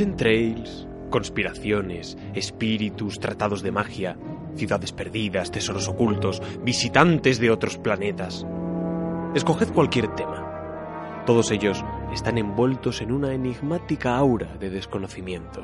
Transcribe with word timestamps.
Trails, 0.00 0.88
conspiraciones, 1.10 2.16
espíritus, 2.34 3.20
tratados 3.20 3.60
de 3.62 3.70
magia, 3.70 4.16
ciudades 4.56 4.92
perdidas, 4.92 5.50
tesoros 5.50 5.88
ocultos, 5.88 6.40
visitantes 6.62 7.38
de 7.38 7.50
otros 7.50 7.76
planetas. 7.76 8.46
Escoged 9.34 9.68
cualquier 9.74 10.08
tema. 10.14 11.22
Todos 11.26 11.50
ellos 11.50 11.84
están 12.14 12.38
envueltos 12.38 13.02
en 13.02 13.12
una 13.12 13.34
enigmática 13.34 14.16
aura 14.16 14.56
de 14.56 14.70
desconocimiento. 14.70 15.62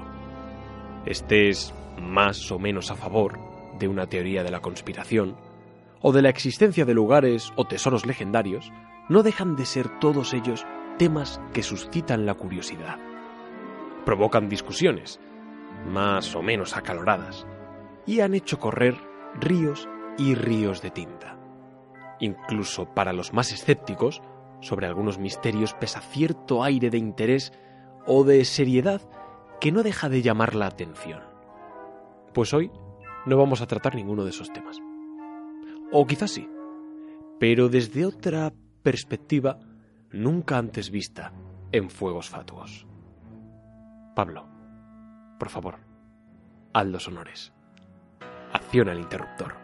Estés 1.07 1.73
más 1.99 2.53
o 2.53 2.59
menos 2.59 2.91
a 2.91 2.95
favor 2.95 3.39
de 3.79 3.89
una 3.89 4.07
teoría 4.07 4.43
de 4.43 4.51
la 4.51 4.61
conspiración, 4.61 5.35
o 6.03 6.13
de 6.13 6.21
la 6.21 6.29
existencia 6.29 6.85
de 6.85 6.93
lugares 6.93 7.53
o 7.57 7.65
tesoros 7.65 8.05
legendarios, 8.05 8.71
no 9.09 9.23
dejan 9.23 9.57
de 9.57 9.65
ser 9.65 9.99
todos 9.99 10.35
ellos 10.35 10.67
temas 10.99 11.41
que 11.55 11.63
suscitan 11.63 12.27
la 12.27 12.35
curiosidad 12.35 12.99
provocan 14.07 14.49
discusiones, 14.49 15.21
más 15.85 16.35
o 16.37 16.41
menos 16.41 16.77
acaloradas, 16.77 17.47
y 18.07 18.21
han 18.21 18.35
hecho 18.35 18.59
correr 18.59 18.97
ríos 19.35 19.89
y 20.17 20.35
ríos 20.35 20.81
de 20.81 20.91
tinta. 20.91 21.37
Incluso 22.21 22.87
para 22.95 23.13
los 23.13 23.35
más 23.35 23.53
escépticos, 23.53 24.23
sobre 24.61 24.87
algunos 24.87 25.19
misterios 25.19 25.75
pesa 25.75 26.01
cierto 26.01 26.65
aire 26.65 26.89
de 26.89 26.99
interés 26.99 27.53
o 28.07 28.25
de 28.25 28.45
seriedad 28.45 29.03
que 29.61 29.73
no 29.73 29.83
deja 29.83 30.09
de 30.09 30.23
llamar 30.23 30.55
la 30.55 30.67
atención. 30.67 31.23
Pues 32.33 32.55
hoy 32.55 32.71
no 33.27 33.37
vamos 33.37 33.61
a 33.61 33.67
tratar 33.67 33.97
ninguno 33.97 34.25
de 34.25 34.31
esos 34.31 34.53
temas. 34.53 34.79
O 35.93 36.07
quizás 36.07 36.31
sí, 36.31 36.49
pero 37.41 37.69
desde 37.69 38.07
otra 38.07 38.53
perspectiva 38.83 39.59
nunca 40.13 40.59
antes 40.59 40.91
vista 40.91 41.33
en 41.73 41.91
Fuegos 41.91 42.31
Fatuos. 42.31 42.87
Pablo, 44.17 44.49
por 45.39 45.51
favor, 45.51 45.77
haz 46.73 46.87
los 46.87 47.07
honores. 47.07 47.53
Acciona 48.51 48.93
el 48.93 49.01
interruptor. 49.01 49.55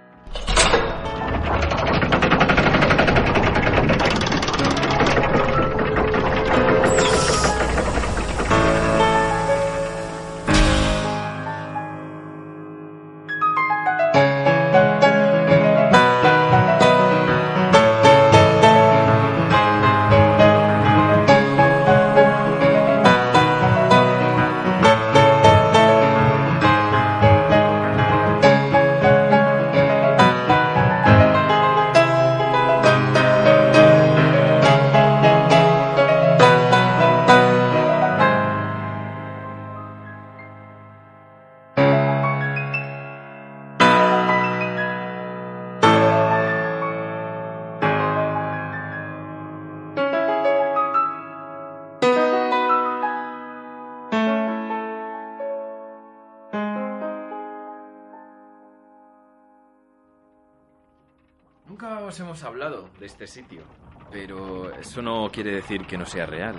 Sitio, 63.33 63.63
pero 64.11 64.75
eso 64.75 65.01
no 65.01 65.31
quiere 65.33 65.53
decir 65.53 65.87
que 65.87 65.97
no 65.97 66.05
sea 66.05 66.27
real. 66.27 66.57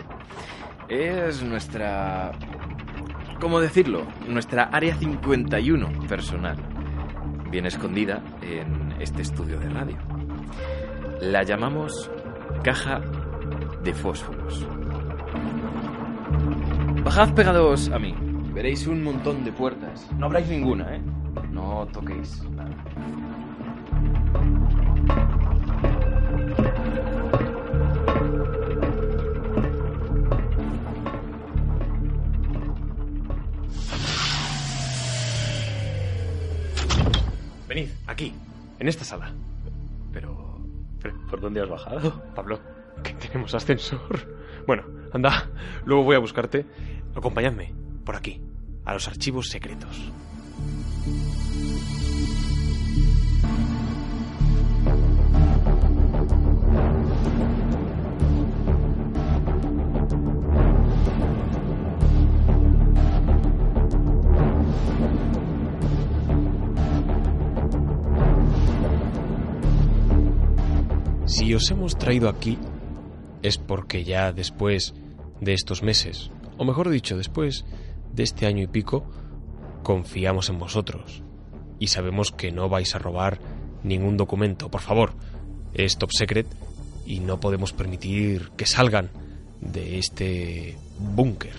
Es 0.89 1.43
nuestra... 1.43 2.31
¿Cómo 3.39 3.59
decirlo? 3.59 4.07
Nuestra 4.27 4.63
área 4.63 4.95
51 4.95 6.07
personal, 6.07 6.57
bien 7.51 7.67
escondida 7.67 8.23
en 8.41 8.95
este 8.99 9.21
estudio 9.21 9.59
de 9.59 9.69
radio. 9.69 9.97
La 11.21 11.43
llamamos 11.43 12.09
caja 12.63 13.01
de 13.83 13.93
fósforos. 13.93 14.65
Bajad 17.03 17.35
pegados 17.35 17.89
a 17.89 17.99
mí. 17.99 18.15
Veréis 18.51 18.87
un 18.87 19.03
montón 19.03 19.43
de 19.43 19.51
puertas. 19.51 20.09
No 20.17 20.25
habráis 20.25 20.47
ninguna, 20.47 20.95
¿eh? 20.95 21.01
No 21.51 21.87
toquéis 21.91 22.41
Venid, 37.73 37.89
aquí, 38.05 38.31
en 38.77 38.87
esta 38.87 39.03
sala. 39.03 39.33
Pero... 40.11 40.61
¿Por 41.27 41.41
dónde 41.41 41.59
has 41.59 41.67
bajado? 41.67 42.21
Pablo, 42.35 42.59
que 43.01 43.13
tenemos 43.13 43.55
ascensor. 43.55 44.37
Bueno, 44.67 44.83
anda, 45.11 45.49
luego 45.83 46.03
voy 46.03 46.15
a 46.15 46.19
buscarte. 46.19 46.67
Acompañadme, 47.15 47.73
por 48.05 48.15
aquí, 48.15 48.39
a 48.85 48.93
los 48.93 49.07
archivos 49.07 49.49
secretos. 49.49 50.11
Os 71.55 71.69
hemos 71.69 71.97
traído 71.97 72.29
aquí 72.29 72.57
es 73.43 73.57
porque 73.57 74.03
ya 74.03 74.31
después 74.31 74.93
de 75.39 75.53
estos 75.53 75.83
meses, 75.83 76.31
o 76.57 76.65
mejor 76.65 76.89
dicho, 76.89 77.15
después 77.15 77.65
de 78.11 78.23
este 78.23 78.47
año 78.47 78.63
y 78.63 78.67
pico, 78.67 79.05
confiamos 79.83 80.49
en 80.49 80.57
vosotros 80.57 81.21
y 81.79 81.87
sabemos 81.87 82.31
que 82.31 82.51
no 82.51 82.69
vais 82.69 82.95
a 82.95 82.99
robar 82.99 83.39
ningún 83.83 84.17
documento. 84.17 84.71
Por 84.71 84.81
favor, 84.81 85.13
es 85.73 85.97
top 85.97 86.11
secret 86.11 86.47
y 87.05 87.19
no 87.19 87.39
podemos 87.39 87.71
permitir 87.71 88.49
que 88.57 88.65
salgan 88.65 89.09
de 89.61 89.99
este 89.99 90.77
búnker. 90.97 91.55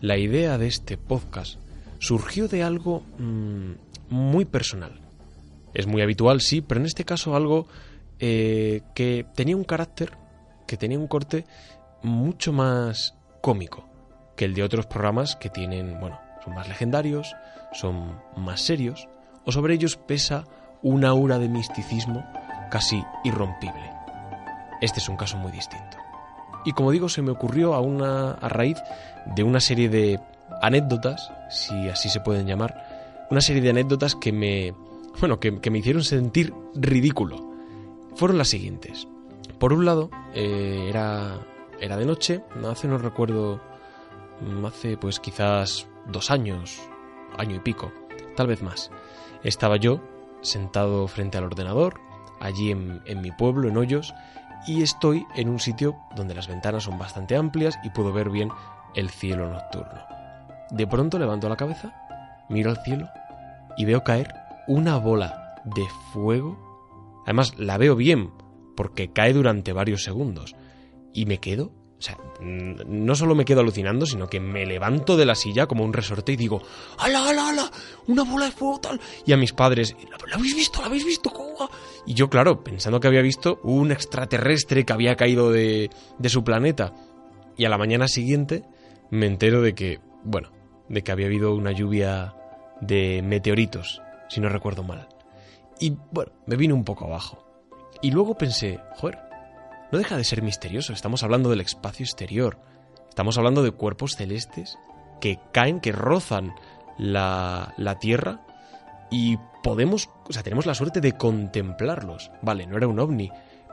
La 0.00 0.18
idea 0.18 0.58
de 0.58 0.66
este 0.66 0.98
podcast 0.98 1.58
surgió 2.00 2.48
de 2.48 2.62
algo 2.62 3.02
mm, 3.18 3.70
muy 4.10 4.44
personal. 4.44 5.00
Es 5.72 5.86
muy 5.86 6.02
habitual, 6.02 6.42
sí, 6.42 6.60
pero 6.60 6.80
en 6.80 6.86
este 6.86 7.04
caso 7.04 7.34
algo 7.34 7.66
eh, 8.20 8.82
que 8.94 9.26
tenía 9.34 9.56
un 9.56 9.64
carácter, 9.64 10.16
que 10.66 10.76
tenía 10.76 10.98
un 10.98 11.06
corte 11.06 11.44
mucho 12.02 12.52
más 12.52 13.14
cómico 13.40 13.88
que 14.36 14.44
el 14.44 14.54
de 14.54 14.62
otros 14.62 14.86
programas 14.86 15.36
que 15.36 15.48
tienen, 15.48 15.98
bueno, 15.98 16.20
son 16.44 16.54
más 16.54 16.68
legendarios, 16.68 17.34
son 17.72 18.20
más 18.36 18.60
serios, 18.60 19.08
o 19.44 19.52
sobre 19.52 19.74
ellos 19.74 19.96
pesa 19.96 20.44
una 20.82 21.08
aura 21.08 21.38
de 21.38 21.48
misticismo 21.48 22.24
casi 22.70 23.02
irrompible. 23.24 23.90
Este 24.80 25.00
es 25.00 25.08
un 25.08 25.16
caso 25.16 25.38
muy 25.38 25.52
distinto. 25.52 25.96
Y 26.64 26.72
como 26.72 26.90
digo, 26.90 27.08
se 27.08 27.22
me 27.22 27.30
ocurrió 27.30 27.74
a, 27.74 27.80
una, 27.80 28.32
a 28.32 28.48
raíz 28.48 28.76
de 29.34 29.42
una 29.42 29.60
serie 29.60 29.88
de 29.88 30.20
anécdotas, 30.60 31.32
si 31.48 31.88
así 31.88 32.08
se 32.08 32.20
pueden 32.20 32.46
llamar, 32.46 33.26
una 33.30 33.40
serie 33.40 33.62
de 33.62 33.70
anécdotas 33.70 34.14
que 34.14 34.32
me, 34.32 34.74
bueno, 35.20 35.40
que, 35.40 35.50
me 35.70 35.78
hicieron 35.78 36.04
sentir 36.04 36.52
ridículo. 36.74 37.55
Fueron 38.16 38.38
las 38.38 38.48
siguientes. 38.48 39.06
Por 39.58 39.72
un 39.72 39.84
lado, 39.84 40.10
eh, 40.34 40.86
era, 40.88 41.38
era 41.80 41.96
de 41.96 42.06
noche, 42.06 42.42
no 42.56 42.70
hace 42.70 42.88
no 42.88 42.98
recuerdo, 42.98 43.60
mm, 44.40 44.64
hace 44.64 44.96
pues 44.96 45.20
quizás 45.20 45.86
dos 46.06 46.30
años, 46.30 46.80
año 47.38 47.56
y 47.56 47.60
pico, 47.60 47.92
tal 48.34 48.46
vez 48.46 48.62
más. 48.62 48.90
Estaba 49.42 49.76
yo 49.76 50.00
sentado 50.40 51.06
frente 51.08 51.38
al 51.38 51.44
ordenador, 51.44 52.00
allí 52.40 52.70
en, 52.70 53.02
en 53.04 53.20
mi 53.20 53.30
pueblo, 53.32 53.68
en 53.68 53.76
Hoyos, 53.76 54.14
y 54.66 54.82
estoy 54.82 55.26
en 55.36 55.48
un 55.48 55.60
sitio 55.60 55.96
donde 56.14 56.34
las 56.34 56.48
ventanas 56.48 56.84
son 56.84 56.98
bastante 56.98 57.36
amplias 57.36 57.78
y 57.84 57.90
puedo 57.90 58.12
ver 58.12 58.30
bien 58.30 58.50
el 58.94 59.10
cielo 59.10 59.48
nocturno. 59.48 60.00
De 60.70 60.86
pronto 60.86 61.18
levanto 61.18 61.48
la 61.48 61.56
cabeza, 61.56 61.92
miro 62.48 62.70
al 62.70 62.82
cielo 62.82 63.08
y 63.76 63.84
veo 63.84 64.02
caer 64.02 64.34
una 64.66 64.96
bola 64.96 65.54
de 65.64 65.86
fuego. 66.12 66.65
Además, 67.26 67.52
la 67.58 67.76
veo 67.76 67.94
bien, 67.94 68.30
porque 68.74 69.12
cae 69.12 69.34
durante 69.34 69.74
varios 69.74 70.02
segundos. 70.02 70.56
Y 71.12 71.26
me 71.26 71.38
quedo 71.38 71.72
o 71.98 72.02
sea, 72.02 72.18
no 72.40 73.14
solo 73.14 73.34
me 73.34 73.46
quedo 73.46 73.60
alucinando, 73.60 74.04
sino 74.04 74.28
que 74.28 74.38
me 74.38 74.66
levanto 74.66 75.16
de 75.16 75.24
la 75.24 75.34
silla 75.34 75.66
como 75.66 75.82
un 75.82 75.94
resorte 75.94 76.32
y 76.32 76.36
digo, 76.36 76.60
¡Hala, 76.98 77.30
ala, 77.30 77.48
ala! 77.48 77.70
¡Una 78.06 78.22
bola 78.22 78.46
de 78.46 78.52
fuego 78.52 78.78
tal! 78.80 79.00
Y 79.24 79.32
a 79.32 79.38
mis 79.38 79.54
padres, 79.54 79.96
¿la, 80.10 80.36
habéis 80.36 80.54
visto? 80.54 80.80
¿La 80.80 80.88
habéis 80.88 81.06
visto? 81.06 81.30
¿Cómo 81.30 81.70
Y 82.04 82.12
yo, 82.12 82.28
claro, 82.28 82.62
pensando 82.62 83.00
que 83.00 83.08
había 83.08 83.22
visto 83.22 83.60
un 83.62 83.92
extraterrestre 83.92 84.84
que 84.84 84.92
había 84.92 85.16
caído 85.16 85.50
de, 85.50 85.88
de 86.18 86.28
su 86.28 86.44
planeta. 86.44 86.92
Y 87.56 87.64
a 87.64 87.70
la 87.70 87.78
mañana 87.78 88.08
siguiente 88.08 88.64
me 89.10 89.24
entero 89.24 89.62
de 89.62 89.74
que, 89.74 90.00
bueno, 90.22 90.52
de 90.90 91.02
que 91.02 91.12
había 91.12 91.26
habido 91.26 91.54
una 91.54 91.72
lluvia 91.72 92.34
de 92.82 93.22
meteoritos, 93.24 94.02
si 94.28 94.40
no 94.40 94.50
recuerdo 94.50 94.82
mal. 94.82 95.08
Y 95.80 95.96
bueno, 96.10 96.32
me 96.46 96.56
vine 96.56 96.74
un 96.74 96.84
poco 96.84 97.06
abajo. 97.06 97.44
Y 98.02 98.10
luego 98.10 98.36
pensé, 98.36 98.80
joder, 98.96 99.18
no 99.92 99.98
deja 99.98 100.16
de 100.16 100.24
ser 100.24 100.42
misterioso. 100.42 100.92
Estamos 100.92 101.22
hablando 101.22 101.50
del 101.50 101.60
espacio 101.60 102.04
exterior. 102.04 102.58
Estamos 103.08 103.38
hablando 103.38 103.62
de 103.62 103.70
cuerpos 103.70 104.16
celestes 104.16 104.78
que 105.20 105.38
caen, 105.52 105.80
que 105.80 105.92
rozan 105.92 106.54
la, 106.98 107.74
la 107.76 107.98
Tierra 107.98 108.44
y 109.10 109.38
podemos, 109.62 110.10
o 110.28 110.32
sea, 110.32 110.42
tenemos 110.42 110.66
la 110.66 110.74
suerte 110.74 111.00
de 111.00 111.12
contemplarlos. 111.12 112.30
Vale, 112.42 112.66
no 112.66 112.76
era 112.76 112.88
un 112.88 112.98
ovni, 112.98 113.30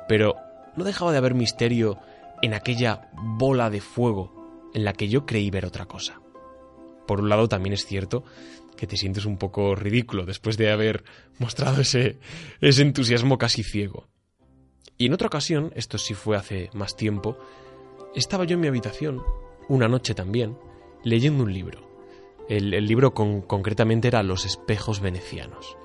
pero 0.07 0.35
no 0.75 0.83
dejaba 0.83 1.11
de 1.11 1.17
haber 1.17 1.35
misterio 1.35 1.99
en 2.41 2.53
aquella 2.53 3.09
bola 3.13 3.69
de 3.69 3.81
fuego 3.81 4.69
en 4.73 4.85
la 4.85 4.93
que 4.93 5.07
yo 5.07 5.25
creí 5.25 5.49
ver 5.49 5.65
otra 5.65 5.85
cosa. 5.85 6.19
Por 7.07 7.19
un 7.19 7.29
lado, 7.29 7.49
también 7.49 7.73
es 7.73 7.85
cierto 7.85 8.23
que 8.77 8.87
te 8.87 8.97
sientes 8.97 9.25
un 9.25 9.37
poco 9.37 9.75
ridículo 9.75 10.25
después 10.25 10.57
de 10.57 10.71
haber 10.71 11.03
mostrado 11.39 11.81
ese, 11.81 12.19
ese 12.61 12.81
entusiasmo 12.81 13.37
casi 13.37 13.63
ciego. 13.63 14.07
Y 14.97 15.07
en 15.07 15.13
otra 15.13 15.27
ocasión, 15.27 15.71
esto 15.75 15.97
sí 15.97 16.13
fue 16.13 16.37
hace 16.37 16.69
más 16.73 16.95
tiempo, 16.95 17.37
estaba 18.15 18.45
yo 18.45 18.55
en 18.55 18.61
mi 18.61 18.67
habitación, 18.67 19.23
una 19.67 19.87
noche 19.87 20.13
también, 20.13 20.57
leyendo 21.03 21.43
un 21.43 21.53
libro. 21.53 21.91
El, 22.49 22.69
libro 22.85 23.13
concretamente 23.13 24.09
era 24.09 24.21
Los 24.21 24.45
espejos 24.45 24.99
venecianos, 24.99 25.77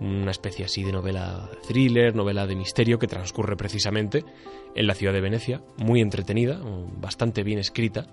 una 0.00 0.30
especie 0.30 0.64
así 0.64 0.82
de 0.82 0.92
novela 0.92 1.48
thriller, 1.66 2.14
novela 2.14 2.46
de 2.46 2.56
misterio 2.56 2.98
que 2.98 3.06
transcurre 3.06 3.56
precisamente 3.56 4.24
en 4.74 4.86
la 4.86 4.94
ciudad 4.94 5.12
de 5.12 5.20
Venecia, 5.20 5.62
muy 5.76 6.00
entretenida, 6.00 6.60
bastante 7.00 7.44
bien 7.44 7.58
escrita, 7.58 8.06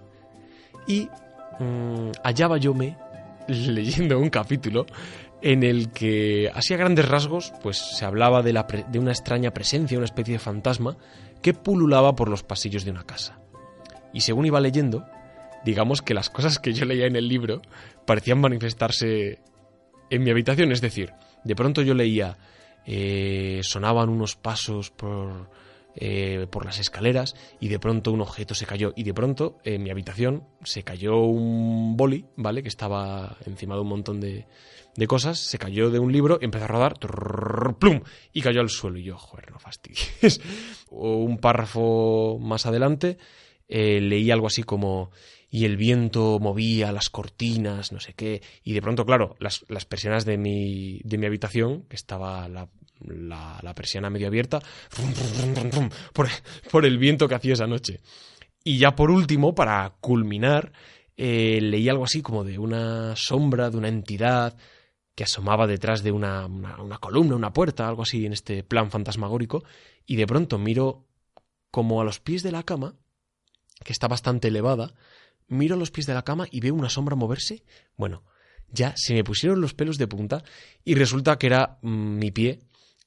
y 0.88 1.10
mmm, 1.60 2.12
hallaba 2.24 2.58
yo 2.58 2.74
me 2.74 2.98
leyendo 3.68 4.20
un 4.20 4.30
capítulo 4.30 4.86
en 5.42 5.64
el 5.64 5.92
que, 5.92 6.52
así 6.54 6.74
a 6.74 6.78
grandes 6.78 7.08
rasgos, 7.08 7.54
pues 7.62 7.78
se 7.78 8.06
hablaba 8.06 8.42
de, 8.42 8.54
de 8.90 9.00
una 9.00 9.12
extraña 9.12 9.52
presencia, 9.52 9.98
una 9.98 10.06
especie 10.06 10.34
de 10.34 10.40
fantasma, 10.40 10.98
que 11.42 11.54
pululaba 11.54 12.16
por 12.16 12.30
los 12.30 12.44
pasillos 12.44 12.86
de 12.86 12.92
una 12.92 13.04
casa. 13.04 13.40
Y 14.14 14.22
según 14.22 14.46
iba 14.46 14.60
leyendo, 14.60 15.06
digamos 15.64 16.02
que 16.02 16.14
las 16.14 16.30
cosas 16.30 16.60
que 16.60 16.74
yo 16.74 16.86
leía 16.86 17.06
en 17.06 17.16
el 17.16 17.28
libro 17.28 17.62
parecían 18.06 18.40
manifestarse 18.40 19.40
en 20.10 20.24
mi 20.24 20.32
habitación, 20.32 20.72
es 20.72 20.82
decir, 20.82 21.14
de 21.44 21.56
pronto 21.56 21.82
yo 21.82 21.94
leía, 21.94 22.38
eh, 22.86 23.60
sonaban 23.64 24.10
unos 24.10 24.36
pasos 24.36 24.90
por, 24.90 25.50
eh, 26.00 26.46
por 26.52 26.64
las 26.64 26.78
escaleras 26.78 27.36
y 27.60 27.70
de 27.70 27.80
pronto 27.80 28.12
un 28.12 28.22
objeto 28.22 28.54
se 28.54 28.68
cayó 28.68 28.94
y 28.96 29.02
de 29.02 29.16
pronto 29.16 29.58
en 29.64 29.82
mi 29.82 29.90
habitación 29.90 30.44
se 30.64 30.84
cayó 30.84 31.18
un 31.22 31.98
boli, 31.98 32.26
¿vale? 32.36 32.62
Que 32.62 32.70
estaba 32.70 33.36
encima 33.48 33.74
de 33.74 33.82
un 33.82 33.88
montón 33.88 34.20
de, 34.20 34.46
cosas, 35.08 35.40
se 35.40 35.58
cayó 35.58 35.90
de 35.90 35.98
un 35.98 36.12
libro, 36.12 36.38
empezó 36.40 36.66
a 36.66 36.68
rodar, 36.68 37.00
plum, 37.80 38.02
y 38.32 38.42
cayó 38.42 38.62
al 38.62 38.70
suelo. 38.70 39.00
Y 39.00 39.06
yo, 39.06 39.18
joder, 39.18 39.52
no 39.52 39.58
fastidies. 39.58 40.40
un 40.92 41.40
párrafo 41.40 42.38
más 42.40 42.68
adelante 42.68 43.18
eh, 43.68 44.00
leí 44.00 44.30
algo 44.30 44.46
así 44.46 44.62
como 44.62 45.10
y 45.50 45.66
el 45.66 45.78
viento 45.78 46.38
movía 46.40 46.92
las 46.92 47.10
cortinas, 47.10 47.92
no 47.92 48.00
sé 48.00 48.14
qué, 48.14 48.44
y 48.64 48.74
de 48.74 48.82
pronto, 48.84 49.04
claro, 49.04 49.36
las, 49.40 49.66
las 49.68 49.86
persianas 49.86 50.26
de 50.26 50.38
mi, 50.38 51.00
de 51.06 51.18
mi 51.18 51.26
habitación, 51.26 51.84
que 51.90 51.96
estaba 51.96 52.48
la, 52.50 52.70
la, 53.06 53.74
persiana 53.76 54.10
medio 54.10 54.28
abierta, 54.28 54.60
por, 56.72 56.86
el 56.86 56.98
viento 56.98 57.28
que 57.28 57.36
hacía 57.36 57.54
esa 57.54 57.68
noche. 57.68 58.00
Y 58.64 58.78
ya 58.78 58.96
por 58.96 59.12
último, 59.12 59.56
para 59.56 59.96
culminar, 60.02 60.72
eh, 61.16 61.60
leí 61.62 61.88
algo 61.90 62.04
así 62.04 62.22
como 62.22 62.44
de 62.44 62.60
una 62.60 63.16
sombra, 63.16 63.70
de 63.70 63.78
una 63.78 63.88
entidad, 63.88 64.58
que 65.16 65.24
asomaba 65.24 65.66
detrás 65.66 66.04
de 66.04 66.12
una, 66.12 66.46
una, 66.46 66.98
columna, 67.00 67.36
una 67.36 67.54
puerta, 67.54 67.88
algo 67.88 68.04
así 68.04 68.26
en 68.26 68.34
este 68.34 68.64
plan 68.64 68.92
fantasmagórico, 68.92 69.64
y 70.06 70.16
de 70.16 70.28
pronto 70.28 70.60
miro 70.60 71.06
como 71.72 72.02
a 72.02 72.04
los 72.04 72.20
pies 72.20 72.44
de 72.44 72.52
la 72.52 72.64
cama, 72.64 72.96
que 73.84 73.94
está 73.94 74.08
bastante 74.08 74.50
elevada, 74.50 74.94
miro 75.48 75.76
a 75.76 75.78
los 75.78 75.92
pies 75.92 76.06
de 76.06 76.14
la 76.14 76.24
cama 76.24 76.46
y 76.52 76.60
veo 76.60 76.76
una 76.76 76.90
sombra 76.90 77.16
moverse. 77.16 77.64
Bueno, 77.96 78.24
ya 78.70 78.94
se 78.96 79.14
me 79.14 79.24
pusieron 79.24 79.62
los 79.62 79.74
pelos 79.74 79.98
de 79.98 80.08
punta 80.08 80.44
y 80.84 80.96
resulta 80.96 81.38
que 81.38 81.48
era 81.48 81.80
mm, 81.82 82.18
mi 82.18 82.32
pie, 82.32 82.60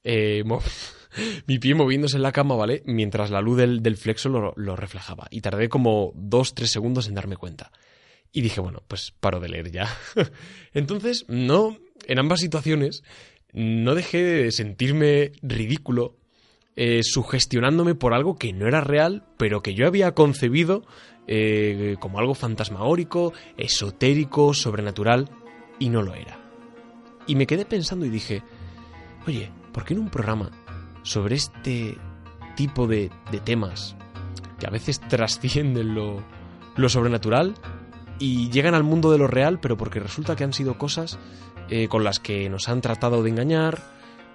eh, 0.05 0.43
mi 1.47 1.59
pie 1.59 1.75
moviéndose 1.75 2.17
en 2.17 2.23
la 2.23 2.33
cama, 2.33 2.55
¿vale? 2.55 2.83
Mientras 2.87 3.31
la 3.31 3.41
luz 3.41 3.59
del, 3.59 3.83
del 3.83 3.97
flexo 3.97 4.29
lo, 4.29 4.53
lo, 4.57 4.77
reflejaba. 4.77 5.27
Y 5.31 5.41
tardé 5.41 5.69
como 5.69 6.13
dos, 6.15 6.55
tres 6.55 6.71
segundos 6.71 7.09
en 7.09 7.15
darme 7.15 7.37
cuenta. 7.37 7.71
Y 8.33 8.43
dije, 8.43 8.61
bueno, 8.61 8.83
pues 8.87 9.13
paro 9.19 9.41
de 9.41 9.49
leer 9.49 9.71
ya. 9.71 9.89
Entonces, 10.73 11.25
no, 11.29 11.77
en 12.07 12.19
ambas 12.19 12.41
situaciones 12.41 13.03
no 13.53 13.95
dejé 13.95 14.23
de 14.23 14.53
sentirme 14.53 15.33
ridículo 15.43 16.17
eh, 16.77 17.03
sugestionándome 17.03 17.95
por 17.95 18.15
algo 18.15 18.37
que 18.37 18.53
no 18.53 18.67
era 18.67 18.81
real, 18.81 19.25
pero 19.37 19.61
que 19.63 19.75
yo 19.75 19.87
había 19.87 20.13
concebido 20.13 20.85
eh, 21.27 21.97
como 22.01 22.19
algo 22.19 22.35
fantasmagórico, 22.35 23.33
esotérico, 23.57 24.55
sobrenatural, 24.55 25.29
y 25.79 25.89
no 25.89 26.03
lo 26.03 26.15
era. 26.15 26.39
Y 27.27 27.35
me 27.35 27.47
quedé 27.47 27.65
pensando 27.65 28.07
y 28.07 28.09
dije, 28.09 28.43
oye, 29.27 29.51
¿por 29.73 29.85
qué 29.85 29.95
en 29.95 30.01
un 30.01 30.11
programa 30.11 30.51
sobre 31.03 31.37
este 31.37 31.97
tipo 32.57 32.87
de, 32.87 33.11
temas 33.45 33.97
que 34.59 34.67
a 34.67 34.71
veces 34.71 35.01
trascienden 35.01 35.95
lo, 35.95 36.23
lo 36.77 36.89
sobrenatural 36.89 37.55
y 38.19 38.51
llegan 38.51 38.75
al 38.75 38.85
mundo 38.85 39.11
de 39.11 39.19
lo 39.19 39.27
real, 39.27 39.59
pero 39.61 39.77
porque 39.77 39.99
resulta 39.99 40.37
que 40.37 40.45
han 40.45 40.53
sido 40.53 40.77
cosas 40.77 41.19
eh, 41.71 41.89
con 41.89 42.05
las 42.05 42.21
que 42.21 42.51
nos 42.51 42.69
han 42.69 42.81
tratado 42.81 43.23
de 43.23 43.31
engañar, 43.31 43.81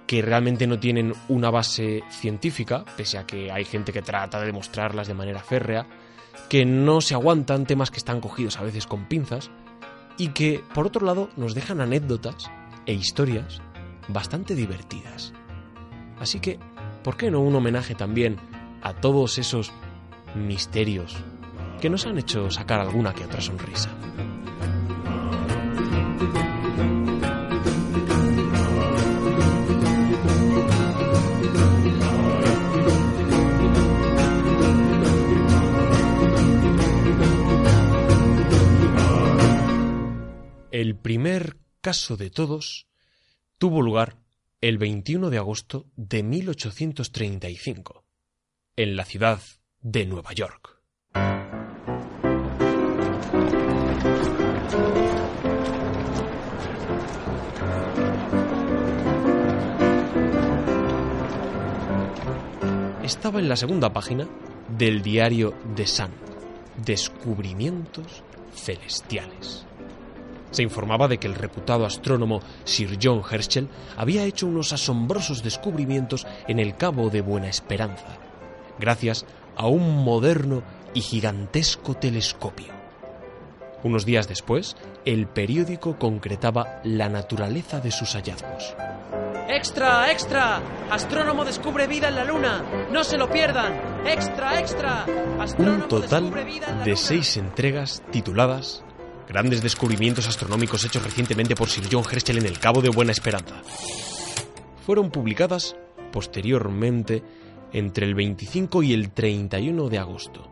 que 0.06 0.22
realmente 0.22 0.66
no 0.66 0.78
tienen 0.78 1.12
una 1.28 1.50
base 1.50 2.02
científica, 2.10 2.84
pese 2.96 3.18
a 3.18 3.26
que 3.26 3.52
hay 3.52 3.64
gente 3.64 3.92
que 3.92 4.02
trata 4.02 4.40
de 4.40 4.46
demostrarlas 4.46 5.06
de 5.06 5.14
manera 5.14 5.40
férrea, 5.40 5.86
que 6.48 6.64
no 6.64 7.00
se 7.00 7.14
aguantan, 7.14 7.66
temas 7.66 7.90
que 7.90 7.98
están 7.98 8.20
cogidos 8.20 8.58
a 8.58 8.62
veces 8.62 8.86
con 8.86 9.06
pinzas, 9.06 9.50
y 10.18 10.28
que, 10.28 10.62
por 10.74 10.86
otro 10.86 11.04
lado, 11.04 11.28
nos 11.36 11.54
dejan 11.54 11.80
anécdotas 11.80 12.50
e 12.86 12.94
historias 12.94 13.60
bastante 14.08 14.54
divertidas. 14.54 15.32
Así 16.18 16.40
que, 16.40 16.58
¿por 17.02 17.16
qué 17.16 17.30
no 17.30 17.40
un 17.40 17.54
homenaje 17.54 17.94
también 17.94 18.36
a 18.82 18.94
todos 18.94 19.38
esos 19.38 19.72
misterios 20.34 21.16
que 21.80 21.90
nos 21.90 22.06
han 22.06 22.18
hecho 22.18 22.50
sacar 22.50 22.80
alguna 22.80 23.14
que 23.14 23.24
otra 23.24 23.40
sonrisa? 23.40 23.90
El 40.70 40.94
primer 40.94 41.56
caso 41.80 42.16
de 42.18 42.28
todos 42.28 42.86
tuvo 43.58 43.82
lugar 43.82 44.16
el 44.60 44.78
21 44.78 45.30
de 45.30 45.38
agosto 45.38 45.86
de 45.96 46.22
1835, 46.22 48.04
en 48.76 48.96
la 48.96 49.04
ciudad 49.04 49.40
de 49.80 50.06
Nueva 50.06 50.32
York. 50.32 50.80
Estaba 63.02 63.38
en 63.40 63.48
la 63.48 63.56
segunda 63.56 63.92
página 63.92 64.26
del 64.76 65.02
diario 65.02 65.54
de 65.74 65.86
San 65.86 66.10
Descubrimientos 66.84 68.22
Celestiales. 68.52 69.66
Se 70.56 70.62
informaba 70.62 71.06
de 71.06 71.18
que 71.18 71.26
el 71.26 71.34
reputado 71.34 71.84
astrónomo 71.84 72.40
Sir 72.64 72.98
John 72.98 73.20
Herschel 73.30 73.68
había 73.94 74.24
hecho 74.24 74.46
unos 74.46 74.72
asombrosos 74.72 75.42
descubrimientos 75.42 76.26
en 76.48 76.60
el 76.60 76.78
Cabo 76.78 77.10
de 77.10 77.20
Buena 77.20 77.48
Esperanza, 77.48 78.16
gracias 78.78 79.26
a 79.54 79.66
un 79.66 80.02
moderno 80.02 80.62
y 80.94 81.02
gigantesco 81.02 81.92
telescopio. 81.92 82.72
Unos 83.82 84.06
días 84.06 84.28
después, 84.28 84.78
el 85.04 85.26
periódico 85.26 85.98
concretaba 85.98 86.80
la 86.84 87.10
naturaleza 87.10 87.80
de 87.80 87.90
sus 87.90 88.14
hallazgos. 88.14 88.74
¡Extra, 89.50 90.10
extra! 90.10 90.62
Astrónomo 90.90 91.44
descubre 91.44 91.86
vida 91.86 92.08
en 92.08 92.14
la 92.14 92.24
Luna. 92.24 92.64
No 92.90 93.04
se 93.04 93.18
lo 93.18 93.28
pierdan. 93.28 93.74
¡Extra, 94.06 94.58
extra! 94.58 95.04
Un 95.58 95.86
total 95.86 96.32
de 96.82 96.96
seis 96.96 97.36
entregas 97.36 98.02
tituladas 98.10 98.85
Grandes 99.28 99.62
descubrimientos 99.62 100.28
astronómicos 100.28 100.84
hechos 100.84 101.02
recientemente 101.02 101.56
por 101.56 101.68
Sir 101.68 101.84
John 101.90 102.04
Herschel 102.10 102.38
en 102.38 102.46
el 102.46 102.58
Cabo 102.60 102.80
de 102.80 102.90
Buena 102.90 103.12
Esperanza. 103.12 103.60
Fueron 104.84 105.10
publicadas 105.10 105.76
posteriormente 106.12 107.22
entre 107.72 108.06
el 108.06 108.14
25 108.14 108.82
y 108.84 108.92
el 108.94 109.10
31 109.10 109.88
de 109.88 109.98
agosto. 109.98 110.50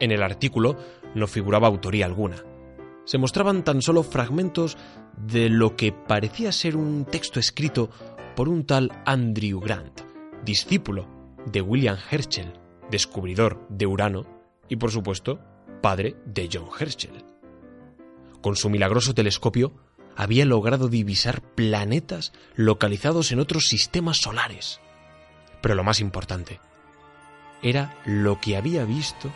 En 0.00 0.10
el 0.10 0.22
artículo 0.22 0.76
no 1.14 1.26
figuraba 1.26 1.68
autoría 1.68 2.06
alguna. 2.06 2.42
Se 3.04 3.18
mostraban 3.18 3.64
tan 3.64 3.82
solo 3.82 4.02
fragmentos 4.02 4.78
de 5.16 5.50
lo 5.50 5.76
que 5.76 5.92
parecía 5.92 6.52
ser 6.52 6.76
un 6.76 7.04
texto 7.04 7.38
escrito 7.38 7.90
por 8.34 8.48
un 8.48 8.64
tal 8.64 8.90
Andrew 9.04 9.60
Grant, 9.60 10.00
discípulo 10.42 11.06
de 11.46 11.60
William 11.60 11.98
Herschel, 12.10 12.54
descubridor 12.90 13.66
de 13.68 13.86
Urano 13.86 14.26
y, 14.68 14.76
por 14.76 14.90
supuesto, 14.90 15.38
padre 15.82 16.16
de 16.24 16.48
John 16.50 16.68
Herschel. 16.78 17.33
Con 18.44 18.56
su 18.56 18.68
milagroso 18.68 19.14
telescopio 19.14 19.72
había 20.18 20.44
logrado 20.44 20.88
divisar 20.88 21.40
planetas 21.40 22.34
localizados 22.56 23.32
en 23.32 23.40
otros 23.40 23.64
sistemas 23.68 24.18
solares. 24.18 24.82
Pero 25.62 25.74
lo 25.74 25.82
más 25.82 25.98
importante 25.98 26.60
era 27.62 27.98
lo 28.04 28.42
que 28.42 28.58
había 28.58 28.84
visto 28.84 29.32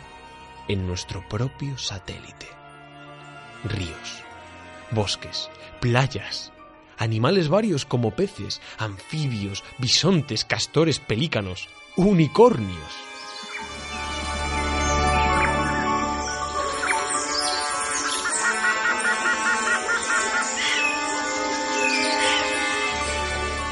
en 0.67 0.85
nuestro 0.85 1.27
propio 1.27 1.75
satélite. 1.79 2.45
Ríos, 3.63 4.21
bosques, 4.91 5.49
playas, 5.81 6.53
animales 6.99 7.49
varios 7.49 7.85
como 7.85 8.11
peces, 8.11 8.61
anfibios, 8.77 9.63
bisontes, 9.79 10.45
castores, 10.45 10.99
pelícanos, 10.99 11.67
unicornios. 11.95 13.08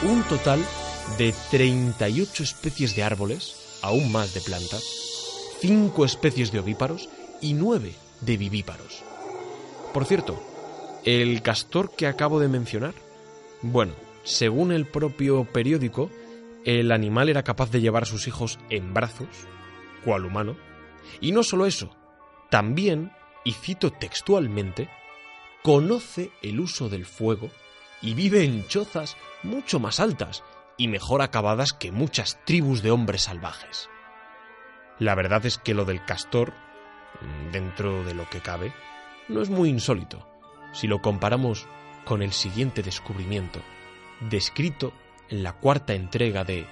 Un 0.04 0.22
total 0.24 0.64
de 1.18 1.34
38 1.50 2.44
especies 2.44 2.96
de 2.96 3.02
árboles, 3.02 3.80
aún 3.82 4.12
más 4.12 4.32
de 4.36 4.42
plantas, 4.42 4.84
5 5.60 6.06
especies 6.06 6.52
de 6.52 6.60
ovíparos 6.60 7.10
y 7.42 7.56
9 7.56 7.94
de 8.22 8.38
vivíparos. 8.38 9.04
Por 9.96 10.06
cierto, 10.06 10.40
el 11.04 11.42
castor 11.42 11.96
que 11.96 12.06
acabo 12.06 12.40
de 12.40 12.48
mencionar, 12.48 12.94
bueno, 13.64 13.96
según 14.24 14.72
el 14.72 14.86
propio 14.86 15.46
periódico, 15.46 16.12
el 16.64 16.92
animal 16.92 17.30
era 17.30 17.42
capaz 17.42 17.72
de 17.72 17.82
llevar 17.82 18.04
a 18.04 18.08
sus 18.08 18.28
hijos 18.28 18.60
en 18.70 18.94
brazos, 18.94 19.28
cual 20.06 20.26
humano, 20.26 20.56
y 21.22 21.32
no 21.32 21.42
solo 21.42 21.66
eso, 21.66 21.90
también, 22.52 23.12
y 23.44 23.54
cito 23.54 23.90
textualmente, 23.92 24.90
conoce 25.64 26.30
el 26.44 26.60
uso 26.60 26.88
del 26.88 27.06
fuego 27.06 27.50
y 28.02 28.14
vive 28.14 28.44
en 28.44 28.68
chozas 28.68 29.18
mucho 29.48 29.80
más 29.80 30.00
altas 30.00 30.44
y 30.78 30.88
mejor 30.88 31.22
acabadas 31.22 31.74
que 31.74 31.92
muchas 31.92 32.40
tribus 32.46 32.82
de 32.84 32.92
hombres 32.92 33.24
salvajes. 33.24 33.90
La 35.00 35.16
verdad 35.16 35.46
es 35.46 35.58
que 35.58 35.74
lo 35.74 35.86
del 35.86 36.06
castor, 36.06 36.54
mm, 37.22 37.52
dentro 37.52 38.04
de 38.04 38.14
lo 38.14 38.30
que 38.30 38.42
cabe, 38.42 38.74
no 39.28 39.42
es 39.42 39.50
muy 39.50 39.70
insólito 39.70 40.28
si 40.74 40.88
lo 40.88 41.02
comparamos 41.02 41.66
con 42.06 42.22
el 42.22 42.34
siguiente 42.34 42.84
descubrimiento, 42.84 43.62
descrito 44.30 44.94
en 45.30 45.44
la 45.44 45.54
cuarta 45.54 45.94
entrega 45.94 46.44
de 46.44 46.68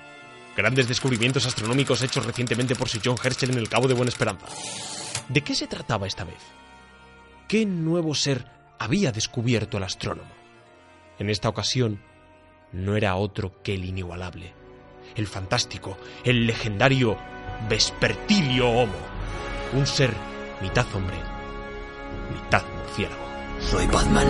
Grandes 0.55 0.87
descubrimientos 0.87 1.45
astronómicos 1.45 2.01
hechos 2.01 2.25
recientemente 2.25 2.75
por 2.75 2.87
Sir 2.87 3.01
John 3.03 3.17
Herschel 3.21 3.51
en 3.51 3.57
el 3.57 3.67
Cabo 3.67 3.89
de 3.89 3.93
Buena 3.93 4.09
Esperanza. 4.09 4.47
¿De 5.27 5.41
qué 5.41 5.53
se 5.53 5.67
trataba 5.67 6.07
esta 6.07 6.23
vez? 6.23 6.39
¿Qué 7.49 7.65
nuevo 7.65 8.15
ser 8.15 8.45
había 8.79 9.11
descubierto 9.11 9.77
el 9.77 9.83
astrónomo? 9.83 10.31
En 11.19 11.29
esta 11.29 11.49
ocasión, 11.49 12.01
no 12.75 12.95
era 12.95 13.15
otro 13.15 13.51
que 13.63 13.73
el 13.73 13.85
inigualable, 13.85 14.53
el 15.15 15.27
fantástico, 15.27 15.97
el 16.23 16.45
legendario 16.45 17.17
Vespertilio 17.69 18.69
Homo, 18.69 18.93
un 19.73 19.87
ser 19.87 20.11
mitad 20.61 20.85
hombre, 20.93 21.17
mitad 22.31 22.63
murciélago. 22.77 23.25
Soy 23.61 23.87
Batman. 23.87 24.27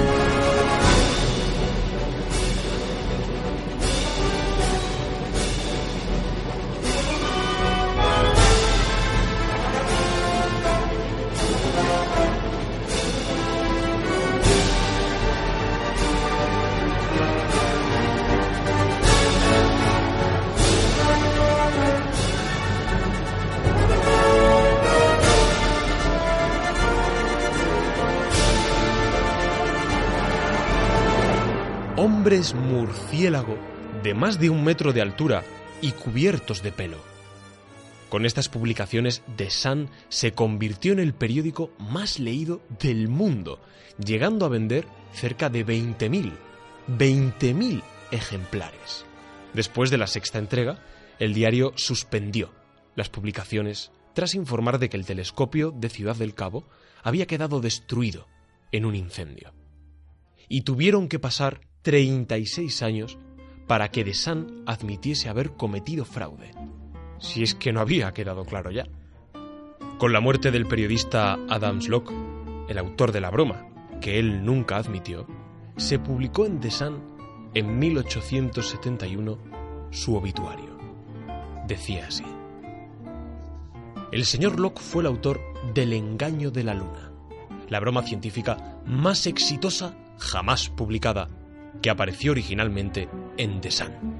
Más 34.15 34.39
de 34.39 34.50
un 34.50 34.63
metro 34.63 34.93
de 34.93 35.01
altura 35.01 35.43
y 35.81 35.91
cubiertos 35.91 36.63
de 36.63 36.72
pelo. 36.72 36.98
Con 38.10 38.25
estas 38.25 38.50
publicaciones, 38.50 39.24
The 39.36 39.50
Sun 39.50 39.89
se 40.10 40.31
convirtió 40.31 40.93
en 40.93 41.00
el 41.00 41.13
periódico 41.13 41.72
más 41.77 42.19
leído 42.19 42.62
del 42.79 43.10
mundo, 43.10 43.60
llegando 44.03 44.45
a 44.45 44.50
vender 44.50 44.88
cerca 45.13 45.50
de 45.50 45.65
20.000, 45.65 46.31
20.000 46.88 47.84
ejemplares. 48.12 49.05
Después 49.53 49.89
de 49.89 49.98
la 49.98 50.07
sexta 50.07 50.39
entrega, 50.39 50.79
el 51.19 51.34
diario 51.34 51.74
suspendió 51.75 52.51
las 52.95 53.10
publicaciones 53.10 53.91
tras 54.13 54.36
informar 54.36 54.79
de 54.79 54.89
que 54.89 54.98
el 54.98 55.05
telescopio 55.05 55.72
de 55.72 55.89
Ciudad 55.89 56.15
del 56.15 56.34
Cabo 56.34 56.67
había 57.03 57.25
quedado 57.25 57.60
destruido 57.60 58.27
en 58.72 58.86
un 58.86 58.95
incendio. 58.95 59.53
Y 60.48 60.62
tuvieron 60.62 61.10
que 61.10 61.19
pasar 61.19 61.62
36 61.81 62.81
años 62.81 63.17
para 63.67 63.89
que 63.89 64.03
The 64.03 64.13
Sun 64.13 64.63
admitiese 64.65 65.29
haber 65.29 65.51
cometido 65.53 66.05
fraude. 66.05 66.51
Si 67.19 67.43
es 67.43 67.55
que 67.55 67.74
no 67.74 67.79
había 67.79 68.13
quedado 68.13 68.45
claro 68.45 68.72
ya. 68.72 68.86
Con 69.98 70.13
la 70.13 70.19
muerte 70.19 70.51
del 70.51 70.67
periodista 70.67 71.39
Adams 71.50 71.88
Locke, 71.88 72.13
el 72.67 72.77
autor 72.77 73.12
de 73.12 73.22
la 73.22 73.31
broma, 73.31 73.67
que 74.01 74.19
él 74.19 74.43
nunca 74.43 74.77
admitió, 74.77 75.25
se 75.77 76.00
publicó 76.00 76.45
en 76.45 76.60
The 76.60 76.69
en 77.53 77.79
1871 77.79 79.38
su 79.91 80.15
obituario. 80.15 80.77
Decía 81.67 82.07
así. 82.07 82.25
El 84.12 84.25
señor 84.25 84.60
Locke 84.60 84.81
fue 84.81 85.01
el 85.01 85.07
autor 85.07 85.41
del 85.74 85.93
engaño 85.93 86.51
de 86.51 86.63
la 86.63 86.74
luna, 86.74 87.12
la 87.69 87.79
broma 87.79 88.03
científica 88.03 88.79
más 88.86 89.25
exitosa 89.25 89.98
jamás 90.17 90.69
publicada 90.69 91.29
que 91.82 91.89
apareció 91.89 92.32
originalmente 92.32 93.10
en 93.38 93.62
The 93.62 93.72
Sun. 93.72 94.15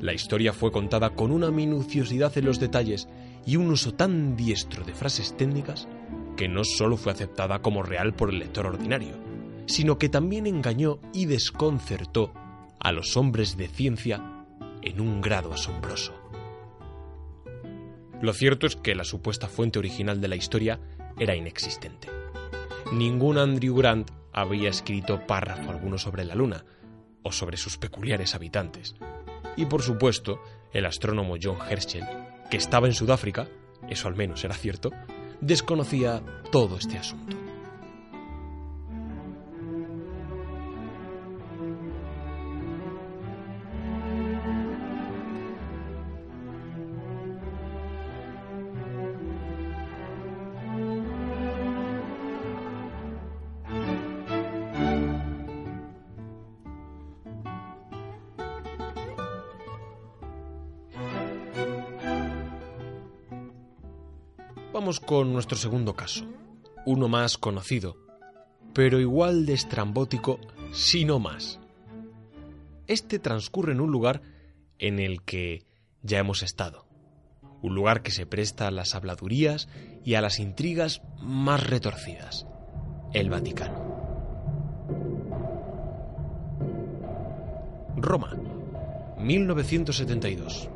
La 0.00 0.14
historia 0.14 0.52
fue 0.52 0.72
contada 0.72 1.10
con 1.10 1.30
una 1.30 1.50
minuciosidad 1.50 2.36
en 2.38 2.46
los 2.46 2.58
detalles 2.58 3.08
y 3.44 3.56
un 3.56 3.70
uso 3.70 3.92
tan 3.92 4.36
diestro 4.36 4.84
de 4.84 4.94
frases 4.94 5.36
técnicas 5.36 5.88
que 6.36 6.48
no 6.48 6.64
solo 6.64 6.96
fue 6.96 7.12
aceptada 7.12 7.60
como 7.60 7.82
real 7.82 8.14
por 8.14 8.30
el 8.30 8.38
lector 8.38 8.66
ordinario, 8.66 9.14
sino 9.66 9.98
que 9.98 10.08
también 10.08 10.46
engañó 10.46 11.00
y 11.12 11.26
desconcertó 11.26 12.32
a 12.78 12.92
los 12.92 13.16
hombres 13.16 13.56
de 13.56 13.68
ciencia 13.68 14.22
en 14.82 15.00
un 15.00 15.20
grado 15.20 15.52
asombroso. 15.52 16.14
Lo 18.22 18.32
cierto 18.32 18.66
es 18.66 18.76
que 18.76 18.94
la 18.94 19.04
supuesta 19.04 19.48
fuente 19.48 19.78
original 19.78 20.20
de 20.20 20.28
la 20.28 20.36
historia 20.36 20.80
era 21.18 21.36
inexistente. 21.36 22.08
Ningún 22.92 23.38
Andrew 23.38 23.74
Grant 23.74 24.10
había 24.32 24.70
escrito 24.70 25.26
párrafo 25.26 25.70
alguno 25.70 25.98
sobre 25.98 26.24
la 26.24 26.34
Luna 26.34 26.64
o 27.22 27.32
sobre 27.32 27.56
sus 27.56 27.78
peculiares 27.78 28.34
habitantes. 28.34 28.96
Y 29.56 29.66
por 29.66 29.82
supuesto, 29.82 30.40
el 30.72 30.86
astrónomo 30.86 31.36
John 31.42 31.58
Herschel 31.68 32.06
que 32.50 32.56
estaba 32.56 32.88
en 32.88 32.94
Sudáfrica, 32.94 33.48
eso 33.88 34.08
al 34.08 34.16
menos 34.16 34.44
era 34.44 34.54
cierto, 34.54 34.90
desconocía 35.40 36.22
todo 36.50 36.76
este 36.76 36.98
asunto. 36.98 37.36
Con 64.98 65.32
nuestro 65.32 65.56
segundo 65.56 65.94
caso, 65.94 66.26
uno 66.84 67.06
más 67.06 67.38
conocido, 67.38 67.96
pero 68.74 68.98
igual 68.98 69.46
de 69.46 69.52
estrambótico, 69.52 70.40
si 70.72 71.04
no 71.04 71.20
más. 71.20 71.60
Este 72.88 73.20
transcurre 73.20 73.70
en 73.70 73.80
un 73.80 73.92
lugar 73.92 74.20
en 74.80 74.98
el 74.98 75.22
que 75.22 75.64
ya 76.02 76.18
hemos 76.18 76.42
estado, 76.42 76.88
un 77.62 77.76
lugar 77.76 78.02
que 78.02 78.10
se 78.10 78.26
presta 78.26 78.66
a 78.66 78.72
las 78.72 78.96
habladurías 78.96 79.68
y 80.04 80.14
a 80.14 80.20
las 80.20 80.40
intrigas 80.40 81.02
más 81.20 81.64
retorcidas, 81.64 82.48
el 83.12 83.30
Vaticano. 83.30 83.90
Roma, 87.96 88.36
1972. 89.18 90.68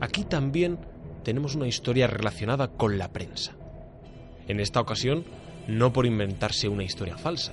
Aquí 0.00 0.24
también 0.24 0.89
tenemos 1.22 1.54
una 1.54 1.66
historia 1.66 2.06
relacionada 2.06 2.68
con 2.68 2.98
la 2.98 3.12
prensa. 3.12 3.52
En 4.48 4.60
esta 4.60 4.80
ocasión, 4.80 5.24
no 5.68 5.92
por 5.92 6.06
inventarse 6.06 6.68
una 6.68 6.84
historia 6.84 7.16
falsa, 7.16 7.52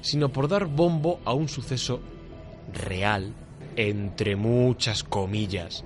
sino 0.00 0.30
por 0.30 0.48
dar 0.48 0.66
bombo 0.66 1.20
a 1.24 1.32
un 1.32 1.48
suceso 1.48 2.00
real, 2.72 3.34
entre 3.76 4.36
muchas 4.36 5.02
comillas, 5.02 5.84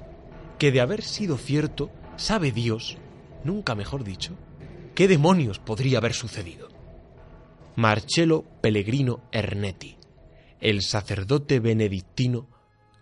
que 0.59 0.73
de 0.73 0.81
haber 0.81 1.03
sido 1.03 1.37
cierto, 1.37 1.91
sabe 2.17 2.53
Dios, 2.53 2.99
nunca 3.45 3.75
mejor 3.75 4.05
dicho, 4.05 4.35
qué 4.95 5.09
demonios 5.09 5.59
podría 5.59 5.99
haber 5.99 6.15
sucedido. 6.15 6.69
Marcello 7.77 8.45
Pellegrino 8.61 9.23
Ernetti, 9.33 9.97
el 10.61 10.83
sacerdote 10.83 11.61
benedictino 11.61 12.49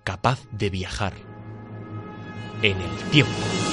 capaz 0.04 0.46
de 0.52 0.70
viajar 0.70 1.14
en 2.62 2.80
el 2.80 3.10
tiempo. 3.10 3.67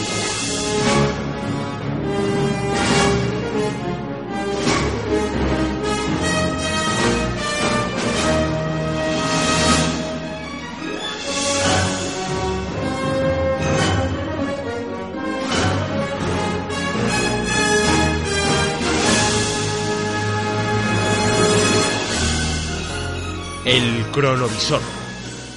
El 23.66 24.06
cronovisor. 24.12 25.05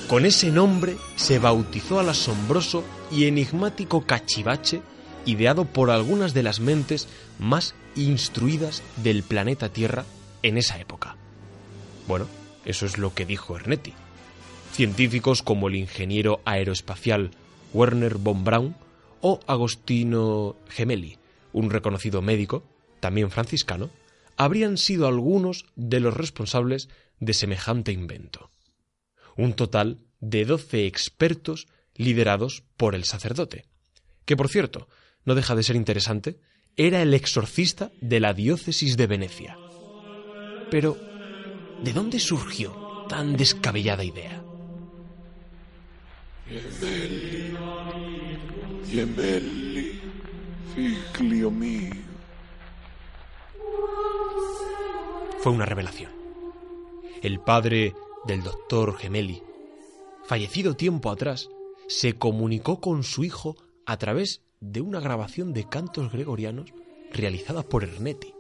Con 0.09 0.25
ese 0.25 0.51
nombre 0.51 0.97
se 1.17 1.39
bautizó 1.39 2.01
al 2.01 2.09
asombroso 2.09 2.83
y 3.13 3.27
enigmático 3.27 4.07
cachivache 4.07 4.81
ideado 5.27 5.67
por 5.67 5.91
algunas 5.91 6.33
de 6.33 6.43
las 6.43 6.61
mentes 6.61 7.09
más 7.39 7.75
instruidas 7.95 8.83
del 9.03 9.23
planeta 9.23 9.69
Tierra 9.69 10.07
en 10.43 10.57
esa 10.57 10.79
época. 10.81 11.17
Bueno, 12.07 12.27
eso 12.65 12.87
es 12.87 12.97
lo 12.97 13.13
que 13.13 13.27
dijo 13.27 13.55
Ernetti. 13.55 13.93
Científicos 14.73 15.43
como 15.43 15.69
el 15.69 15.75
ingeniero 15.75 16.41
aeroespacial 16.47 17.33
Werner 17.75 18.17
von 18.17 18.45
Braun 18.45 18.77
o 19.21 19.41
Agostino 19.47 20.57
Gemelli, 20.71 21.19
un 21.53 21.69
reconocido 21.69 22.23
médico, 22.23 22.65
también 23.01 23.31
franciscano, 23.31 23.91
habrían 24.39 24.79
sido 24.79 25.07
algunos 25.07 25.67
de 25.77 26.01
los 26.01 26.17
responsables 26.17 26.89
de 27.21 27.35
semejante 27.35 27.93
invento. 27.93 28.48
Un 29.39 29.55
total 29.55 30.05
de 30.21 30.45
doce 30.45 30.87
expertos 30.87 31.69
liderados 31.95 32.65
por 32.77 32.97
el 32.97 33.05
sacerdote, 33.05 33.67
que 34.25 34.37
por 34.37 34.49
cierto, 34.49 34.89
no 35.25 35.37
deja 35.37 35.55
de 35.55 35.63
ser 35.63 35.77
interesante, 35.77 36.41
era 36.77 37.03
el 37.03 37.15
exorcista 37.15 37.93
de 38.01 38.19
la 38.19 38.35
diócesis 38.35 38.97
de 38.97 39.07
Venecia. 39.07 39.57
Pero, 40.73 40.99
¿de 41.85 41.93
dónde 41.93 42.19
surgió 42.19 43.07
tan 43.09 43.37
descabellada 43.37 44.03
idea? 44.03 44.43
Fue 55.41 55.53
una 55.53 55.65
revelación. 55.65 56.11
El 57.23 57.39
padre 57.39 57.95
del 58.25 58.43
doctor 58.43 58.97
Gemelli, 58.97 59.43
fallecido 60.25 60.75
tiempo 60.75 61.11
atrás, 61.11 61.49
se 61.89 62.15
comunicó 62.15 62.81
con 62.81 63.03
su 63.03 63.25
hijo 63.25 63.57
a 63.87 63.97
través 63.97 64.43
de 64.61 64.81
una 64.81 65.01
grabación 65.01 65.53
de 65.53 65.69
cantos 65.69 66.13
gregorianos 66.13 66.73
realizada 67.13 67.63
por 67.63 67.85
Ernetti. 67.85 68.35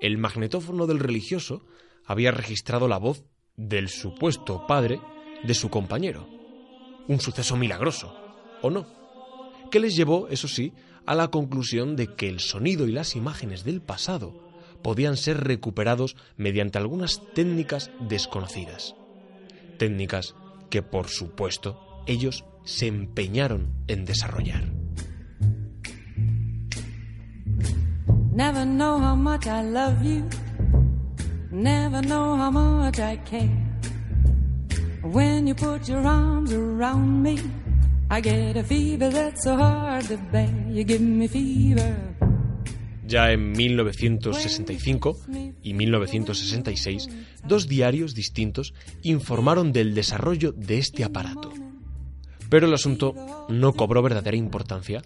El 0.00 0.18
magnetófono 0.18 0.86
del 0.86 0.98
religioso 0.98 1.64
había 2.04 2.30
registrado 2.30 2.88
la 2.88 2.98
voz 2.98 3.24
del 3.56 3.88
supuesto 3.88 4.66
padre 4.66 5.00
de 5.44 5.54
su 5.54 5.70
compañero. 5.70 6.28
Un 7.08 7.20
suceso 7.20 7.56
milagroso, 7.56 8.14
¿o 8.62 8.70
no? 8.70 8.86
Que 9.70 9.80
les 9.80 9.96
llevó, 9.96 10.28
eso 10.28 10.48
sí, 10.48 10.72
a 11.06 11.14
la 11.14 11.28
conclusión 11.28 11.96
de 11.96 12.14
que 12.14 12.28
el 12.28 12.40
sonido 12.40 12.86
y 12.86 12.92
las 12.92 13.16
imágenes 13.16 13.64
del 13.64 13.80
pasado 13.80 14.34
podían 14.82 15.16
ser 15.16 15.44
recuperados 15.44 16.16
mediante 16.36 16.78
algunas 16.78 17.22
técnicas 17.34 17.90
desconocidas. 18.00 18.94
Técnicas 19.78 20.34
que, 20.70 20.82
por 20.82 21.08
supuesto, 21.08 22.02
ellos 22.06 22.44
se 22.64 22.86
empeñaron 22.86 23.72
en 23.88 24.04
desarrollar. 24.04 24.64
Never 28.32 28.64
know 28.64 28.98
how 28.98 29.14
much 29.14 29.46
I 29.46 29.62
love 29.62 30.02
you. 30.02 30.28
Never 31.52 32.02
know 32.02 32.36
how 32.36 32.50
much 32.50 32.98
I 32.98 33.16
care. 33.18 33.48
When 35.02 35.46
you 35.46 35.54
put 35.54 35.88
your 35.88 36.04
arms 36.04 36.52
around 36.52 37.22
me, 37.22 37.38
I 38.10 38.20
get 38.20 38.56
a 38.56 38.64
fever 38.64 39.08
that's 39.10 39.44
so 39.44 39.56
hard 39.56 40.06
to 40.06 40.16
bear. 40.32 40.50
You 40.68 40.82
give 40.82 41.00
me 41.00 41.28
fever. 41.28 41.96
Ya 43.06 43.32
en 43.32 43.52
1965 43.52 45.18
y 45.62 45.74
1966, 45.74 47.10
dos 47.46 47.68
diarios 47.68 48.14
distintos 48.14 48.72
informaron 49.02 49.72
del 49.72 49.94
desarrollo 49.94 50.52
de 50.52 50.78
este 50.78 51.04
aparato. 51.04 51.52
Pero 52.48 52.66
el 52.66 52.72
asunto 52.74 53.14
no 53.48 53.72
cobró 53.72 54.02
verdadera 54.02 54.36
importancia 54.36 55.02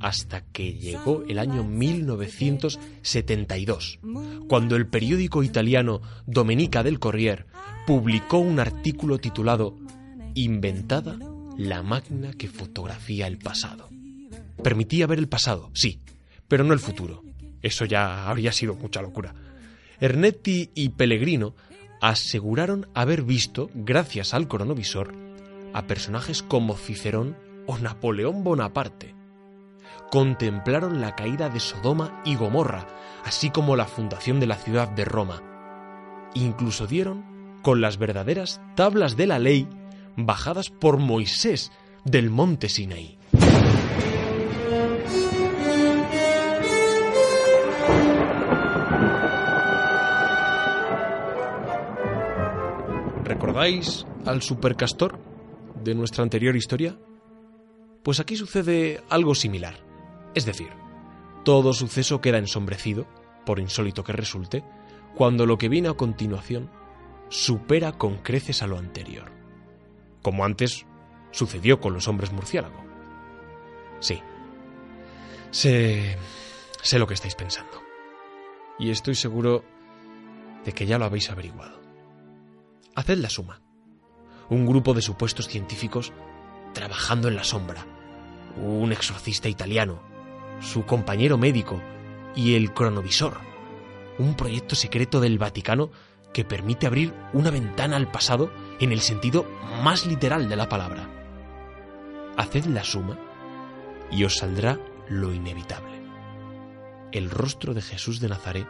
hasta 0.00 0.42
que 0.42 0.74
llegó 0.74 1.24
el 1.28 1.38
año 1.38 1.62
1972, 1.64 4.00
cuando 4.48 4.76
el 4.76 4.86
periódico 4.86 5.42
italiano 5.42 6.00
Domenica 6.26 6.84
del 6.84 6.98
Corriere 6.98 7.44
publicó 7.86 8.38
un 8.38 8.60
artículo 8.60 9.18
titulado 9.18 9.76
Inventada 10.34 11.18
la 11.56 11.82
máquina 11.82 12.32
que 12.32 12.48
fotografía 12.48 13.26
el 13.26 13.38
pasado. 13.38 13.88
Permitía 14.62 15.08
ver 15.08 15.18
el 15.18 15.28
pasado, 15.28 15.70
sí, 15.74 16.00
pero 16.48 16.64
no 16.64 16.72
el 16.72 16.80
futuro. 16.80 17.22
Eso 17.62 17.84
ya 17.84 18.28
habría 18.28 18.52
sido 18.52 18.74
mucha 18.74 19.02
locura. 19.02 19.34
Ernetti 20.00 20.70
y 20.74 20.90
Pellegrino 20.90 21.54
aseguraron 22.00 22.88
haber 22.94 23.22
visto, 23.22 23.70
gracias 23.74 24.34
al 24.34 24.48
cronovisor, 24.48 25.14
a 25.74 25.86
personajes 25.86 26.42
como 26.42 26.76
Cicerón 26.76 27.36
o 27.66 27.78
Napoleón 27.78 28.44
Bonaparte, 28.44 29.14
contemplaron 30.10 31.00
la 31.00 31.14
caída 31.14 31.48
de 31.48 31.60
Sodoma 31.60 32.22
y 32.24 32.36
Gomorra, 32.36 32.86
así 33.24 33.50
como 33.50 33.76
la 33.76 33.86
fundación 33.86 34.40
de 34.40 34.46
la 34.46 34.56
ciudad 34.56 34.88
de 34.88 35.04
Roma. 35.04 35.42
Incluso 36.34 36.86
dieron 36.86 37.60
con 37.62 37.80
las 37.80 37.98
verdaderas 37.98 38.60
tablas 38.74 39.16
de 39.16 39.26
la 39.26 39.38
ley 39.38 39.68
bajadas 40.16 40.70
por 40.70 40.98
Moisés 40.98 41.72
del 42.04 42.30
monte 42.30 42.68
Sinaí. 42.68 43.17
¿Recordáis 53.38 54.04
al 54.26 54.42
supercastor 54.42 55.16
de 55.84 55.94
nuestra 55.94 56.24
anterior 56.24 56.56
historia? 56.56 56.98
Pues 58.02 58.18
aquí 58.18 58.34
sucede 58.34 59.00
algo 59.10 59.36
similar. 59.36 59.76
Es 60.34 60.44
decir, 60.44 60.70
todo 61.44 61.72
suceso 61.72 62.20
queda 62.20 62.38
ensombrecido, 62.38 63.06
por 63.46 63.60
insólito 63.60 64.02
que 64.02 64.12
resulte, 64.12 64.64
cuando 65.14 65.46
lo 65.46 65.56
que 65.56 65.68
viene 65.68 65.86
a 65.88 65.94
continuación 65.94 66.68
supera 67.28 67.92
con 67.92 68.16
creces 68.16 68.60
a 68.64 68.66
lo 68.66 68.76
anterior. 68.76 69.30
Como 70.20 70.44
antes 70.44 70.84
sucedió 71.30 71.78
con 71.78 71.94
los 71.94 72.08
hombres 72.08 72.32
murciélago. 72.32 72.84
Sí. 74.00 74.20
Sé. 75.52 76.16
sé 76.82 76.98
lo 76.98 77.06
que 77.06 77.14
estáis 77.14 77.36
pensando. 77.36 77.82
Y 78.80 78.90
estoy 78.90 79.14
seguro 79.14 79.62
de 80.64 80.72
que 80.72 80.86
ya 80.86 80.98
lo 80.98 81.04
habéis 81.04 81.30
averiguado. 81.30 81.77
Haced 82.94 83.18
la 83.18 83.30
suma. 83.30 83.60
Un 84.48 84.66
grupo 84.66 84.94
de 84.94 85.02
supuestos 85.02 85.48
científicos 85.48 86.12
trabajando 86.72 87.28
en 87.28 87.36
la 87.36 87.44
sombra. 87.44 87.86
Un 88.56 88.92
exorcista 88.92 89.48
italiano, 89.48 90.00
su 90.60 90.84
compañero 90.84 91.38
médico 91.38 91.80
y 92.34 92.54
el 92.54 92.72
cronovisor. 92.72 93.38
Un 94.18 94.34
proyecto 94.34 94.74
secreto 94.74 95.20
del 95.20 95.38
Vaticano 95.38 95.90
que 96.32 96.44
permite 96.44 96.86
abrir 96.86 97.14
una 97.32 97.50
ventana 97.50 97.96
al 97.96 98.10
pasado 98.10 98.50
en 98.80 98.92
el 98.92 99.00
sentido 99.00 99.46
más 99.82 100.06
literal 100.06 100.48
de 100.48 100.56
la 100.56 100.68
palabra. 100.68 101.08
Haced 102.36 102.66
la 102.66 102.84
suma 102.84 103.18
y 104.10 104.24
os 104.24 104.38
saldrá 104.38 104.78
lo 105.08 105.32
inevitable. 105.32 106.02
El 107.12 107.30
rostro 107.30 107.74
de 107.74 107.82
Jesús 107.82 108.20
de 108.20 108.28
Nazaret 108.28 108.68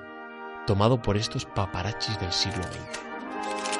tomado 0.67 1.01
por 1.01 1.17
estos 1.17 1.47
paparachis 1.47 2.21
del 2.21 2.33
siglo 2.33 2.63
XX. 2.63 3.78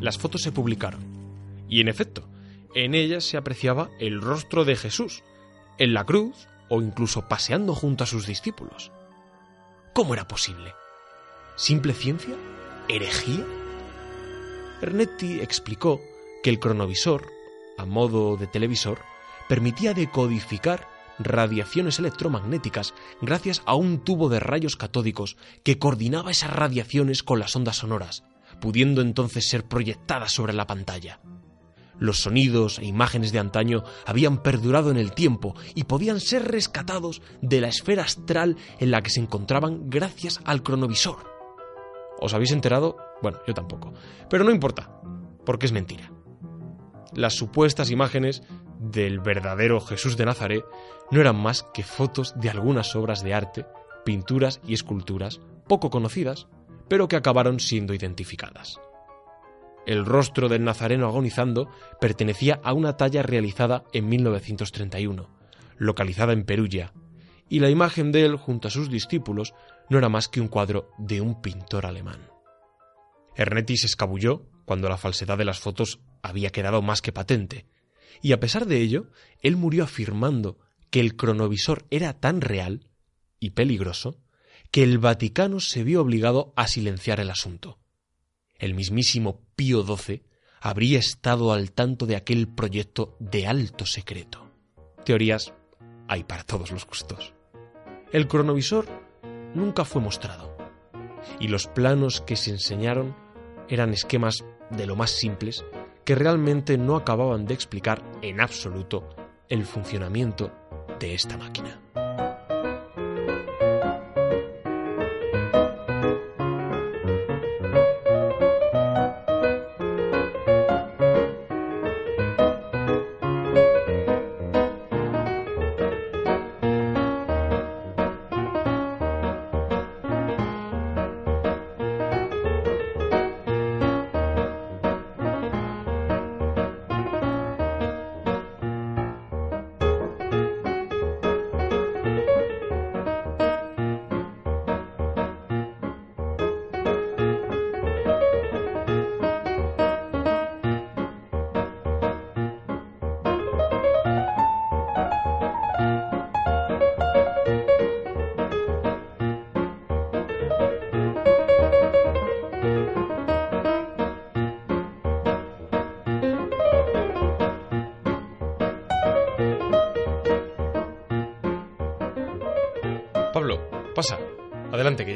Las 0.00 0.18
fotos 0.18 0.42
se 0.42 0.50
publicaron, 0.50 1.00
y 1.68 1.80
en 1.80 1.88
efecto, 1.88 2.28
en 2.74 2.94
ellas 2.94 3.24
se 3.24 3.36
apreciaba 3.36 3.88
el 4.00 4.20
rostro 4.20 4.64
de 4.64 4.74
Jesús, 4.74 5.22
en 5.78 5.94
la 5.94 6.04
cruz 6.04 6.48
o 6.68 6.82
incluso 6.82 7.28
paseando 7.28 7.74
junto 7.74 8.02
a 8.02 8.08
sus 8.08 8.26
discípulos. 8.26 8.90
¿Cómo 9.92 10.14
era 10.14 10.26
posible? 10.26 10.74
¿Simple 11.54 11.92
ciencia? 11.92 12.34
¿Herejía? 12.88 13.44
Ernetti 14.80 15.40
explicó 15.40 16.00
que 16.42 16.50
el 16.50 16.58
cronovisor, 16.58 17.28
a 17.78 17.84
modo 17.84 18.36
de 18.36 18.48
televisor, 18.48 18.98
permitía 19.48 19.94
decodificar 19.94 20.88
radiaciones 21.18 21.98
electromagnéticas 21.98 22.94
gracias 23.20 23.62
a 23.66 23.74
un 23.74 23.98
tubo 24.04 24.28
de 24.28 24.40
rayos 24.40 24.76
catódicos 24.76 25.36
que 25.62 25.78
coordinaba 25.78 26.30
esas 26.30 26.50
radiaciones 26.50 27.22
con 27.22 27.38
las 27.38 27.54
ondas 27.56 27.76
sonoras, 27.76 28.24
pudiendo 28.60 29.00
entonces 29.00 29.48
ser 29.48 29.64
proyectadas 29.64 30.32
sobre 30.32 30.52
la 30.52 30.66
pantalla. 30.66 31.20
Los 31.98 32.22
sonidos 32.22 32.78
e 32.78 32.86
imágenes 32.86 33.32
de 33.32 33.38
antaño 33.38 33.84
habían 34.06 34.42
perdurado 34.42 34.90
en 34.90 34.96
el 34.96 35.12
tiempo 35.12 35.54
y 35.74 35.84
podían 35.84 36.20
ser 36.20 36.50
rescatados 36.50 37.22
de 37.42 37.60
la 37.60 37.68
esfera 37.68 38.02
astral 38.02 38.56
en 38.80 38.90
la 38.90 39.02
que 39.02 39.10
se 39.10 39.20
encontraban 39.20 39.88
gracias 39.88 40.40
al 40.44 40.62
cronovisor. 40.62 41.30
¿Os 42.18 42.34
habéis 42.34 42.52
enterado? 42.52 42.96
Bueno, 43.20 43.38
yo 43.46 43.54
tampoco. 43.54 43.92
Pero 44.28 44.42
no 44.42 44.50
importa, 44.50 45.00
porque 45.44 45.66
es 45.66 45.72
mentira. 45.72 46.10
Las 47.14 47.34
supuestas 47.34 47.90
imágenes 47.90 48.42
del 48.82 49.20
verdadero 49.20 49.80
Jesús 49.80 50.16
de 50.16 50.26
Nazaret 50.26 50.64
no 51.10 51.20
eran 51.20 51.36
más 51.36 51.64
que 51.72 51.84
fotos 51.84 52.34
de 52.36 52.50
algunas 52.50 52.96
obras 52.96 53.22
de 53.22 53.32
arte, 53.32 53.64
pinturas 54.04 54.60
y 54.66 54.74
esculturas 54.74 55.40
poco 55.68 55.88
conocidas, 55.88 56.48
pero 56.88 57.06
que 57.06 57.16
acabaron 57.16 57.60
siendo 57.60 57.94
identificadas. 57.94 58.80
El 59.86 60.04
rostro 60.04 60.48
del 60.48 60.64
nazareno 60.64 61.06
agonizando 61.06 61.70
pertenecía 62.00 62.60
a 62.62 62.72
una 62.72 62.96
talla 62.96 63.22
realizada 63.22 63.84
en 63.92 64.08
1931, 64.08 65.28
localizada 65.76 66.32
en 66.32 66.44
Perugia, 66.44 66.92
y 67.48 67.60
la 67.60 67.70
imagen 67.70 68.12
de 68.12 68.24
él 68.24 68.36
junto 68.36 68.68
a 68.68 68.70
sus 68.70 68.90
discípulos 68.90 69.54
no 69.88 69.98
era 69.98 70.08
más 70.08 70.28
que 70.28 70.40
un 70.40 70.48
cuadro 70.48 70.90
de 70.98 71.20
un 71.20 71.40
pintor 71.40 71.86
alemán. 71.86 72.20
Ernetti 73.36 73.76
se 73.76 73.86
escabulló 73.86 74.46
cuando 74.64 74.88
la 74.88 74.96
falsedad 74.96 75.38
de 75.38 75.44
las 75.44 75.60
fotos 75.60 76.00
había 76.22 76.50
quedado 76.50 76.82
más 76.82 77.02
que 77.02 77.12
patente, 77.12 77.66
y 78.20 78.32
a 78.32 78.40
pesar 78.40 78.66
de 78.66 78.80
ello, 78.80 79.10
él 79.40 79.56
murió 79.56 79.84
afirmando 79.84 80.58
que 80.90 81.00
el 81.00 81.16
cronovisor 81.16 81.86
era 81.90 82.12
tan 82.12 82.40
real 82.40 82.88
y 83.40 83.50
peligroso 83.50 84.20
que 84.70 84.82
el 84.82 84.98
Vaticano 84.98 85.60
se 85.60 85.84
vio 85.84 86.00
obligado 86.02 86.52
a 86.56 86.66
silenciar 86.66 87.20
el 87.20 87.30
asunto 87.30 87.78
el 88.62 88.74
mismísimo 88.74 89.40
Pío 89.56 89.84
XII 89.84 90.22
habría 90.60 91.00
estado 91.00 91.52
al 91.52 91.72
tanto 91.72 92.06
de 92.06 92.14
aquel 92.14 92.46
proyecto 92.46 93.16
de 93.18 93.48
alto 93.48 93.86
secreto. 93.86 94.48
Teorías 95.04 95.52
hay 96.06 96.22
para 96.22 96.44
todos 96.44 96.70
los 96.70 96.86
gustos. 96.86 97.34
El 98.12 98.28
cronovisor 98.28 98.86
nunca 99.56 99.84
fue 99.84 100.00
mostrado, 100.00 100.56
y 101.40 101.48
los 101.48 101.66
planos 101.66 102.20
que 102.20 102.36
se 102.36 102.50
enseñaron 102.50 103.16
eran 103.68 103.92
esquemas 103.92 104.44
de 104.70 104.86
lo 104.86 104.94
más 104.94 105.10
simples 105.10 105.64
que 106.04 106.14
realmente 106.14 106.78
no 106.78 106.96
acababan 106.96 107.46
de 107.46 107.54
explicar 107.54 108.02
en 108.22 108.40
absoluto 108.40 109.08
el 109.48 109.64
funcionamiento 109.64 110.50
de 110.98 111.14
esta 111.14 111.36
máquina. 111.36 111.80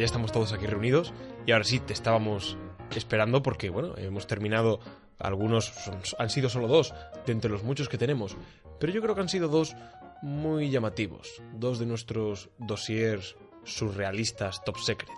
Ya 0.06 0.10
estamos 0.10 0.30
todos 0.30 0.52
aquí 0.52 0.66
reunidos 0.66 1.12
y 1.46 1.52
ahora 1.52 1.64
sí 1.64 1.80
te 1.80 1.92
estábamos 1.92 2.56
esperando 2.94 3.42
porque, 3.42 3.70
bueno, 3.70 3.94
hemos 3.96 4.28
terminado, 4.28 4.78
algunos 5.18 5.72
han 6.16 6.30
sido 6.30 6.48
solo 6.48 6.68
dos 6.68 6.94
de 7.26 7.32
entre 7.32 7.50
los 7.50 7.64
muchos 7.64 7.88
que 7.88 7.98
tenemos, 7.98 8.36
pero 8.78 8.92
yo 8.92 9.02
creo 9.02 9.16
que 9.16 9.22
han 9.22 9.28
sido 9.28 9.48
dos 9.48 9.74
muy 10.22 10.70
llamativos, 10.70 11.42
dos 11.54 11.80
de 11.80 11.86
nuestros 11.86 12.50
dossiers 12.58 13.34
surrealistas 13.64 14.62
top 14.64 14.78
secret. 14.78 15.10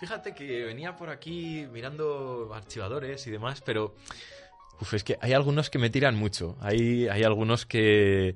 Fíjate 0.00 0.34
que 0.34 0.64
venía 0.64 0.96
por 0.96 1.10
aquí 1.10 1.68
mirando 1.72 2.50
archivadores 2.52 3.24
y 3.28 3.30
demás, 3.30 3.62
pero 3.64 3.94
uf, 4.80 4.94
es 4.94 5.04
que 5.04 5.16
hay 5.20 5.32
algunos 5.32 5.70
que 5.70 5.78
me 5.78 5.90
tiran 5.90 6.16
mucho, 6.16 6.56
hay, 6.60 7.06
hay 7.06 7.22
algunos 7.22 7.66
que... 7.66 8.34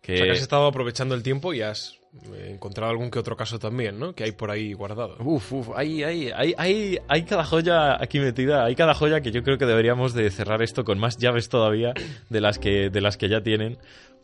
que... 0.00 0.14
O 0.14 0.16
sea, 0.16 0.26
que 0.26 0.32
has 0.32 0.42
estado 0.42 0.68
aprovechando 0.68 1.16
el 1.16 1.24
tiempo 1.24 1.52
y 1.52 1.62
has 1.62 1.98
He 2.32 2.52
encontrado 2.52 2.90
algún 2.90 3.10
que 3.10 3.18
otro 3.18 3.36
caso 3.36 3.58
también, 3.58 3.98
¿no? 3.98 4.14
Que 4.14 4.24
hay 4.24 4.32
por 4.32 4.50
ahí 4.50 4.72
guardado. 4.72 5.16
Uf, 5.18 5.52
uf, 5.52 5.70
hay, 5.74 6.02
hay, 6.04 6.30
hay, 6.34 6.54
hay, 6.56 6.98
hay 7.08 7.22
cada 7.24 7.44
joya 7.44 8.00
aquí 8.02 8.20
metida, 8.20 8.64
hay 8.64 8.76
cada 8.76 8.94
joya 8.94 9.20
que 9.20 9.32
yo 9.32 9.42
creo 9.42 9.58
que 9.58 9.66
deberíamos 9.66 10.14
de 10.14 10.30
cerrar 10.30 10.62
esto 10.62 10.84
con 10.84 10.98
más 10.98 11.18
llaves 11.18 11.48
todavía 11.48 11.92
de 12.30 12.40
las 12.40 12.58
que, 12.58 12.88
de 12.88 13.00
las 13.00 13.16
que 13.16 13.28
ya 13.28 13.42
tienen, 13.42 13.78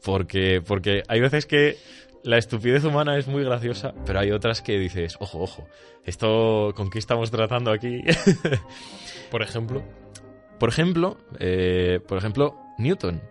porque, 0.04 0.62
porque 0.64 1.02
hay 1.08 1.20
veces 1.20 1.46
que 1.46 1.76
la 2.22 2.38
estupidez 2.38 2.84
humana 2.84 3.18
es 3.18 3.26
muy 3.26 3.44
graciosa, 3.44 3.94
pero 4.06 4.20
hay 4.20 4.30
otras 4.30 4.62
que 4.62 4.78
dices, 4.78 5.16
ojo, 5.20 5.40
ojo, 5.40 5.66
esto 6.04 6.72
con 6.76 6.90
qué 6.90 6.98
estamos 6.98 7.30
tratando 7.30 7.72
aquí. 7.72 8.02
por 9.30 9.42
ejemplo. 9.42 9.82
Por 10.58 10.68
ejemplo, 10.68 11.16
eh, 11.38 12.00
por 12.06 12.18
ejemplo, 12.18 12.56
Newton. 12.78 13.22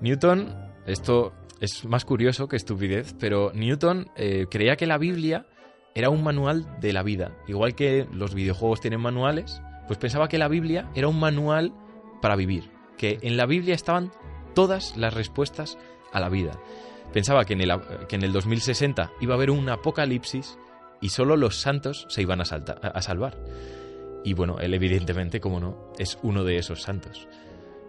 Newton, 0.00 0.72
esto 0.86 1.32
es 1.62 1.84
más 1.86 2.04
curioso 2.04 2.48
que 2.48 2.56
estupidez, 2.56 3.14
pero 3.18 3.52
Newton 3.54 4.10
eh, 4.16 4.46
creía 4.50 4.76
que 4.76 4.86
la 4.86 4.98
Biblia 4.98 5.46
era 5.94 6.10
un 6.10 6.22
manual 6.22 6.66
de 6.80 6.92
la 6.92 7.02
vida. 7.02 7.36
Igual 7.48 7.74
que 7.74 8.06
los 8.12 8.34
videojuegos 8.34 8.80
tienen 8.80 9.00
manuales, 9.00 9.62
pues 9.86 9.98
pensaba 9.98 10.28
que 10.28 10.38
la 10.38 10.48
Biblia 10.48 10.90
era 10.94 11.08
un 11.08 11.18
manual 11.18 11.72
para 12.20 12.36
vivir. 12.36 12.70
Que 12.98 13.18
en 13.22 13.36
la 13.36 13.46
Biblia 13.46 13.74
estaban 13.74 14.10
todas 14.54 14.96
las 14.96 15.14
respuestas 15.14 15.78
a 16.12 16.20
la 16.20 16.28
vida. 16.28 16.52
Pensaba 17.12 17.44
que 17.44 17.52
en 17.54 17.60
el, 17.62 17.72
que 18.08 18.16
en 18.16 18.22
el 18.24 18.32
2060 18.32 19.10
iba 19.20 19.34
a 19.34 19.36
haber 19.36 19.50
un 19.50 19.68
apocalipsis 19.68 20.58
y 21.00 21.10
solo 21.10 21.36
los 21.36 21.56
santos 21.60 22.06
se 22.08 22.22
iban 22.22 22.40
a, 22.40 22.44
salta- 22.44 22.78
a 22.82 23.02
salvar. 23.02 23.36
Y 24.24 24.34
bueno, 24.34 24.58
él 24.60 24.72
evidentemente, 24.74 25.40
como 25.40 25.60
no, 25.60 25.92
es 25.98 26.18
uno 26.22 26.44
de 26.44 26.56
esos 26.56 26.82
santos. 26.82 27.28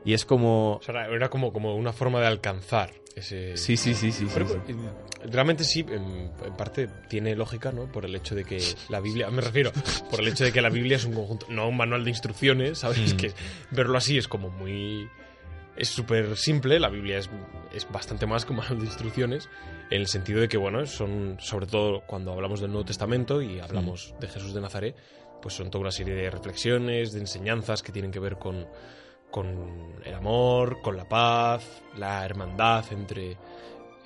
Y 0.06 0.14
es 0.14 0.26
como... 0.26 0.76
O 0.76 0.82
sea, 0.82 1.08
era 1.08 1.30
como, 1.30 1.54
como 1.54 1.76
una 1.76 1.94
forma 1.94 2.20
de 2.20 2.28
alcanzar 2.28 2.92
ese... 3.16 3.58
Sí, 3.58 3.78
sí, 3.78 3.94
sí, 3.94 4.12
sí. 4.12 4.28
sí, 4.28 4.32
Pero, 4.34 4.48
sí. 4.48 4.56
eh, 4.68 5.28
realmente 5.32 5.64
sí, 5.64 5.82
en, 5.82 6.32
en 6.46 6.54
parte 6.58 6.88
tiene 7.08 7.36
lógica, 7.36 7.72
¿no? 7.72 7.92
Por 7.92 8.06
el 8.06 8.16
hecho 8.16 8.36
de 8.36 8.44
que 8.44 8.60
la 8.90 9.00
Biblia, 9.00 9.30
me 9.30 9.42
refiero, 9.42 9.72
por 10.10 10.20
el 10.20 10.28
hecho 10.28 10.44
de 10.44 10.52
que 10.52 10.62
la 10.62 10.70
Biblia 10.70 10.98
es 10.98 11.06
un 11.06 11.14
conjunto, 11.14 11.46
no 11.50 11.68
un 11.70 11.78
manual 11.78 12.04
de 12.04 12.10
instrucciones, 12.10 12.80
¿sabes? 12.80 13.14
Mm. 13.14 13.18
Que 13.18 13.32
verlo 13.72 13.98
así 13.98 14.18
es 14.18 14.28
como 14.28 14.50
muy... 14.50 15.08
Es 15.76 15.88
súper 15.90 16.38
simple, 16.38 16.80
la 16.80 16.90
Biblia 16.90 17.18
es, 17.18 17.32
es 17.74 17.90
bastante 17.92 18.28
más 18.28 18.46
que 18.46 18.52
un 18.52 18.58
manual 18.58 18.80
de 18.80 18.86
instrucciones, 18.86 19.50
en 19.90 20.02
el 20.02 20.08
sentido 20.08 20.40
de 20.40 20.48
que, 20.48 20.58
bueno, 20.58 20.86
son, 20.86 21.38
sobre 21.40 21.66
todo 21.66 22.04
cuando 22.06 22.32
hablamos 22.32 22.62
del 22.62 22.72
Nuevo 22.72 22.86
Testamento 22.86 23.42
y 23.42 23.60
hablamos 23.60 24.14
de 24.20 24.28
Jesús 24.28 24.54
de 24.54 24.62
Nazaret, 24.62 24.96
pues 25.42 25.56
son 25.56 25.72
toda 25.72 25.82
una 25.82 25.92
serie 25.92 26.14
de 26.14 26.30
reflexiones, 26.30 27.12
de 27.12 27.22
enseñanzas 27.22 27.82
que 27.82 27.92
tienen 27.92 28.12
que 28.12 28.20
ver 28.20 28.38
con, 28.38 28.68
con 29.34 29.96
el 30.06 30.14
amor, 30.14 30.80
con 30.82 30.96
la 30.96 31.10
paz, 31.10 31.82
la 31.98 32.24
hermandad 32.24 32.86
entre, 32.92 33.36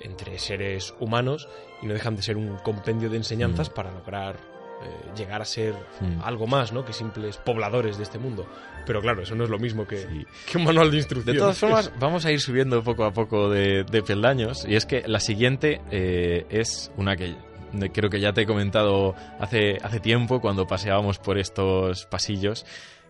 entre 0.00 0.38
seres 0.38 0.94
humanos 1.00 1.46
y 1.82 1.86
no 1.86 1.92
dejan 1.92 2.16
de 2.16 2.22
ser 2.22 2.36
un 2.38 2.56
compendio 2.58 3.10
de 3.10 3.18
enseñanzas 3.18 3.68
Mm. 3.70 3.74
para 3.74 3.92
lograr 3.92 4.36
eh, 4.80 5.10
llegar 5.16 5.42
a 5.42 5.44
ser 5.44 5.74
Mm. 6.00 6.22
algo 6.22 6.46
más, 6.46 6.72
¿no? 6.72 6.84
Que 6.84 6.92
simples 6.92 7.36
pobladores 7.38 7.96
de 7.96 8.04
este 8.04 8.16
mundo. 8.18 8.46
Pero 8.86 9.00
claro, 9.02 9.22
eso 9.22 9.34
no 9.34 9.42
es 9.42 9.50
lo 9.50 9.58
mismo 9.58 9.86
que, 9.88 9.96
Sí. 10.06 10.24
que 10.50 10.56
un 10.56 10.62
manual 10.64 10.86
de 10.86 10.92
De 10.92 10.96
instrucciones. 10.98 11.40
todas 11.42 11.58
formas, 11.58 11.92
vamos 11.98 12.24
a 12.24 12.30
ir 12.30 12.40
subiendo 12.40 12.80
poco 12.84 13.04
a 13.04 13.12
poco 13.12 13.50
de, 13.50 13.82
de 13.82 14.02
peldaños. 14.04 14.64
Y 14.68 14.76
es 14.76 14.86
que 14.86 15.02
la 15.08 15.18
siguiente 15.18 15.80
eh, 15.90 16.46
es 16.48 16.92
una 16.96 17.16
que 17.16 17.34
de- 17.72 17.90
creo 17.90 18.08
que 18.08 18.20
ya 18.20 18.32
te 18.32 18.42
he 18.42 18.46
comentado 18.46 19.16
hace, 19.40 19.78
hace 19.82 19.98
tiempo 20.00 20.40
cuando 20.40 20.66
paseábamos 20.68 21.18
por 21.18 21.38
estos 21.38 22.06
pasillos, 22.06 22.64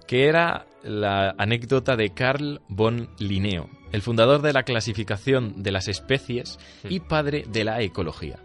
que 0.09 0.27
era 0.27 0.67
la 0.83 1.35
anécdota 1.37 1.95
de 1.95 2.11
Carl 2.15 2.63
von 2.67 3.11
Linneo, 3.19 3.69
el 3.93 4.01
fundador 4.01 4.41
de 4.41 4.55
la 4.55 4.63
clasificación 4.63 5.63
de 5.63 5.71
las 5.71 5.87
especies 5.87 6.59
y 6.89 7.01
padre 7.01 7.45
de 7.47 7.65
la 7.65 7.83
ecología. 7.83 8.39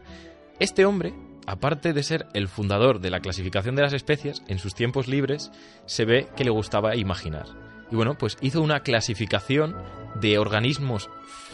Este 0.60 0.86
hombre, 0.86 1.14
aparte 1.48 1.94
de 1.94 2.04
ser 2.04 2.28
el 2.34 2.50
fundador 2.50 3.00
de 3.00 3.10
la 3.10 3.22
clasificación 3.22 3.76
de 3.76 3.82
las 3.82 3.94
especies, 3.94 4.44
en 4.50 4.60
sus 4.60 4.76
tiempos 4.76 5.08
libres 5.08 5.52
se 5.86 6.04
ve 6.04 6.28
que 6.36 6.44
le 6.44 6.52
gustaba 6.52 6.98
imaginar. 6.98 7.46
Y 7.90 7.96
bueno, 7.96 8.18
pues 8.18 8.38
hizo 8.42 8.62
una 8.62 8.82
clasificación 8.82 9.74
de 10.20 10.38
organismos 10.40 11.10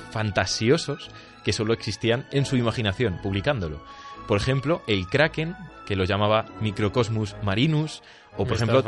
fantasiosos 0.10 1.12
que 1.44 1.54
solo 1.54 1.72
existían 1.72 2.28
en 2.32 2.46
su 2.46 2.58
imaginación, 2.58 3.20
publicándolo. 3.22 3.84
Por 4.30 4.38
ejemplo, 4.38 4.82
el 4.88 5.08
kraken, 5.08 5.56
que 5.86 5.96
lo 5.98 6.06
llamaba 6.06 6.46
Microcosmus 6.62 7.36
marinus, 7.44 8.02
o 8.36 8.46
por 8.46 8.50
Me 8.50 8.54
ejemplo, 8.56 8.84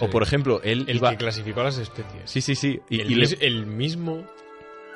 o 0.00 0.10
por 0.10 0.22
ejemplo, 0.22 0.60
él 0.62 0.84
el 0.86 0.96
iba- 0.96 1.10
que 1.10 1.16
clasificó 1.16 1.62
las 1.64 1.78
especies. 1.78 2.22
Sí, 2.26 2.40
sí, 2.42 2.54
sí. 2.54 2.80
Y, 2.90 3.00
el, 3.00 3.10
y 3.10 3.14
le- 3.14 3.20
mis- 3.22 3.36
el 3.40 3.64
mismo 3.66 4.24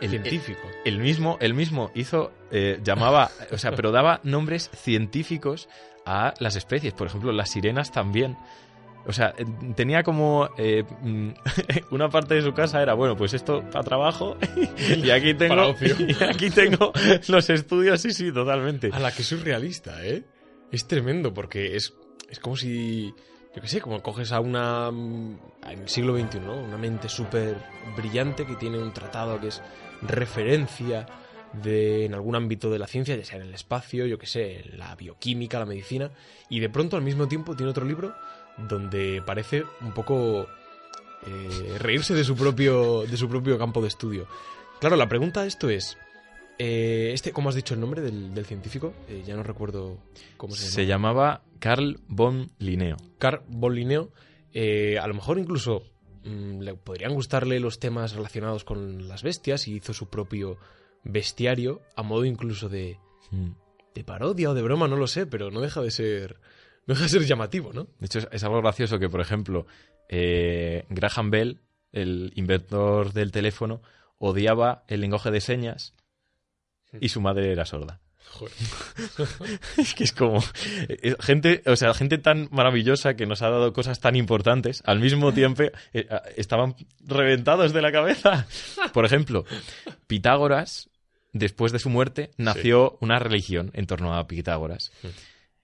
el- 0.02 0.10
científico. 0.10 0.60
el 0.84 0.98
mismo, 0.98 1.38
el 1.40 1.54
mismo 1.54 1.90
hizo, 1.94 2.32
eh, 2.52 2.78
llamaba, 2.84 3.30
o 3.50 3.56
sea, 3.56 3.72
pero 3.72 3.90
daba 3.90 4.20
nombres 4.24 4.70
científicos 4.76 5.68
a 6.04 6.34
las 6.38 6.54
especies. 6.54 6.92
Por 6.92 7.06
ejemplo, 7.06 7.32
las 7.32 7.50
sirenas 7.50 7.90
también. 7.90 8.36
O 9.08 9.12
sea, 9.14 9.34
tenía 9.74 10.02
como 10.02 10.50
eh, 10.58 10.84
mm, 11.00 11.30
una 11.92 12.10
parte 12.10 12.34
de 12.34 12.42
su 12.42 12.52
casa 12.52 12.82
era, 12.82 12.92
bueno, 12.92 13.16
pues 13.16 13.32
esto 13.32 13.64
para 13.72 13.82
trabajo 13.82 14.36
y 15.02 15.08
aquí 15.08 15.32
Para 15.48 15.48
tengo, 15.48 15.68
ocio. 15.68 15.96
y 15.98 16.22
aquí 16.22 16.50
tengo 16.50 16.92
los 17.26 17.48
estudios, 17.48 18.02
sí, 18.02 18.12
sí, 18.12 18.30
totalmente. 18.30 18.90
A 18.92 19.00
la 19.00 19.10
que 19.10 19.22
surrealista, 19.22 20.04
¿eh? 20.04 20.24
Es 20.70 20.86
tremendo 20.86 21.32
porque 21.32 21.74
es, 21.74 21.94
es 22.28 22.38
como 22.38 22.54
si, 22.54 23.14
yo 23.56 23.62
qué 23.62 23.68
sé, 23.68 23.80
como 23.80 24.02
coges 24.02 24.30
a 24.32 24.40
una, 24.40 24.90
mm, 24.90 25.38
en 25.70 25.78
el 25.78 25.88
siglo 25.88 26.14
XXI, 26.14 26.40
¿no? 26.40 26.56
Una 26.56 26.76
mente 26.76 27.08
súper 27.08 27.56
brillante 27.96 28.44
que 28.44 28.56
tiene 28.56 28.76
un 28.76 28.92
tratado 28.92 29.40
que 29.40 29.48
es 29.48 29.62
referencia 30.02 31.06
de, 31.54 32.04
en 32.04 32.12
algún 32.12 32.36
ámbito 32.36 32.68
de 32.68 32.78
la 32.78 32.86
ciencia, 32.86 33.16
ya 33.16 33.24
sea 33.24 33.38
en 33.38 33.46
el 33.46 33.54
espacio, 33.54 34.04
yo 34.04 34.18
qué 34.18 34.26
sé, 34.26 34.60
en 34.60 34.78
la 34.78 34.94
bioquímica, 34.96 35.58
la 35.58 35.64
medicina, 35.64 36.10
y 36.50 36.60
de 36.60 36.68
pronto 36.68 36.96
al 36.96 37.02
mismo 37.02 37.26
tiempo 37.26 37.56
tiene 37.56 37.70
otro 37.70 37.86
libro 37.86 38.14
donde 38.68 39.22
parece 39.24 39.64
un 39.80 39.92
poco 39.92 40.46
eh, 41.26 41.76
reírse 41.78 42.14
de 42.14 42.24
su 42.24 42.36
propio 42.36 43.02
de 43.02 43.16
su 43.16 43.28
propio 43.28 43.58
campo 43.58 43.80
de 43.82 43.88
estudio. 43.88 44.26
Claro, 44.80 44.96
la 44.96 45.08
pregunta 45.08 45.42
de 45.42 45.48
esto 45.48 45.68
es, 45.70 45.98
eh, 46.58 47.10
este, 47.12 47.32
¿cómo 47.32 47.48
has 47.48 47.54
dicho 47.54 47.74
el 47.74 47.80
nombre 47.80 48.00
del, 48.02 48.34
del 48.34 48.46
científico? 48.46 48.94
Eh, 49.08 49.22
ya 49.26 49.36
no 49.36 49.42
recuerdo 49.42 49.98
cómo 50.36 50.54
se, 50.54 50.68
Se 50.68 50.86
llama. 50.86 51.08
llamaba 51.10 51.42
Carl 51.58 52.00
von 52.08 52.50
Linneo. 52.58 52.96
Carl 53.18 53.42
von 53.48 53.74
Linneo. 53.74 54.10
A 54.54 55.06
lo 55.06 55.14
mejor 55.14 55.38
incluso 55.38 55.82
mm, 56.24 56.60
le 56.60 56.74
podrían 56.74 57.14
gustarle 57.14 57.60
los 57.60 57.78
temas 57.78 58.12
relacionados 58.14 58.64
con 58.64 59.06
las 59.08 59.22
bestias 59.22 59.68
y 59.68 59.74
hizo 59.76 59.92
su 59.94 60.08
propio 60.08 60.56
bestiario 61.04 61.80
a 61.96 62.02
modo 62.02 62.24
incluso 62.24 62.68
de, 62.68 62.98
Mm. 63.30 63.50
de 63.94 64.04
parodia 64.04 64.50
o 64.50 64.54
de 64.54 64.62
broma, 64.62 64.88
no 64.88 64.96
lo 64.96 65.06
sé, 65.06 65.26
pero 65.26 65.50
no 65.50 65.60
deja 65.60 65.82
de 65.82 65.90
ser 65.90 66.40
no 66.88 66.94
deja 66.94 67.04
de 67.04 67.10
ser 67.10 67.26
llamativo, 67.26 67.72
¿no? 67.74 67.86
De 67.98 68.06
hecho, 68.06 68.20
es, 68.32 68.44
algo 68.44 68.62
gracioso 68.62 68.98
que, 68.98 69.10
por 69.10 69.20
ejemplo, 69.20 69.66
eh, 70.08 70.86
Graham 70.88 71.30
Bell, 71.30 71.60
el 71.92 72.32
inventor 72.34 73.12
del 73.12 73.30
teléfono, 73.30 73.82
odiaba 74.16 74.84
el 74.88 75.02
lenguaje 75.02 75.30
de 75.30 75.42
señas 75.42 75.92
y 76.98 77.10
su 77.10 77.20
madre 77.20 77.52
era 77.52 77.66
sorda. 77.66 78.00
Joder. 78.30 78.54
Es 79.76 79.94
que 79.94 80.04
es 80.04 80.12
como 80.12 80.42
eh, 80.88 81.14
gente, 81.20 81.62
o 81.66 81.76
sea, 81.76 81.92
gente 81.92 82.16
tan 82.16 82.48
maravillosa 82.52 83.14
que 83.14 83.26
nos 83.26 83.42
ha 83.42 83.50
dado 83.50 83.74
cosas 83.74 84.00
tan 84.00 84.16
importantes, 84.16 84.82
al 84.86 84.98
mismo 84.98 85.34
tiempo 85.34 85.64
eh, 85.92 86.08
estaban 86.36 86.74
reventados 87.00 87.74
de 87.74 87.82
la 87.82 87.92
cabeza. 87.92 88.46
Por 88.94 89.04
ejemplo, 89.04 89.44
Pitágoras, 90.06 90.88
después 91.34 91.70
de 91.70 91.80
su 91.80 91.90
muerte, 91.90 92.30
nació 92.38 92.96
una 93.02 93.18
religión 93.18 93.72
en 93.74 93.86
torno 93.86 94.14
a 94.14 94.26
Pitágoras. 94.26 94.90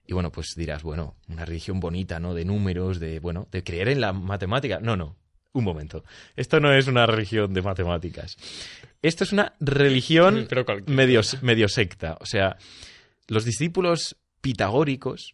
Y 0.07 0.13
bueno, 0.13 0.31
pues 0.31 0.53
dirás, 0.55 0.83
bueno, 0.83 1.15
una 1.27 1.45
religión 1.45 1.79
bonita, 1.79 2.19
¿no? 2.19 2.33
De 2.33 2.45
números, 2.45 2.99
de, 2.99 3.19
bueno, 3.19 3.47
de 3.51 3.63
creer 3.63 3.89
en 3.89 4.01
la 4.01 4.13
matemática. 4.13 4.79
No, 4.79 4.95
no. 4.95 5.15
Un 5.53 5.63
momento. 5.63 6.03
Esto 6.35 6.59
no 6.59 6.73
es 6.73 6.87
una 6.87 7.05
religión 7.05 7.53
de 7.53 7.61
matemáticas. 7.61 8.35
Esto 9.01 9.23
es 9.23 9.31
una 9.31 9.53
religión 9.59 10.47
Pero 10.49 10.65
medio, 10.87 11.21
medio 11.41 11.69
secta. 11.69 12.17
O 12.19 12.25
sea, 12.25 12.57
los 13.27 13.45
discípulos 13.45 14.17
pitagóricos 14.41 15.33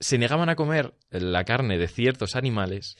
se 0.00 0.18
negaban 0.18 0.48
a 0.48 0.56
comer 0.56 0.94
la 1.10 1.44
carne 1.44 1.78
de 1.78 1.88
ciertos 1.88 2.36
animales 2.36 2.96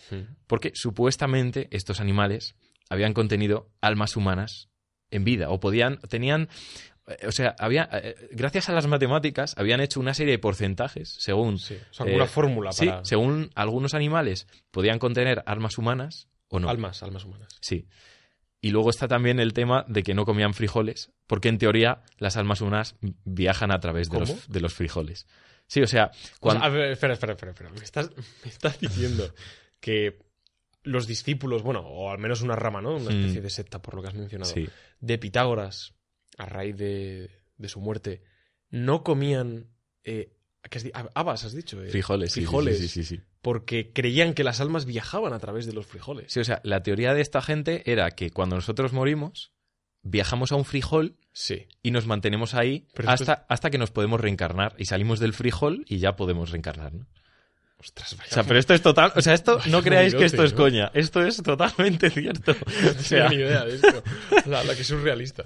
porque 0.46 0.72
supuestamente 0.74 1.68
estos 1.70 2.00
animales 2.00 2.56
habían 2.90 3.14
contenido 3.14 3.70
almas 3.80 4.16
humanas 4.16 4.68
en 5.10 5.24
vida 5.24 5.50
o 5.50 5.60
podían 5.60 5.98
tenían 6.08 6.48
o 7.26 7.32
sea, 7.32 7.54
había 7.58 7.88
eh, 7.92 8.14
gracias 8.32 8.68
a 8.68 8.72
las 8.72 8.86
matemáticas 8.86 9.54
habían 9.56 9.80
hecho 9.80 10.00
una 10.00 10.14
serie 10.14 10.32
de 10.32 10.38
porcentajes 10.38 11.08
según 11.18 11.58
Sí, 11.58 11.74
o 11.90 11.94
sea, 11.94 12.04
alguna 12.06 12.24
eh, 12.24 12.28
fórmula 12.28 12.72
sí, 12.72 12.86
para 12.86 13.04
según 13.04 13.50
algunos 13.54 13.94
animales 13.94 14.46
podían 14.70 14.98
contener 14.98 15.42
almas 15.46 15.78
humanas 15.78 16.28
o 16.48 16.58
no. 16.60 16.68
almas, 16.68 17.02
almas 17.02 17.24
humanas. 17.24 17.48
Sí. 17.60 17.88
Y 18.60 18.70
luego 18.70 18.90
está 18.90 19.06
también 19.06 19.38
el 19.38 19.52
tema 19.52 19.84
de 19.86 20.02
que 20.02 20.14
no 20.14 20.24
comían 20.24 20.52
frijoles, 20.52 21.12
porque 21.28 21.48
en 21.48 21.58
teoría 21.58 22.02
las 22.18 22.36
almas 22.36 22.60
humanas 22.60 22.96
viajan 23.24 23.70
a 23.70 23.78
través 23.78 24.10
de 24.10 24.18
los, 24.20 24.48
de 24.48 24.60
los 24.60 24.74
frijoles. 24.74 25.26
Sí, 25.68 25.80
o 25.82 25.86
sea, 25.86 26.06
O 26.36 26.40
cuando... 26.40 26.60
sea, 26.62 26.68
a 26.68 26.72
ver, 26.72 26.90
espera, 26.92 27.12
espera, 27.12 27.34
espera, 27.34 27.52
espera. 27.52 27.70
Me 27.70 27.84
estás, 27.84 28.10
me 28.44 28.50
estás 28.50 28.80
diciendo 28.80 29.32
que 29.80 30.18
los 30.82 31.06
discípulos, 31.06 31.62
bueno, 31.62 31.80
o 31.80 32.10
al 32.10 32.18
menos 32.18 32.40
una 32.42 32.56
rama, 32.56 32.80
¿no? 32.80 32.96
Una 32.96 33.10
Mm. 33.10 33.18
especie 33.20 33.40
de 33.42 33.50
secta, 33.50 33.80
por 33.82 33.94
lo 33.94 34.02
que 34.02 34.08
has 34.08 34.14
mencionado, 34.14 34.50
sí. 34.52 34.68
de 35.00 35.18
Pitágoras, 35.18 35.94
a 36.38 36.46
raíz 36.46 36.76
de, 36.78 37.30
de 37.58 37.68
su 37.68 37.80
muerte, 37.80 38.22
no 38.70 39.02
comían 39.04 39.66
eh, 40.04 40.32
¿qué 40.70 40.78
has 40.78 40.84
di- 40.84 40.92
habas, 41.14 41.44
has 41.44 41.52
dicho. 41.52 41.82
eh, 41.82 41.88
frijoles, 41.90 42.32
frijoles, 42.32 42.78
Sí, 42.78 42.88
sí, 42.88 43.04
sí, 43.04 43.20
porque 43.42 43.92
creían 43.92 44.32
que 44.34 44.44
las 44.44 44.60
almas 44.60 44.84
viajaban 44.86 45.32
a 45.32 45.38
través 45.38 45.66
de 45.66 45.72
los 45.72 45.86
frijoles. 45.86 46.32
Sí, 46.32 46.40
o 46.40 46.44
sea, 46.44 46.60
la 46.64 46.82
teoría 46.82 47.12
de 47.14 47.20
esta 47.20 47.40
gente 47.42 47.90
era 47.90 48.10
que 48.12 48.30
cuando 48.30 48.56
nosotros 48.56 48.92
morimos, 48.92 49.52
viajamos 50.02 50.52
a 50.52 50.56
un 50.56 50.64
frijol 50.64 51.16
Sí. 51.32 51.66
y 51.82 51.90
nos 51.92 52.06
mantenemos 52.06 52.54
ahí 52.54 52.88
Pero 52.94 53.10
hasta, 53.10 53.46
hasta 53.48 53.70
que 53.70 53.78
nos 53.78 53.90
podemos 53.90 54.20
reencarnar. 54.20 54.74
Y 54.78 54.86
salimos 54.86 55.20
del 55.20 55.32
frijol 55.34 55.84
y 55.86 55.98
ya 55.98 56.16
podemos 56.16 56.50
reencarnar, 56.50 56.94
¿no? 56.94 57.06
Ostras, 57.78 58.16
vaya. 58.16 58.28
O 58.30 58.34
sea, 58.34 58.42
pero 58.44 58.58
esto 58.58 58.74
es 58.74 58.82
total... 58.82 59.12
O 59.14 59.22
sea, 59.22 59.34
esto 59.34 59.60
no 59.70 59.82
creáis 59.82 60.14
que 60.16 60.24
esto 60.24 60.42
es 60.42 60.52
coña. 60.52 60.90
Esto 60.94 61.22
es 61.24 61.40
totalmente 61.42 62.10
cierto. 62.10 62.52
O 62.52 63.02
sea, 63.02 63.28
ni 63.28 63.36
idea 63.36 63.64
de 63.64 63.76
esto. 63.76 64.02
La, 64.46 64.64
la 64.64 64.74
que 64.74 64.80
es 64.82 64.86
surrealista. 64.88 65.44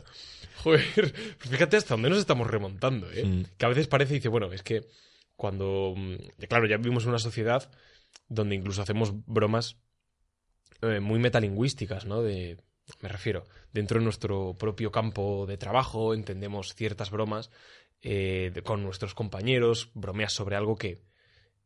Joder, 0.62 1.12
pues 1.38 1.50
fíjate 1.50 1.76
hasta 1.76 1.94
dónde 1.94 2.10
nos 2.10 2.18
estamos 2.18 2.46
remontando, 2.46 3.10
¿eh? 3.10 3.24
Mm. 3.24 3.44
Que 3.56 3.66
a 3.66 3.68
veces 3.68 3.88
parece, 3.88 4.14
dice, 4.14 4.28
bueno, 4.28 4.52
es 4.52 4.62
que 4.62 4.86
cuando, 5.34 5.94
mm, 5.96 6.44
claro, 6.48 6.66
ya 6.66 6.76
vivimos 6.76 7.02
en 7.04 7.10
una 7.10 7.18
sociedad 7.18 7.68
donde 8.28 8.54
incluso 8.54 8.82
hacemos 8.82 9.12
bromas 9.26 9.76
eh, 10.82 11.00
muy 11.00 11.18
metalingüísticas, 11.18 12.06
¿no? 12.06 12.22
De, 12.22 12.58
me 13.00 13.08
refiero, 13.08 13.44
dentro 13.72 13.98
de 13.98 14.04
nuestro 14.04 14.54
propio 14.58 14.92
campo 14.92 15.46
de 15.46 15.56
trabajo 15.56 16.14
entendemos 16.14 16.74
ciertas 16.74 17.10
bromas 17.10 17.50
eh, 18.00 18.52
con 18.64 18.82
nuestros 18.82 19.14
compañeros, 19.14 19.90
bromeas 19.94 20.32
sobre 20.32 20.56
algo 20.56 20.76
que, 20.76 21.02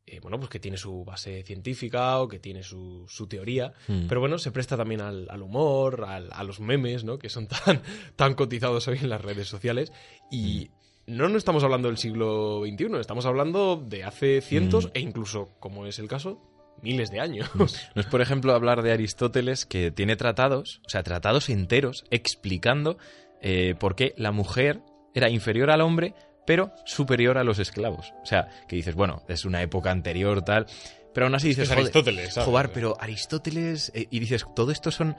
eh, 0.06 0.20
bueno, 0.20 0.38
pues 0.38 0.48
que 0.50 0.60
tiene 0.60 0.76
su 0.76 1.04
base 1.04 1.42
científica 1.42 2.20
o 2.20 2.28
que 2.28 2.38
tiene 2.38 2.62
su, 2.62 3.04
su 3.08 3.26
teoría, 3.26 3.72
Mm. 3.88 4.06
pero 4.08 4.20
bueno, 4.20 4.38
se 4.38 4.52
presta 4.52 4.76
también 4.76 5.00
al, 5.00 5.26
al 5.28 5.42
humor, 5.42 6.04
al- 6.06 6.30
a 6.32 6.44
los 6.44 6.60
memes, 6.60 7.02
¿no? 7.04 7.18
Que 7.18 7.28
son 7.28 7.48
tan, 7.48 7.82
tan 8.16 8.34
cotizados 8.34 8.86
hoy 8.88 8.98
en 9.02 9.10
las 9.10 9.20
redes 9.22 9.48
sociales 9.48 9.92
y... 10.30 10.70
No, 11.08 11.28
no 11.28 11.38
estamos 11.38 11.62
hablando 11.62 11.86
del 11.86 11.98
siglo 11.98 12.62
XXI, 12.66 12.98
estamos 12.98 13.26
hablando 13.26 13.76
de 13.76 14.02
hace 14.02 14.40
cientos 14.40 14.86
Mm. 14.86 14.90
e 14.94 15.00
incluso, 15.00 15.50
como 15.60 15.86
es 15.86 16.00
el 16.00 16.08
caso, 16.08 16.40
miles 16.82 17.12
de 17.12 17.20
años. 17.20 17.48
No 17.54 17.64
es, 17.64 18.06
por 18.10 18.20
ejemplo, 18.20 18.52
hablar 18.54 18.82
de 18.82 18.90
Aristóteles 18.90 19.66
que 19.66 19.92
tiene 19.92 20.16
tratados, 20.16 20.80
o 20.84 20.88
sea, 20.88 21.04
tratados 21.04 21.48
enteros, 21.48 22.04
explicando 22.10 22.98
eh, 23.40 23.76
por 23.78 23.94
qué 23.94 24.14
la 24.16 24.32
mujer 24.32 24.80
era 25.14 25.30
inferior 25.30 25.70
al 25.70 25.80
hombre, 25.80 26.14
pero 26.46 26.72
superior 26.84 27.38
a 27.38 27.44
los 27.44 27.58
esclavos. 27.58 28.12
O 28.22 28.26
sea, 28.26 28.48
que 28.68 28.76
dices, 28.76 28.94
bueno, 28.94 29.22
es 29.28 29.44
una 29.44 29.62
época 29.62 29.90
anterior, 29.90 30.42
tal. 30.42 30.66
Pero 31.12 31.26
aún 31.26 31.34
así 31.34 31.48
dices, 31.48 31.64
es 31.64 31.68
"Joder, 31.70 31.80
Aristóteles, 31.84 32.34
¿sabes? 32.34 32.48
Joder, 32.48 32.70
pero 32.72 32.96
Aristóteles. 33.00 33.90
eh, 33.94 34.06
y 34.10 34.18
dices, 34.20 34.44
todo 34.54 34.70
esto 34.70 34.90
son 34.90 35.16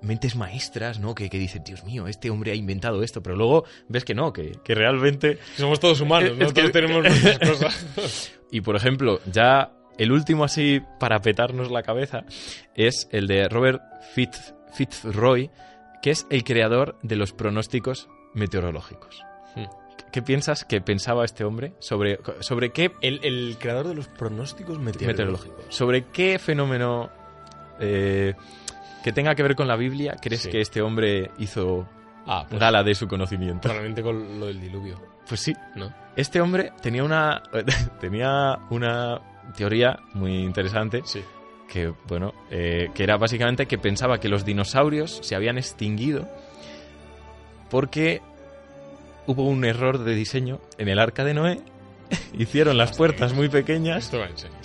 mentes 0.00 0.36
maestras, 0.36 0.98
¿no? 1.00 1.14
Que, 1.14 1.30
que 1.30 1.38
dicen, 1.38 1.64
Dios 1.64 1.84
mío, 1.84 2.08
este 2.08 2.28
hombre 2.30 2.52
ha 2.52 2.54
inventado 2.54 3.02
esto. 3.02 3.22
Pero 3.22 3.36
luego 3.36 3.64
ves 3.88 4.04
que 4.04 4.14
no, 4.14 4.32
que, 4.32 4.52
que 4.64 4.74
realmente 4.74 5.38
Somos 5.56 5.80
todos 5.80 6.00
humanos, 6.00 6.30
Es 6.32 6.38
¿no? 6.38 6.46
que- 6.48 6.52
Todos 6.60 6.72
tenemos 6.72 7.02
nuestras 7.04 7.38
cosas. 7.38 8.32
y 8.50 8.60
por 8.62 8.76
ejemplo, 8.76 9.20
ya 9.30 9.72
el 9.98 10.12
último 10.12 10.44
así 10.44 10.80
para 10.98 11.20
petarnos 11.20 11.70
la 11.70 11.82
cabeza 11.82 12.24
es 12.74 13.08
el 13.12 13.26
de 13.28 13.48
Robert 13.48 13.80
Fitz, 14.14 14.54
Fitzroy, 14.72 15.50
que 16.02 16.10
es 16.10 16.26
el 16.30 16.42
creador 16.44 16.98
de 17.02 17.16
los 17.16 17.32
pronósticos 17.32 18.08
meteorológicos. 18.34 19.22
Hmm. 19.54 19.64
¿Qué 20.14 20.22
piensas 20.22 20.64
que 20.64 20.80
pensaba 20.80 21.24
este 21.24 21.42
hombre 21.42 21.72
sobre, 21.80 22.20
sobre 22.38 22.70
qué 22.70 22.92
El, 23.00 23.18
el 23.24 23.56
creador 23.58 23.88
de 23.88 23.96
los 23.96 24.06
pronósticos 24.06 24.78
meteorológicos. 24.78 25.08
meteorológicos? 25.08 25.74
¿Sobre 25.74 26.04
qué 26.12 26.38
fenómeno 26.38 27.10
eh, 27.80 28.32
que 29.02 29.10
tenga 29.10 29.34
que 29.34 29.42
ver 29.42 29.56
con 29.56 29.66
la 29.66 29.74
Biblia 29.74 30.14
crees 30.22 30.42
Sí. 30.42 30.50
que 30.50 30.60
este 30.60 30.82
hombre 30.82 31.32
hizo 31.38 31.88
Ah, 32.28 32.46
pues 32.48 32.60
gala 32.60 32.84
de 32.84 32.94
su 32.94 33.08
conocimiento? 33.08 33.62
probablemente 33.62 34.04
con 34.04 34.38
lo 34.38 34.46
del 34.46 34.60
diluvio, 34.60 35.00
Pues 35.28 35.40
sí, 35.40 35.52
¿no? 35.74 35.92
este 36.14 36.40
hombre 36.40 36.70
tenía 36.80 37.02
una, 37.02 37.42
tenía 38.00 38.56
una 38.70 39.20
teoría 39.56 39.98
muy 40.12 40.44
interesante 40.44 41.02
Sí. 41.04 41.24
que 41.68 41.92
bueno, 42.06 42.32
eh, 42.52 42.90
que 42.94 43.02
era 43.02 43.16
básicamente 43.16 43.66
que 43.66 43.78
pensaba 43.78 44.18
que 44.20 44.28
los 44.28 44.44
dinosaurios 44.44 45.18
se 45.24 45.34
habían 45.34 45.58
extinguido 45.58 46.28
porque 47.68 48.22
hubo 49.26 49.44
un 49.44 49.64
error 49.64 49.98
de 49.98 50.14
diseño 50.14 50.60
en 50.78 50.88
el 50.88 50.98
arca 50.98 51.24
de 51.24 51.34
Noé. 51.34 51.60
Hicieron 52.38 52.76
las 52.76 52.96
puertas 52.96 53.32
muy 53.32 53.48
pequeñas, 53.48 54.04
Esto 54.04 54.18
va 54.18 54.26
en 54.26 54.38
serio. 54.38 54.56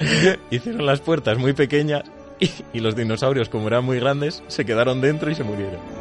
hicieron 0.50 0.86
las 0.86 1.00
puertas 1.00 1.38
muy 1.38 1.52
pequeñas 1.52 2.04
y, 2.38 2.50
y 2.72 2.80
los 2.80 2.94
dinosaurios, 2.94 3.48
como 3.48 3.66
eran 3.66 3.84
muy 3.84 3.98
grandes, 3.98 4.44
se 4.46 4.64
quedaron 4.64 5.00
dentro 5.00 5.30
y 5.30 5.34
se 5.34 5.42
murieron. 5.42 5.97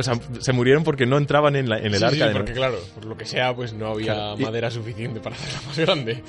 O 0.00 0.02
sea, 0.02 0.14
se 0.40 0.52
murieron 0.52 0.82
porque 0.84 1.06
no 1.06 1.16
entraban 1.18 1.56
en, 1.56 1.68
la- 1.68 1.78
en 1.78 1.86
el 1.86 1.96
Sí, 1.98 2.04
arca 2.04 2.16
sí, 2.16 2.22
de 2.24 2.30
porque 2.32 2.50
Noé. 2.52 2.58
claro, 2.58 2.78
por 2.94 3.04
lo 3.04 3.16
que 3.16 3.24
sea, 3.26 3.54
pues 3.54 3.72
no 3.72 3.88
había 3.88 4.14
Claro, 4.14 4.36
y- 4.38 4.42
madera 4.42 4.70
suficiente 4.70 5.20
para 5.20 5.36
hacerla 5.36 5.60
más 5.66 5.78
grande. 5.78 6.22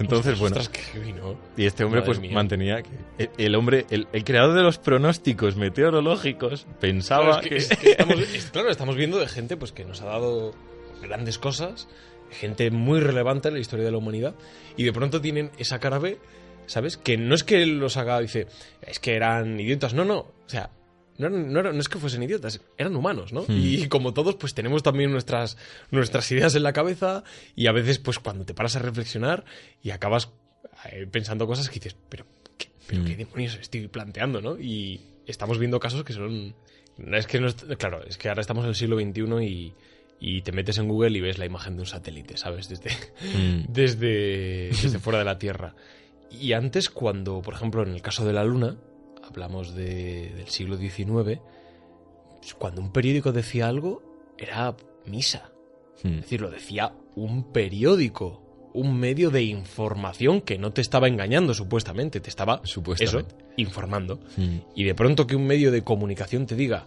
Entonces, 0.00 0.38
bueno. 0.38 0.56
Ostras, 0.56 0.68
qué 0.68 0.80
heavy, 0.98 1.12
¿no? 1.12 1.36
Y 1.56 1.66
este 1.66 1.84
hombre 1.84 2.00
Madre 2.00 2.06
pues 2.06 2.20
mía. 2.20 2.32
mantenía 2.32 2.82
que 2.82 2.90
el, 3.18 3.30
el 3.38 3.54
hombre, 3.54 3.86
el, 3.90 4.06
el 4.12 4.24
creador 4.24 4.54
de 4.54 4.62
los 4.62 4.78
pronósticos 4.78 5.56
meteorológicos 5.56 6.62
Claro, 6.64 6.78
pensaba 6.80 7.40
es 7.40 7.42
que- 7.42 7.48
que... 7.48 7.56
es 7.56 7.68
que 7.68 7.90
estamos, 7.92 8.18
es- 8.20 8.50
claro, 8.50 8.70
estamos 8.70 8.96
viendo 8.96 9.18
de 9.18 9.26
gente 9.28 9.56
pues 9.56 9.72
que 9.72 9.84
nos 9.84 10.00
ha 10.02 10.06
dado 10.06 10.54
grandes 11.02 11.38
cosas, 11.38 11.88
gente 12.30 12.70
muy 12.70 13.00
relevante 13.00 13.48
en 13.48 13.54
la 13.54 13.60
historia 13.60 13.84
de 13.84 13.90
la 13.92 13.98
humanidad, 13.98 14.34
y 14.76 14.84
de 14.84 14.92
pronto 14.92 15.20
tienen 15.20 15.50
esa 15.58 15.78
cara 15.80 15.98
B, 15.98 16.18
¿sabes? 16.66 16.96
Que 16.96 17.16
no 17.16 17.34
es 17.34 17.42
que 17.44 17.64
los 17.66 17.96
haga, 17.96 18.20
dice, 18.20 18.46
es 18.82 18.98
que 19.00 19.14
eran 19.16 19.58
idiotas, 19.58 19.94
no, 19.94 20.04
no, 20.04 20.18
o 20.18 20.32
sea, 20.46 20.70
no, 21.18 21.28
no, 21.28 21.60
eran- 21.60 21.74
no 21.74 21.80
es 21.80 21.88
que 21.88 21.98
fuesen 21.98 22.22
idiotas, 22.22 22.60
eran 22.76 22.94
humanos, 22.96 23.32
¿no? 23.32 23.42
Hmm. 23.42 23.46
Y 23.58 23.88
como 23.88 24.14
todos, 24.14 24.36
pues 24.36 24.54
tenemos 24.54 24.82
también 24.82 25.10
nuestras, 25.10 25.56
nuestras 25.90 26.30
ideas 26.32 26.54
en 26.54 26.62
la 26.62 26.72
cabeza, 26.72 27.24
y 27.56 27.66
a 27.66 27.72
veces, 27.72 27.98
pues 27.98 28.18
cuando 28.18 28.44
te 28.44 28.54
paras 28.54 28.76
a 28.76 28.78
reflexionar 28.78 29.44
y 29.82 29.90
acabas 29.90 30.30
eh, 30.92 31.06
pensando 31.10 31.46
cosas 31.46 31.68
que 31.68 31.74
dices, 31.80 31.96
pero, 32.08 32.24
¿qué, 32.56 32.68
pero 32.86 33.02
Hmm. 33.02 33.04
qué 33.06 33.16
demonios 33.16 33.58
estoy 33.60 33.88
planteando, 33.88 34.40
¿no? 34.40 34.58
Y 34.58 35.00
estamos 35.26 35.58
viendo 35.58 35.78
casos 35.80 36.04
que 36.04 36.12
son 36.12 36.54
no, 36.96 37.16
es 37.16 37.26
que 37.26 37.38
no 37.40 37.48
claro, 37.78 38.02
es 38.04 38.16
que 38.16 38.28
ahora 38.28 38.40
estamos 38.40 38.64
en 38.64 38.70
el 38.70 38.74
siglo 38.74 38.96
XXI 38.98 39.44
y, 39.44 39.74
y 40.20 40.42
te 40.42 40.50
metes 40.52 40.78
en 40.78 40.88
Google 40.88 41.16
y 41.16 41.20
ves 41.20 41.38
la 41.38 41.46
imagen 41.46 41.76
de 41.76 41.82
un 41.82 41.86
satélite, 41.86 42.36
¿sabes? 42.36 42.68
Desde, 42.68 42.90
Mm, 43.22 43.66
desde, 43.68 44.68
desde 44.70 44.98
fuera 45.00 45.18
de 45.20 45.24
la 45.24 45.38
Tierra. 45.38 45.74
Y 46.30 46.52
antes, 46.54 46.90
cuando, 46.90 47.40
por 47.40 47.54
ejemplo, 47.54 47.82
en 47.82 47.90
el 47.90 48.02
caso 48.02 48.24
de 48.26 48.32
la 48.32 48.42
Luna, 48.44 48.76
hablamos 49.28 49.74
de- 49.74 50.32
del 50.36 50.48
siglo 50.48 50.76
XIX, 50.76 51.40
cuando 52.58 52.80
un 52.80 52.92
periódico 52.92 53.32
decía 53.32 53.68
algo, 53.68 54.02
era 54.38 54.74
misa. 55.06 55.50
mm. 56.02 56.08
Es 56.08 56.20
decir, 56.22 56.40
lo 56.40 56.50
decía 56.50 56.92
un 57.16 57.52
periódico, 57.52 58.42
un 58.74 58.98
medio 58.98 59.30
de 59.30 59.42
información 59.42 60.40
que 60.40 60.58
no 60.58 60.72
te 60.72 60.80
estaba 60.80 61.08
engañando, 61.08 61.54
supuestamente, 61.54 62.20
te 62.20 62.28
estaba, 62.28 62.60
eso, 62.62 62.74
Supuestamente. 62.74 63.34
informando. 63.56 64.20
Mm. 64.36 64.56
Y 64.76 64.84
de 64.84 64.94
pronto 64.94 65.26
que 65.26 65.34
un 65.36 65.46
medio 65.46 65.70
de 65.72 65.82
comunicación 65.82 66.46
te 66.46 66.54
diga, 66.54 66.86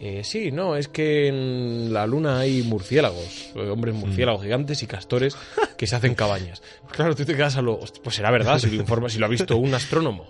eh, 0.00 0.22
sí, 0.24 0.50
no, 0.52 0.76
es 0.76 0.88
que 0.88 1.28
en 1.28 1.92
la 1.92 2.06
luna 2.06 2.38
hay 2.40 2.62
murciélagos, 2.62 3.50
eh, 3.54 3.68
hombres 3.68 3.94
murciélagos 3.94 4.42
gigantes 4.42 4.82
y 4.82 4.86
castores 4.86 5.36
que 5.76 5.86
se 5.86 5.94
hacen 5.96 6.14
cabañas. 6.14 6.62
Pues 6.82 6.94
claro, 6.94 7.14
tú 7.14 7.24
te 7.24 7.36
quedas 7.36 7.56
a 7.56 7.62
lo, 7.62 7.78
"Hostia, 7.78 8.00
pues 8.02 8.16
será 8.16 8.30
verdad, 8.30 8.58
si 8.58 8.68
lo 8.70 8.74
informa, 8.80 9.08
si 9.08 9.18
lo 9.18 9.26
ha 9.26 9.28
visto 9.28 9.56
un 9.56 9.74
astrónomo. 9.74 10.26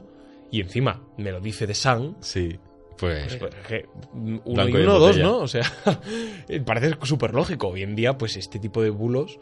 Y 0.51 0.61
encima 0.61 1.03
me 1.17 1.31
lo 1.33 1.41
dice 1.41 1.67
de 1.67 1.75
Sun, 1.75 2.17
Sí, 2.21 2.59
pues... 2.99 3.37
pues, 3.37 3.55
que 3.67 3.87
uno 4.13 4.41
Blanco 4.45 4.79
y 4.79 4.83
uno, 4.83 4.99
dos. 4.99 5.17
¿no? 5.19 5.39
O 5.39 5.49
sea, 5.49 5.63
parece 6.65 6.97
súper 7.03 7.35
lógico. 7.35 7.69
Hoy 7.69 7.83
en 7.83 7.95
día, 7.95 8.17
pues 8.17 8.37
este 8.37 8.59
tipo 8.59 8.83
de 8.83 8.91
bulos 8.91 9.39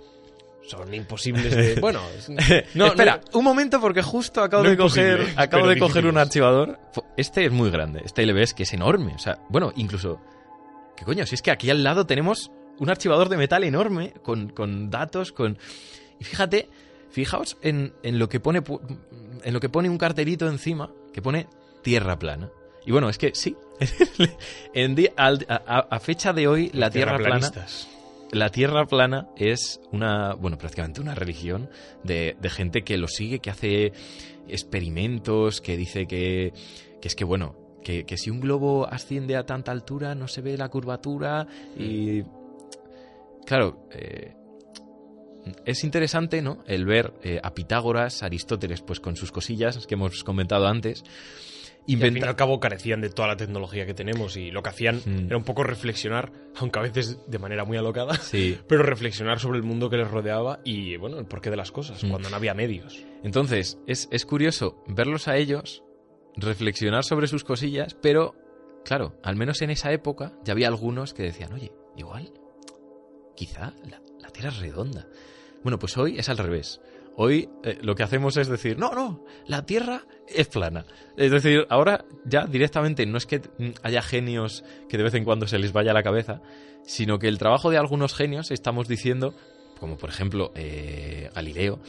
son 0.62 0.92
imposibles 0.92 1.55
de... 1.55 1.75
Bueno, 1.81 2.01
es- 2.19 2.29
no, 2.75 2.87
Espera, 2.87 3.21
no- 3.33 3.38
un 3.38 3.45
momento 3.45 3.81
porque 3.81 4.03
justo 4.03 4.42
acabo 4.42 4.64
No 4.64 4.71
de 4.71 4.77
coger, 4.77 5.27
acabo 5.37 5.69
de 5.69 5.79
coger 5.79 6.07
un 6.07 6.19
archivador. 6.19 6.79
Este 7.16 7.45
es 7.47 7.53
muy 7.53 7.71
grande, 7.71 8.03
este 8.05 8.31
ves 8.33 8.53
que 8.53 8.64
es 8.64 8.73
enorme. 8.73 9.14
O 9.14 9.19
sea, 9.19 9.38
bueno, 9.49 9.73
incluso... 9.77 10.21
¿Qué 10.97 11.05
coño? 11.05 11.27
Si 11.27 11.35
es 11.35 11.42
que 11.42 11.51
aquí 11.51 11.69
al 11.71 11.85
lado 11.85 12.07
tenemos 12.07 12.51
un 12.78 12.89
archivador 12.91 13.28
de 13.28 13.37
metal 13.37 13.62
enorme 13.64 14.12
con, 14.22 14.49
con 14.49 14.91
datos, 14.91 15.30
con... 15.30 15.57
Y 16.18 16.24
fíjate, 16.24 16.68
fijaos 17.11 17.59
en, 17.62 17.93
en 18.03 18.18
lo 18.18 18.28
que 18.30 18.41
pone 18.41 18.64
pu- 18.64 18.80
en 19.45 19.53
lo 19.53 19.61
que 19.61 19.68
pone 19.68 19.89
un 19.91 19.99
cartelito 19.99 20.49
encima 20.49 20.91
que 21.17 21.23
pone 21.23 21.47
tierra 21.83 22.19
plana. 22.19 22.51
Y 22.85 22.93
bueno, 22.93 23.09
es 23.09 23.17
que 23.17 23.35
sí. 23.35 23.57
en 24.75 24.95
di- 24.95 25.09
al- 25.17 25.47
a, 25.49 25.99
fecha 25.99 26.35
de 26.35 26.47
hoy, 26.47 26.71
la 26.75 26.91
tierra 26.91 27.17
plana 27.17 27.41
terraplanistas. 27.41 27.89
la 28.33 28.51
Tierra 28.51 28.85
plana 28.87 29.29
es 29.37 29.81
una, 29.93 30.35
bueno, 30.35 30.59
prácticamente 30.59 31.01
una 31.01 31.14
religión 31.14 31.71
de, 32.05 32.37
de 32.39 32.51
gente 32.51 32.83
que 32.85 32.99
lo 32.99 33.09
sigue, 33.09 33.39
que 33.41 33.49
hace 33.51 33.93
experimentos, 34.47 35.61
que 35.62 35.77
dice 35.79 36.07
que, 36.07 36.53
que 37.01 37.09
es 37.09 37.14
que, 37.17 37.25
bueno, 37.25 37.57
que, 37.83 38.05
que 38.05 38.19
si 38.19 38.31
un 38.31 38.41
globo 38.41 38.87
asciende 38.87 39.37
a 39.37 39.47
tanta 39.47 39.73
altura 39.73 40.14
no 40.14 40.29
se 40.29 40.43
ve 40.43 40.57
la 40.59 40.69
curvatura 40.69 41.47
y... 41.79 42.23
Claro, 43.47 43.87
eh, 43.93 44.35
es 45.64 45.84
interesante, 45.84 46.42
¿no? 46.42 46.62
El 46.66 46.84
ver 46.84 47.12
eh, 47.22 47.40
a 47.42 47.55
Pitágoras, 47.55 48.22
Aristóteles, 48.22 48.80
pues 48.82 49.01
con 49.01 49.16
sus 49.16 49.32
cosillas 49.32 49.86
que 49.86 49.94
hemos 49.94 50.24
comentado 50.24 50.66
antes, 50.66 51.05
Y 51.88 51.94
al 51.94 52.01
fin 52.12 52.16
y 52.16 52.22
al 52.26 52.34
cabo 52.34 52.59
carecían 52.59 53.01
de 53.01 53.11
toda 53.11 53.28
la 53.28 53.36
tecnología 53.36 53.86
que 53.86 53.94
tenemos 53.94 54.36
y 54.36 54.51
lo 54.51 54.61
que 54.61 54.70
hacían 54.70 54.97
Mm. 55.07 55.26
era 55.26 55.36
un 55.36 55.44
poco 55.44 55.62
reflexionar, 55.62 56.32
aunque 56.57 56.80
a 56.80 56.82
veces 56.82 57.20
de 57.28 57.38
manera 57.38 57.64
muy 57.64 57.76
alocada, 57.76 58.14
Sí. 58.16 58.59
pero 58.68 58.82
reflexionar 58.82 59.38
sobre 59.38 59.59
el 59.59 59.62
mundo 59.64 59.88
que 59.88 59.97
les 59.97 60.11
rodeaba 60.11 60.59
y, 60.64 60.97
bueno, 60.97 61.18
el 61.20 61.26
porqué 61.26 61.49
de 61.49 61.57
las 61.57 61.70
cosas, 61.70 62.03
Mm. 62.03 62.11
cuando 62.11 62.28
no 62.28 62.34
había 62.36 62.55
medios. 62.55 63.05
Entonces, 63.22 63.78
es, 63.86 64.09
es 64.11 64.26
curioso 64.26 64.82
verlos 64.88 65.28
a 65.28 65.36
ellos 65.36 65.84
reflexionar 66.36 67.05
sobre 67.05 67.28
sus 67.28 67.44
cosillas, 67.44 67.94
pero 67.94 68.34
claro, 68.84 69.14
al 69.22 69.36
menos 69.36 69.62
en 69.62 69.70
esa 69.70 69.92
época 69.92 70.32
ya 70.44 70.55
había 70.55 70.66
algunos 70.66 71.14
que 71.14 71.22
decían, 71.22 71.53
oye, 71.53 71.70
igual, 71.97 72.32
quizá 73.36 73.74
la, 73.88 74.01
la 74.20 74.30
Tierra 74.30 74.49
es 74.51 74.59
redonda. 74.59 75.07
Bueno, 75.67 75.81
pues 75.81 75.99
hoy 75.99 76.17
es 76.17 76.29
al 76.29 76.39
revés. 76.39 76.81
Hoy 77.17 77.49
eh, 77.64 77.77
lo 77.83 77.97
que 77.97 78.05
hacemos 78.05 78.37
es 78.37 78.47
decir, 78.47 78.79
no, 78.79 78.93
no, 78.93 79.25
la 79.49 79.67
Tierra 79.67 80.03
es 80.29 80.47
plana. 80.47 80.87
Es 81.17 81.33
decir, 81.33 81.67
ahora 81.71 82.05
ya 82.25 82.47
directamente 82.47 83.05
no 83.05 83.19
es 83.19 83.27
que 83.27 83.41
haya 83.83 84.01
genios 84.01 84.62
que 84.89 84.97
de 84.97 85.03
vez 85.03 85.14
en 85.14 85.25
cuando 85.25 85.49
se 85.49 85.59
les 85.59 85.73
vaya 85.73 85.93
la 85.93 86.05
cabeza, 86.05 86.41
sino 86.85 87.19
que 87.19 87.27
el 87.27 87.39
trabajo 87.39 87.69
de 87.69 87.79
algunos 87.79 88.14
genios 88.14 88.53
estamos 88.53 88.87
diciendo, 88.87 89.35
como 89.81 89.97
por 89.97 90.09
ejemplo 90.09 90.53
eh, 90.55 91.31
Galileo, 91.35 91.81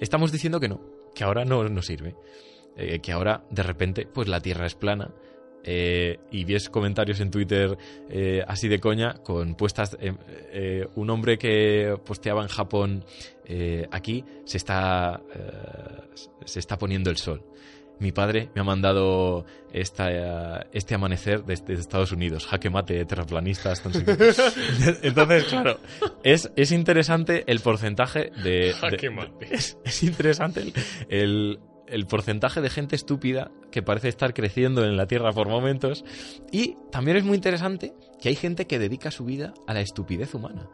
estamos 0.00 0.30
diciendo 0.30 0.60
que 0.60 0.68
no, 0.68 0.82
que 1.14 1.24
ahora 1.24 1.46
no 1.46 1.66
nos 1.66 1.86
sirve. 1.86 2.16
Eh, 2.76 2.98
que 2.98 3.12
ahora 3.12 3.46
de 3.48 3.62
repente 3.62 4.06
pues 4.06 4.28
la 4.28 4.40
Tierra 4.40 4.66
es 4.66 4.74
plana 4.74 5.14
eh, 5.64 6.18
y 6.30 6.44
ves 6.44 6.68
comentarios 6.68 7.20
en 7.20 7.30
Twitter 7.30 7.76
eh, 8.10 8.44
así 8.46 8.68
de 8.68 8.80
coña 8.80 9.14
con 9.22 9.54
puestas 9.54 9.96
eh, 10.00 10.86
un 10.94 11.10
hombre 11.10 11.38
que 11.38 11.96
posteaba 12.04 12.42
en 12.42 12.48
Japón 12.48 13.04
aquí 13.90 14.24
se 14.44 14.56
está 14.56 15.20
se 16.44 16.58
está 16.58 16.78
poniendo 16.78 17.10
el 17.10 17.16
sol 17.18 17.42
mi 18.00 18.12
padre 18.12 18.50
me 18.54 18.60
ha 18.60 18.64
mandado 18.64 19.44
esta, 19.72 20.66
este 20.72 20.94
amanecer 20.94 21.44
desde 21.44 21.74
Estados 21.74 22.10
Unidos. 22.12 22.44
Jaque 22.46 22.68
mate, 22.68 23.04
terraplanistas. 23.04 23.82
Entonces, 25.02 25.44
claro, 25.44 25.78
es, 26.24 26.50
es 26.56 26.72
interesante 26.72 27.44
el 27.46 27.60
porcentaje 27.60 28.30
de... 28.42 28.72
Jaque 28.72 29.08
de- 29.08 29.10
mate. 29.10 29.46
Es, 29.54 29.78
es 29.84 30.02
interesante 30.02 30.60
el, 30.62 30.72
el, 31.08 31.58
el 31.86 32.06
porcentaje 32.06 32.60
de 32.60 32.70
gente 32.70 32.96
estúpida 32.96 33.50
que 33.70 33.82
parece 33.82 34.08
estar 34.08 34.32
creciendo 34.34 34.84
en 34.84 34.96
la 34.96 35.06
Tierra 35.06 35.32
por 35.32 35.48
momentos. 35.48 36.04
Y 36.50 36.76
también 36.90 37.16
es 37.16 37.24
muy 37.24 37.34
interesante 37.36 37.92
que 38.20 38.28
hay 38.30 38.36
gente 38.36 38.66
que 38.66 38.78
dedica 38.78 39.10
su 39.10 39.24
vida 39.24 39.54
a 39.66 39.74
la 39.74 39.80
estupidez 39.80 40.34
humana. 40.34 40.68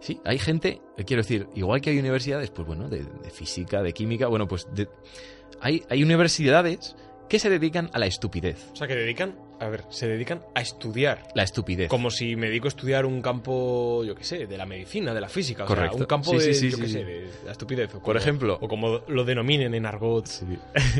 Sí, 0.00 0.18
hay 0.24 0.38
gente, 0.38 0.80
eh, 0.96 1.04
quiero 1.04 1.22
decir, 1.22 1.46
igual 1.54 1.80
que 1.82 1.90
hay 1.90 1.98
universidades, 1.98 2.50
pues 2.50 2.66
bueno, 2.66 2.88
de, 2.88 3.04
física, 3.30 3.82
de 3.82 3.92
química, 3.92 4.28
bueno, 4.28 4.48
pues 4.48 4.66
de- 4.74 4.88
hay, 5.60 5.82
hay 5.90 6.02
universidades 6.02 6.96
que 7.28 7.38
se 7.38 7.50
dedican 7.50 7.90
a 7.92 7.98
la 7.98 8.06
estupidez. 8.06 8.70
O 8.72 8.76
sea, 8.76 8.88
que 8.88 8.96
dedican, 8.96 9.34
a 9.60 9.68
ver, 9.68 9.84
se 9.90 10.08
dedican 10.08 10.42
a 10.54 10.60
estudiar. 10.60 11.22
La 11.34 11.42
estupidez. 11.42 11.88
Como 11.88 12.10
si 12.10 12.34
me 12.36 12.46
dedico 12.48 12.66
a 12.66 12.70
estudiar 12.70 13.06
un 13.06 13.20
campo, 13.22 14.02
yo 14.04 14.14
qué 14.14 14.24
sé, 14.24 14.46
de 14.46 14.56
la 14.56 14.66
medicina, 14.66 15.12
de 15.14 15.20
la 15.20 15.28
física. 15.28 15.64
O 15.64 15.66
sea, 15.66 15.76
Correcto. 15.76 15.96
un 15.98 16.04
campo 16.06 16.30
Sí, 16.32 16.36
de, 16.38 16.54
sí, 16.54 16.54
sí, 16.54 16.70
yo 16.70 16.78
qué 16.78 16.88
sé, 16.88 17.04
de 17.04 17.30
la 17.44 17.52
estupidez. 17.52 17.94
O 17.94 18.00
Por 18.02 18.16
ejemplo- 18.16 18.58
O 18.60 18.68
como 18.68 19.00
lo 19.06 19.24
denominen 19.24 19.74
en 19.74 19.86
argot, 19.86 20.26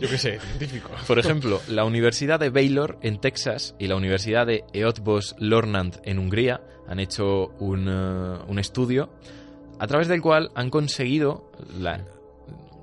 yo 0.00 0.08
qué 0.08 0.18
sé, 0.18 0.38
científico. 0.38 0.90
Por 1.06 1.18
ejemplo, 1.18 1.60
la 1.68 1.84
Universidad 1.84 2.38
de 2.38 2.50
Baylor 2.50 2.98
en 3.02 3.18
Texas 3.20 3.74
y 3.78 3.86
la 3.86 3.96
Universidad 3.96 4.46
de 4.46 4.64
Eötvös 4.72 5.34
Loránd 5.38 6.00
en 6.04 6.18
Hungría 6.18 6.60
han 6.86 7.00
hecho 7.00 7.46
un, 7.60 7.88
eh, 7.88 8.44
un 8.48 8.58
estudio 8.58 9.10
a 9.78 9.86
través 9.86 10.08
del 10.08 10.20
cual 10.20 10.50
han 10.54 10.68
conseguido 10.70 11.50
la- 11.78 12.04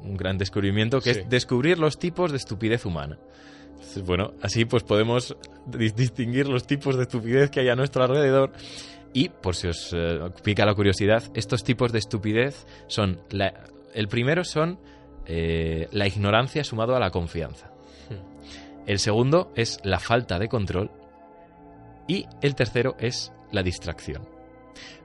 un 0.03 0.15
gran 0.17 0.38
descubrimiento 0.38 1.01
que 1.01 1.11
es 1.11 1.30
descubrir 1.30 1.78
los 1.80 1.99
tipos 1.99 2.32
de 2.32 2.38
estupidez 2.38 2.86
humana. 2.86 3.19
Entonces, 3.97 4.07
bueno, 4.07 4.33
así 4.41 4.65
pues 4.65 4.83
podemos 4.83 5.35
di- 5.65 5.89
distinguir 5.89 6.47
los 6.47 6.65
tipos 6.67 6.95
de 6.95 7.03
estupidez 7.03 7.49
que 7.49 7.61
hay 7.61 7.69
a 7.69 7.75
nuestro 7.75 8.03
alrededor 8.03 8.51
y, 9.13 9.29
por 9.29 9.55
si 9.55 9.67
os 9.67 9.91
eh, 9.93 10.19
pica 10.43 10.65
la 10.65 10.75
curiosidad, 10.75 11.23
estos 11.33 11.63
tipos 11.63 11.91
de 11.91 11.99
estupidez 11.99 12.65
son... 12.87 13.21
la- 13.31 13.53
el 13.93 14.07
primero 14.07 14.43
son 14.43 14.79
eh, 15.25 15.87
la 15.91 16.05
ignorancia 16.07 16.63
sumado 16.63 16.95
a 16.95 16.99
la 16.99 17.09
confianza. 17.09 17.71
El 18.85 18.99
segundo 18.99 19.51
es 19.55 19.79
la 19.83 19.99
falta 19.99 20.37
de 20.39 20.47
control. 20.47 20.91
Y 22.07 22.25
el 22.41 22.53
tercero 22.55 22.95
es 22.99 23.33
la 23.51 23.63
distracción. 23.63 24.21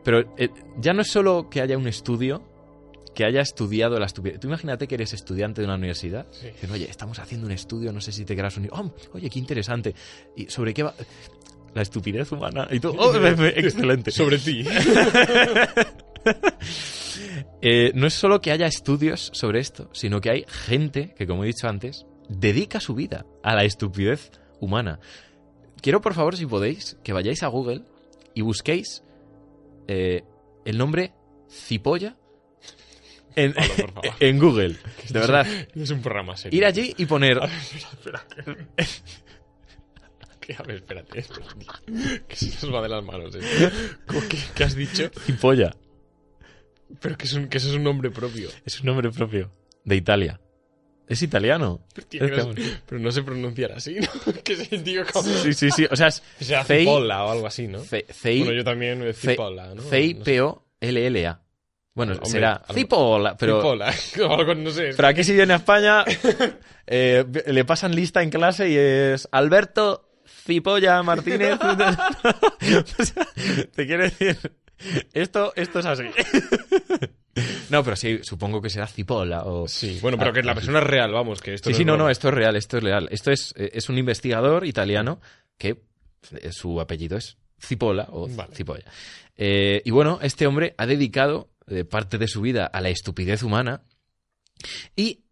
Pero 0.05 0.21
eh, 0.37 0.51
ya 0.79 0.93
no 0.93 1.01
es 1.01 1.09
solo 1.11 1.49
que 1.51 1.61
haya 1.63 1.77
un 1.79 1.89
estudio 1.89 2.43
que 3.15 3.25
haya 3.25 3.41
estudiado 3.41 3.99
la 3.99 4.07
estupidez. 4.07 4.41
Tú 4.41 4.49
imagínate 4.49 4.87
que 4.89 4.95
eres 4.95 5.13
estudiante 5.13 5.61
de 5.61 5.67
una 5.67 5.77
universidad. 5.77 6.27
Sí. 6.31 6.47
Dices, 6.47 6.71
oye, 6.71 6.89
estamos 6.89 7.19
haciendo 7.19 7.47
un 7.47 7.53
estudio, 7.53 7.93
no 7.93 8.01
sé 8.01 8.13
si 8.13 8.25
te 8.25 8.35
querrás 8.35 8.57
unir. 8.57 8.71
Oh, 8.73 8.93
oye, 9.13 9.29
qué 9.29 9.39
interesante. 9.39 9.95
¿Y 10.37 10.47
sobre 10.47 10.73
qué 10.73 10.83
va? 10.83 10.95
La 11.75 11.83
estupidez 11.83 12.31
humana. 12.33 12.69
Y 12.71 12.81
tú, 12.81 12.95
oh, 12.97 13.15
excelente. 13.15 14.11
Sobre 14.13 14.39
ti. 14.39 14.65
Eh, 17.61 17.93
no 17.95 18.07
es 18.07 18.15
solo 18.15 18.41
que 18.41 18.51
haya 18.51 18.67
estudios 18.67 19.31
sobre 19.35 19.61
esto, 19.61 19.89
sino 19.93 20.21
que 20.21 20.31
hay 20.31 20.45
gente 20.49 21.15
que, 21.17 21.27
como 21.27 21.45
he 21.45 21.49
dicho 21.49 21.69
antes, 21.69 22.07
dedica 22.29 22.81
su 22.81 22.95
vida 22.95 23.27
a 23.43 23.55
la 23.55 23.65
estupidez 23.65 24.33
humana. 24.61 24.99
Quiero, 25.81 26.01
por 26.01 26.15
favor, 26.15 26.37
si 26.37 26.47
podéis, 26.47 26.97
que 27.05 27.13
vayáis 27.13 27.43
a 27.43 27.49
Google 27.49 27.83
y 28.35 28.43
busquéis 28.43 29.05
eh, 29.87 30.25
el 30.65 30.79
nombre 30.79 31.13
Cipolla 31.49 32.17
en, 33.37 33.53
Pablo, 33.53 33.75
por 33.77 33.93
favor. 33.93 34.11
en 34.21 34.39
Google. 34.39 34.77
De 35.09 35.19
verdad. 35.21 35.47
Es 35.75 35.91
un 35.91 36.03
programa 36.03 36.37
serio. 36.37 36.57
Ir 36.59 36.65
allí 36.65 36.95
y 36.99 37.07
poner 37.07 37.39
A 37.43 37.47
ver, 37.47 37.57
espera, 37.57 38.27
espera. 38.39 38.69
Que, 40.41 40.55
a 40.59 40.63
ver, 40.63 40.77
espérate. 40.77 41.19
espérate. 41.21 41.55
Que 42.29 42.37
se 42.37 42.67
nos 42.67 42.75
va 42.75 42.83
de 42.83 42.89
las 42.89 43.05
manos. 43.05 43.35
¿eh? 43.35 43.41
¿Cómo 44.07 44.21
que, 44.29 44.39
que 44.55 44.65
has 44.65 44.75
dicho? 44.75 45.11
Cipolla. 45.25 45.75
Pero 47.01 47.17
que, 47.17 47.25
es 47.25 47.33
un, 47.33 47.49
que 47.49 47.59
eso 47.59 47.69
es 47.69 47.75
un 47.75 47.85
nombre 47.85 48.11
propio. 48.11 48.51
Es 48.65 48.81
un 48.81 48.87
nombre 48.87 49.11
propio. 49.11 49.51
De 49.85 49.97
Italia. 49.97 50.39
Es 51.09 51.21
italiano. 51.23 51.85
Es 51.95 52.07
no 52.47 52.55
pero 52.87 53.01
no 53.01 53.11
se 53.13 53.23
pronunciará 53.23 53.77
así, 53.77 53.97
¿no? 53.97 54.33
Que 54.45 54.57
se 54.57 54.79
digo 54.79 55.05
como... 55.13 55.29
Sí, 55.29 55.53
sí, 55.53 55.71
sí. 55.71 55.87
O 55.91 55.97
sea, 55.97 56.07
es 56.09 56.23
Cei- 56.41 56.65
Cipolla 56.81 57.25
o 57.25 57.33
algo 57.33 57.47
así, 57.47 57.67
¿no? 57.67 57.81
Cei- 57.85 58.07
Bueno, 58.39 58.53
yo 58.53 58.65
también 58.65 59.13
Cipolla, 59.13 59.75
¿no? 59.75 59.83
C-I-P-O-L-L-A. 59.83 61.41
Bueno, 61.95 62.13
Hombre, 62.13 62.31
será 62.31 62.63
Cipolla, 62.73 63.37
pero... 63.37 63.61
Cipolla. 63.61 63.93
o 64.29 64.35
algo, 64.35 64.55
no 64.55 64.71
sé. 64.71 64.91
Pero 64.97 65.09
aquí 65.09 65.25
si 65.25 65.35
viene 65.35 65.53
a 65.53 65.57
España, 65.57 66.05
eh, 66.87 67.25
le 67.47 67.65
pasan 67.65 67.95
lista 67.95 68.23
en 68.23 68.31
clase 68.31 68.71
y 68.71 68.77
es 68.77 69.29
Alberto 69.31 70.09
Cipolla 70.27 71.03
Martínez. 71.03 71.59
Te 73.75 73.87
quiero 73.87 74.05
decir, 74.05 74.39
esto, 75.13 75.53
esto 75.55 75.81
es 75.81 75.87
así. 75.87 76.05
No, 77.71 77.83
pero 77.83 77.97
sí, 77.97 78.21
supongo 78.23 78.61
que 78.61 78.71
será 78.71 78.87
Cipolla 78.87 79.45
o... 79.45 79.69
Sí, 79.69 79.99
bueno, 80.03 80.19
pero 80.19 80.33
que 80.33 80.43
la 80.43 80.55
persona 80.55 80.81
es 80.81 80.87
real, 80.87 81.13
vamos, 81.13 81.41
que 81.41 81.55
esto 81.55 81.71
Sí, 81.71 81.73
no 81.73 81.77
sí, 81.77 81.83
es 81.83 81.87
no, 81.87 81.97
no, 81.97 82.11
esto 82.11 82.29
es 82.29 82.35
real, 82.35 82.57
esto 82.57 82.79
es 82.79 82.85
real. 82.85 83.09
Esto 83.11 83.31
es, 83.31 83.55
eh, 83.57 83.71
es 83.75 83.89
un 83.89 83.99
investigador 83.99 84.67
italiano 84.67 85.21
que 85.57 85.83
eh, 86.33 86.53
su 86.53 86.81
apellido 86.81 87.17
es 87.17 87.39
Cipolla 87.59 88.09
o 88.11 88.29
Vale. 88.29 88.55
Cipolla. 88.55 88.85
Eh, 89.37 89.81
y 89.85 89.91
bueno, 89.91 90.19
este 90.23 90.47
hombre 90.47 90.75
ha 90.77 90.87
dedicado 90.87 91.49
eh, 91.69 91.85
parte 91.85 92.19
de 92.19 92.29
su 92.29 92.41
vida 92.41 92.67
a 92.67 92.81
la 92.81 92.89
estupidez 92.89 93.43
humana 93.43 93.83
y 94.97 95.25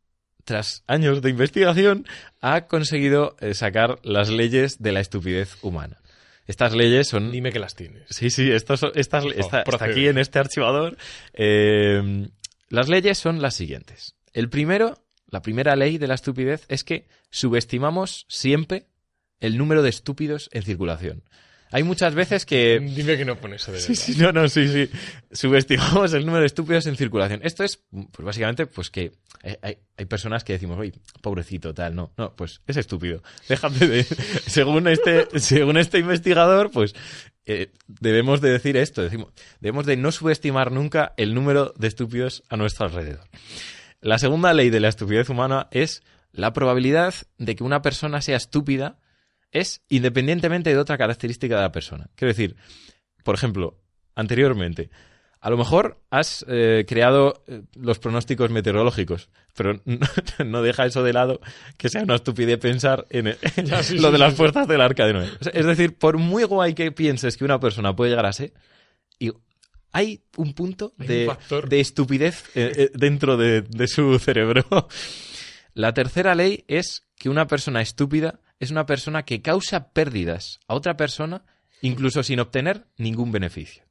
tras 0.45 0.83
años 0.87 1.23
de 1.23 1.31
investigación 1.31 2.07
ha 2.41 2.67
conseguido 2.67 3.37
eh, 3.41 3.55
sacar 3.55 3.99
las 4.03 4.31
leyes 4.31 4.81
de 4.81 4.93
la 4.93 5.01
estupidez 5.01 5.57
humana. 5.63 5.99
Estas 6.47 6.75
leyes 6.75 7.09
son 7.09 7.31
Dime 7.31 7.53
que 7.53 7.61
las 7.61 7.77
tienes. 7.77 8.05
Sí, 8.11 8.31
sí, 8.31 8.51
estas, 8.51 8.83
estas, 8.95 9.25
está, 9.37 9.63
está 9.63 9.85
aquí 9.85 10.09
en 10.09 10.19
este 10.19 10.41
archivador. 10.41 10.97
Eh, 11.33 12.29
las 12.69 12.89
leyes 12.89 13.19
son 13.19 13.41
las 13.41 13.55
siguientes. 13.55 14.17
El 14.33 14.49
primero, 14.49 15.05
la 15.29 15.43
primera 15.43 15.77
ley 15.77 15.99
de 15.99 16.09
la 16.09 16.15
estupidez 16.15 16.65
es 16.69 16.83
que 16.83 17.07
subestimamos 17.31 18.27
siempre 18.29 18.87
el 19.39 19.59
número 19.59 19.83
de 19.83 19.91
estúpidos 19.91 20.49
en 20.53 20.63
circulación. 20.63 21.23
Hay 21.73 21.83
muchas 21.85 22.15
veces 22.15 22.45
que... 22.47 22.81
Dime 22.81 23.17
que 23.17 23.25
no 23.25 23.37
pones 23.37 23.63
eso 23.63 23.73
de 23.73 23.81
Sí, 23.81 23.95
sí, 23.95 24.15
no, 24.19 24.33
no, 24.33 24.49
sí, 24.49 24.67
sí. 24.69 24.91
Subestimamos 25.31 26.13
el 26.15 26.25
número 26.27 26.41
de 26.41 26.47
estúpidos 26.47 26.87
en 26.87 26.97
circulación. 26.97 27.41
Esto 27.45 27.65
es, 27.65 27.81
pues 27.91 28.25
básicamente, 28.27 28.67
pues 28.67 28.91
que 28.91 29.13
hay, 29.43 29.57
hay- 29.63 29.79
hay 29.97 30.05
personas 30.07 30.45
que 30.45 30.55
decimos, 30.55 30.79
oye, 30.79 30.93
pobrecito, 31.21 31.73
tal, 31.75 31.95
no. 31.95 32.13
No, 32.17 32.35
pues 32.35 32.61
es 32.67 32.77
estúpido. 32.77 33.23
Déjate 33.49 33.87
de. 33.87 34.05
según 34.47 34.89
este, 34.89 35.29
según 35.39 35.77
este 35.77 35.99
investigador, 35.99 36.71
pues 36.71 36.95
eh, 37.47 37.71
debemos 37.87 38.41
de 38.41 38.51
decir 38.51 38.77
esto. 38.77 39.03
Decimos, 39.03 39.29
debemos 39.61 39.87
de 39.87 39.97
no 39.97 40.11
subestimar 40.11 40.73
nunca 40.73 41.13
el 41.19 41.35
número 41.35 41.73
de 41.77 41.87
estúpidos 41.89 42.43
a 42.49 42.57
nuestro 42.57 42.87
alrededor. 42.87 43.27
La 44.01 44.19
segunda 44.19 44.55
ley 44.55 44.71
de 44.71 44.81
la 44.81 44.89
estupidez 44.89 45.29
humana 45.29 45.69
es 45.71 46.03
la 46.33 46.53
probabilidad 46.53 47.13
de 47.39 47.55
que 47.57 47.65
una 47.65 47.83
persona 47.83 48.23
sea 48.23 48.37
estúpida 48.39 48.97
es 49.53 49.83
independientemente 49.89 50.71
de 50.71 50.79
otra 50.79 50.99
característica 50.99 51.57
de 51.57 51.63
la 51.63 51.73
persona. 51.73 52.09
Quiero 52.15 52.31
decir, 52.31 52.57
por 53.25 53.35
ejemplo, 53.35 53.81
anteriormente, 54.15 54.91
a 55.41 55.49
lo 55.51 55.57
mejor 55.57 56.03
has 56.11 56.45
eh, 56.49 56.85
creado 56.87 57.43
eh, 57.47 57.63
los 57.75 57.99
pronósticos 57.99 58.51
meteorológicos, 58.51 59.31
pero 59.57 59.81
no, 59.87 59.99
no 60.45 60.63
deja 60.63 60.85
eso 60.87 61.03
de 61.03 61.13
lado 61.15 61.41
que 61.79 61.89
sea 61.89 62.03
una 62.03 62.17
estupidez 62.17 62.59
pensar 62.59 63.07
en 63.11 63.29
el- 63.29 63.39
Ya, 63.65 63.83
sí, 63.83 63.95
lo 63.99 64.09
sí, 64.09 64.13
de 64.13 64.13
sí, 64.13 64.19
las 64.19 64.35
puertas 64.35 64.69
del 64.69 64.81
arca 64.83 65.07
de 65.07 65.15
Noé. 65.15 65.29
Es 65.55 65.67
decir, 65.67 65.97
por 65.97 66.19
muy 66.19 66.45
guay 66.45 66.75
que 66.75 66.93
pienses 66.93 67.37
que 67.37 67.45
una 67.45 67.59
persona 67.59 67.97
puede 67.97 68.11
llegar 68.11 68.27
a 68.27 68.33
ser, 68.33 68.53
y 69.19 69.33
hay 69.93 70.23
un 70.37 70.53
punto 70.55 70.93
Hay 70.99 71.07
de, 71.09 71.21
un 71.29 71.35
factor. 71.35 71.69
de 71.69 71.81
estupidez 71.81 72.45
eh, 72.55 72.73
eh, 72.77 72.91
dentro 72.95 73.37
de, 73.37 73.63
de 73.63 73.89
su 73.89 74.19
cerebro. 74.19 74.65
La 75.75 75.95
tercera 75.95 76.35
ley 76.35 76.65
es 76.69 77.07
que 77.17 77.29
una 77.29 77.47
persona 77.47 77.81
estúpida 77.81 78.40
es 78.61 78.71
una 78.71 78.87
persona 78.87 79.25
que 79.25 79.43
causa 79.43 79.93
pérdidas 79.93 80.61
a 80.69 80.75
otra 80.75 80.97
persona 80.97 81.43
incluso 81.83 82.23
sin 82.23 82.39
obtener 82.41 82.87
ningún 82.99 83.33
beneficio. 83.33 83.83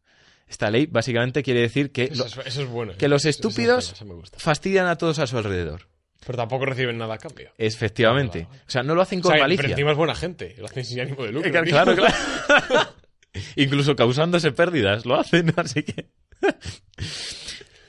Esta 0.48 0.70
ley 0.72 0.86
básicamente 0.88 1.44
quiere 1.44 1.62
decir 1.62 1.92
que, 1.92 2.06
Eso, 2.06 2.24
lo- 2.24 2.26
es, 2.42 2.48
eso 2.48 2.62
es 2.64 2.70
bueno. 2.70 2.94
que 2.98 3.08
los 3.08 3.26
es 3.26 3.36
estúpidos 3.36 3.96
bueno, 4.06 4.24
fastidian 4.38 4.88
a 4.88 4.96
todos 4.96 5.20
a 5.20 5.28
su 5.28 5.38
alrededor. 5.38 5.88
Pero 6.26 6.38
tampoco 6.38 6.66
reciben 6.66 6.98
nada 6.98 7.16
a 7.16 7.18
cambio. 7.18 7.52
Efectivamente. 7.58 8.48
O 8.68 8.70
sea, 8.70 8.84
no 8.84 8.94
lo 8.96 9.02
hacen 9.02 9.20
O 9.20 9.22
con 9.24 9.32
sea, 9.34 9.42
malicia. 9.42 9.62
pero 9.64 9.74
encima 9.74 9.92
es 9.92 9.98
buena 9.98 10.16
gente. 10.16 10.56
Lo 10.58 10.66
hacen 10.66 10.84
sin 10.86 11.00
ánimo 11.02 11.24
de 11.24 11.32
lucro. 11.32 11.52
Tío. 11.52 11.64
claro, 11.64 11.96
claro. 11.96 12.14
Incluso 13.56 13.96
causándose 13.96 14.52
pérdidas, 14.52 15.06
lo 15.06 15.16
hacen, 15.20 15.54
así 15.58 15.84
que... 15.84 16.10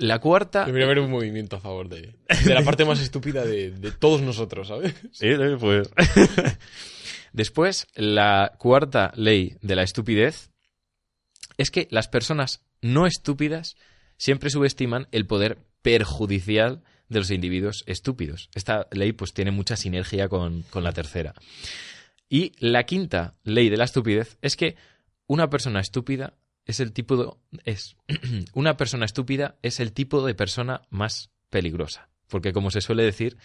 La 0.01 0.18
cuarta... 0.18 0.64
Debería 0.64 0.86
haber 0.86 1.01
un 1.01 1.11
movimiento 1.11 1.57
a 1.57 1.61
favor 1.61 1.88
de, 1.88 2.14
de 2.44 2.55
la 2.55 2.62
parte 2.62 2.84
más 2.84 3.01
estúpida 3.01 3.44
de, 3.44 3.70
de 3.70 3.92
todos 3.92 4.22
nosotros, 4.22 4.68
¿sabes? 4.68 4.94
Sí, 5.12 5.28
sí, 5.34 5.57
pues... 5.59 5.90
Después, 7.32 7.86
la 7.94 8.53
cuarta 8.59 9.12
ley 9.14 9.57
de 9.62 9.76
la 9.76 9.82
estupidez 9.82 10.51
es 11.59 11.70
que 11.70 11.86
las 11.90 12.09
personas 12.09 12.62
no 12.80 13.07
estúpidas 13.07 13.76
siempre 14.16 14.51
subestiman 14.51 15.07
el 15.12 15.26
poder 15.26 15.59
perjudicial 15.82 16.82
de 17.09 17.18
los 17.18 17.30
individuos 17.30 17.84
estúpidos. 17.86 18.48
Esta 18.55 18.86
ley 18.90 19.12
pues 19.12 19.32
tiene 19.32 19.51
mucha 19.51 19.76
sinergia 19.76 20.28
con, 20.28 20.62
con 20.62 20.82
la 20.82 20.92
tercera. 20.92 21.34
Y 22.28 22.53
la 22.59 22.84
quinta 22.84 23.34
ley 23.44 23.68
de 23.68 23.76
la 23.76 23.84
estupidez 23.84 24.38
es 24.40 24.57
que 24.57 24.76
una 25.26 25.51
persona 25.51 25.80
estúpida 25.80 26.34
es 26.70 26.80
el 26.80 26.92
tipo 26.92 27.16
de, 27.16 27.60
es 27.64 27.96
una 28.54 28.76
persona 28.76 29.04
estúpida 29.04 29.56
es 29.62 29.80
el 29.80 29.92
tipo 29.92 30.24
de 30.26 30.34
persona 30.34 30.82
más 30.90 31.30
peligrosa, 31.50 32.08
porque 32.28 32.52
como 32.52 32.70
se 32.70 32.80
suele 32.80 33.02
decir, 33.02 33.36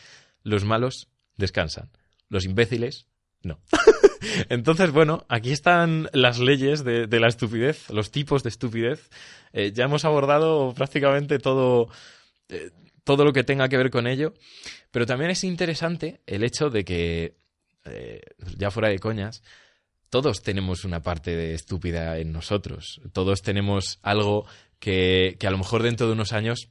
los 0.44 0.64
malos 0.64 1.10
descansan, 1.38 1.90
los 2.30 2.46
imbéciles 2.46 3.08
no. 3.46 3.60
Entonces, 4.50 4.92
bueno, 4.92 5.26
aquí 5.30 5.52
están 5.52 6.10
las 6.14 6.40
leyes 6.40 6.84
de, 6.84 7.06
de 7.06 7.20
la 7.20 7.28
estupidez, 7.28 7.90
los 7.92 8.12
tipos 8.12 8.42
de 8.44 8.50
estupidez. 8.50 9.10
Eh, 9.54 9.72
ya 9.72 9.86
hemos 9.86 10.04
abordado 10.04 10.74
prácticamente 10.74 11.38
todo, 11.38 11.88
eh, 12.50 12.72
todo 13.04 13.24
lo 13.24 13.34
que 13.34 13.44
tenga 13.44 13.70
que 13.70 13.78
ver 13.78 13.92
con 13.92 14.08
ello, 14.08 14.34
pero 14.92 15.06
también 15.06 15.30
es 15.30 15.44
interesante 15.44 16.22
el 16.26 16.44
hecho 16.44 16.70
de 16.70 16.84
que, 16.84 17.36
eh, 17.86 18.22
ya 18.58 18.72
fuera 18.72 18.90
de 18.90 19.00
coñas, 19.00 19.44
todos 20.10 20.42
tenemos 20.42 20.86
una 20.86 21.02
parte 21.02 21.36
de 21.36 21.54
estúpida 21.54 22.18
en 22.20 22.32
nosotros. 22.32 23.02
Todos 23.14 23.42
tenemos 23.42 24.00
algo 24.02 24.46
que, 24.80 25.36
que 25.40 25.48
a 25.48 25.52
lo 25.52 25.58
mejor 25.58 25.84
dentro 25.84 26.08
de 26.08 26.14
unos 26.14 26.34
años 26.34 26.70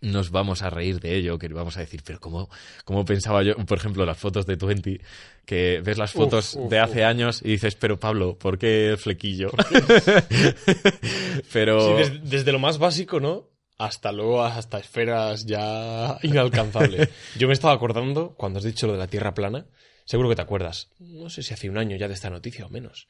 nos 0.00 0.30
vamos 0.30 0.62
a 0.62 0.70
reír 0.70 1.00
de 1.00 1.16
ello, 1.16 1.38
que 1.38 1.48
vamos 1.48 1.76
a 1.76 1.80
decir, 1.80 2.02
pero 2.04 2.20
¿cómo, 2.20 2.48
cómo 2.84 3.04
pensaba 3.04 3.42
yo? 3.42 3.54
Por 3.56 3.78
ejemplo, 3.78 4.06
las 4.06 4.18
fotos 4.18 4.46
de 4.46 4.56
Twenty, 4.56 4.98
que 5.44 5.80
ves 5.84 5.98
las 5.98 6.12
fotos 6.12 6.54
uf, 6.54 6.70
de 6.70 6.78
hace 6.78 7.00
uf. 7.00 7.06
años 7.06 7.42
y 7.44 7.50
dices, 7.50 7.74
pero 7.74 7.98
Pablo, 7.98 8.38
¿por 8.38 8.58
qué 8.58 8.90
el 8.90 8.98
flequillo? 8.98 9.50
pero... 11.52 11.80
Sí, 11.80 11.92
desde, 11.94 12.18
desde 12.18 12.52
lo 12.52 12.58
más 12.58 12.78
básico, 12.78 13.20
¿no? 13.20 13.48
Hasta 13.78 14.12
luego, 14.12 14.42
hasta 14.42 14.78
esferas 14.78 15.46
ya 15.46 16.18
inalcanzables. 16.22 17.08
Yo 17.38 17.46
me 17.46 17.54
estaba 17.54 17.72
acordando, 17.72 18.34
cuando 18.36 18.58
has 18.58 18.64
dicho 18.64 18.86
lo 18.86 18.92
de 18.92 18.98
la 18.98 19.06
Tierra 19.06 19.32
plana, 19.32 19.66
seguro 20.10 20.28
que 20.28 20.34
te 20.36 20.42
acuerdas. 20.42 20.88
No 20.98 21.30
sé 21.30 21.42
si 21.42 21.54
hace 21.54 21.70
un 21.70 21.78
año 21.78 21.96
ya 21.96 22.08
de 22.08 22.14
esta 22.14 22.30
noticia 22.30 22.66
o 22.66 22.68
menos. 22.68 23.06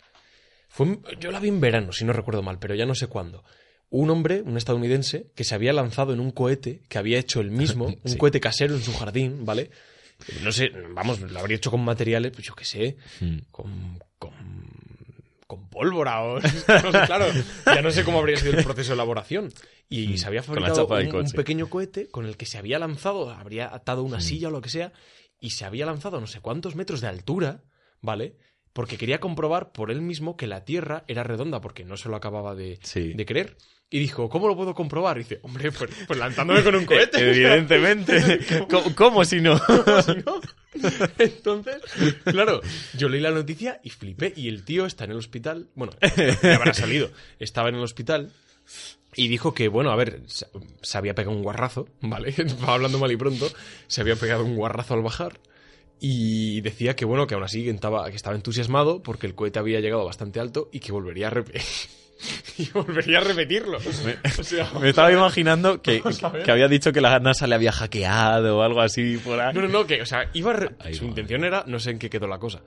Fue, 0.68 0.98
yo 1.18 1.30
la 1.32 1.40
vi 1.40 1.48
en 1.48 1.60
verano, 1.60 1.92
si 1.92 2.04
no 2.04 2.12
recuerdo 2.12 2.42
mal, 2.42 2.58
pero 2.58 2.74
ya 2.74 2.84
no 2.86 2.94
sé 2.94 3.06
cuándo. 3.06 3.42
Un 3.88 4.10
hombre, 4.10 4.42
un 4.42 4.56
estadounidense, 4.56 5.26
que 5.34 5.44
se 5.44 5.54
había 5.54 5.72
lanzado 5.72 6.12
en 6.12 6.20
un 6.20 6.30
cohete 6.30 6.82
que 6.88 6.98
había 6.98 7.18
hecho 7.18 7.40
él 7.40 7.50
mismo, 7.50 7.86
un 8.04 8.10
Sí. 8.12 8.18
cohete 8.18 8.38
casero 8.40 8.74
en 8.74 8.82
su 8.82 8.92
jardín, 8.94 9.44
¿vale? 9.46 9.70
No 10.42 10.52
sé, 10.52 10.70
vamos, 10.94 11.20
lo 11.20 11.40
habría 11.40 11.56
hecho 11.56 11.70
con 11.70 11.80
materiales, 11.82 12.30
pues 12.32 12.46
yo 12.46 12.54
qué 12.54 12.64
sé, 12.66 12.96
Mm. 13.20 13.38
con, 13.50 13.98
con, 14.18 14.32
con 15.46 15.68
pólvora 15.70 16.22
o 16.22 16.38
no 16.84 16.92
sé, 16.92 17.00
claro, 17.06 17.26
ya 17.66 17.80
no 17.82 17.90
sé 17.90 18.04
cómo 18.04 18.18
habría 18.18 18.36
sido 18.36 18.52
el 18.58 18.62
proceso 18.62 18.90
de 18.90 18.94
elaboración. 18.94 19.50
Y 19.88 20.18
se 20.18 20.26
había 20.28 20.42
fabricado 20.44 20.86
un, 20.86 21.30
pequeño 21.32 21.68
cohete 21.68 22.08
con 22.08 22.26
el 22.26 22.36
que 22.36 22.46
se 22.46 22.58
había 22.58 22.78
lanzado, 22.78 23.30
habría 23.30 23.74
atado 23.74 24.04
una 24.04 24.20
silla 24.20 24.46
o 24.48 24.50
lo 24.52 24.60
que 24.60 24.68
sea, 24.68 24.92
y 25.40 25.50
se 25.50 25.64
había 25.64 25.86
lanzado 25.86 26.18
a 26.18 26.20
no 26.20 26.26
sé 26.26 26.40
cuántos 26.40 26.74
metros 26.76 27.00
de 27.00 27.08
altura, 27.08 27.62
¿vale? 28.00 28.36
Porque 28.72 28.96
quería 28.98 29.18
comprobar 29.18 29.72
por 29.72 29.90
él 29.90 30.00
mismo 30.00 30.36
que 30.36 30.46
la 30.46 30.64
Tierra 30.64 31.04
era 31.08 31.24
redonda, 31.24 31.60
porque 31.60 31.84
no 31.84 31.96
se 31.96 32.08
lo 32.08 32.16
acababa 32.16 32.54
de, 32.54 32.78
Sí. 32.82 33.14
de 33.14 33.26
creer. 33.26 33.56
Y 33.92 33.98
dijo, 33.98 34.28
¿cómo 34.28 34.46
lo 34.46 34.54
puedo 34.54 34.72
comprobar? 34.74 35.16
Y 35.16 35.24
dice, 35.24 35.40
hombre, 35.42 35.72
pues, 35.72 35.90
pues 36.06 36.16
lanzándome 36.16 36.62
con 36.62 36.76
un 36.76 36.84
cohete. 36.86 37.18
Evidentemente. 37.28 38.38
¿Cómo, 38.70 38.94
cómo 38.94 39.24
si 39.24 39.40
no? 39.40 39.58
Si 39.58 40.14
no. 40.24 40.40
Entonces, 41.18 41.82
claro, 42.24 42.60
yo 42.96 43.08
leí 43.08 43.20
la 43.20 43.32
noticia 43.32 43.80
y 43.82 43.90
flipé. 43.90 44.32
Y 44.36 44.48
el 44.48 44.64
tío 44.64 44.86
está 44.86 45.04
en 45.04 45.10
el 45.10 45.16
hospital. 45.16 45.68
Bueno, 45.74 45.92
ya 46.42 46.54
habrá 46.54 46.72
salido. 46.72 47.10
Estaba 47.40 47.68
en 47.70 47.74
el 47.74 47.82
hospital 47.82 48.30
y 49.14 49.28
dijo 49.28 49.54
que, 49.54 49.68
bueno, 49.68 49.90
a 49.90 49.96
ver, 49.96 50.22
se, 50.26 50.46
había 50.98 51.14
pegado 51.14 51.36
un 51.36 51.42
guarrazo, 51.42 51.88
¿vale? 52.00 52.34
Va 52.66 52.74
hablando 52.74 52.98
mal 52.98 53.12
y 53.12 53.16
pronto. 53.16 53.48
Se 53.86 54.00
había 54.00 54.16
pegado 54.16 54.44
un 54.44 54.56
guarrazo 54.56 54.94
al 54.94 55.02
bajar. 55.02 55.40
Y 56.02 56.62
decía 56.62 56.96
que, 56.96 57.04
bueno, 57.04 57.26
que 57.26 57.34
aún 57.34 57.44
así 57.44 57.62
que 57.62 57.70
estaba, 57.70 58.08
que 58.08 58.16
estaba 58.16 58.34
entusiasmado 58.34 59.02
porque 59.02 59.26
el 59.26 59.34
cohete 59.34 59.58
había 59.58 59.80
llegado 59.80 60.06
bastante 60.06 60.40
alto 60.40 60.70
y 60.72 60.80
que 60.80 60.92
volvería 60.92 61.26
a 61.26 61.30
repetir. 61.30 61.60
y 62.58 62.70
volvería 62.70 63.18
a 63.18 63.20
repetirlo. 63.22 63.78
O 64.38 64.42
sea, 64.42 64.70
Me 64.80 64.88
estaba 64.88 65.12
imaginando 65.12 65.82
que, 65.82 66.02
que 66.44 66.50
había 66.50 66.68
dicho 66.68 66.92
que 66.92 67.02
la 67.02 67.18
NASA 67.18 67.46
le 67.46 67.54
había 67.54 67.72
hackeado 67.72 68.58
o 68.58 68.62
algo 68.62 68.80
así 68.80 69.18
por 69.18 69.38
ahí. 69.38 69.54
No, 69.54 69.62
no, 69.62 69.68
no, 69.68 69.86
que, 69.86 70.00
o 70.00 70.06
sea, 70.06 70.30
iba 70.32 70.52
a 70.52 70.92
su 70.94 71.04
intención 71.04 71.44
era, 71.44 71.64
no 71.66 71.78
sé 71.78 71.90
en 71.90 71.98
qué 71.98 72.08
quedó 72.08 72.26
la 72.26 72.38
cosa, 72.38 72.62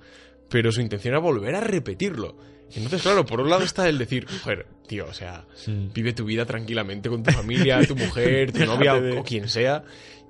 pero 0.49 0.71
su 0.71 0.81
intención 0.81 1.13
era 1.13 1.19
volver 1.19 1.55
a 1.55 1.61
repetirlo. 1.61 2.37
Entonces, 2.75 3.01
claro, 3.01 3.25
por 3.25 3.39
un 3.39 3.49
lado 3.49 3.63
está 3.63 3.87
el 3.89 3.97
decir, 3.97 4.27
joder, 4.43 4.67
tío, 4.88 5.05
o 5.07 5.13
sea, 5.13 5.45
vive 5.93 6.13
tu 6.13 6.25
vida 6.25 6.45
tranquilamente 6.45 7.09
con 7.09 7.23
tu 7.23 7.31
familia, 7.31 7.86
tu 7.88 7.95
mujer, 7.95 8.51
tu 8.51 8.59
novia 8.65 8.99
de- 8.99 9.13
o, 9.17 9.21
o 9.21 9.23
quien 9.23 9.47
sea, 9.49 9.84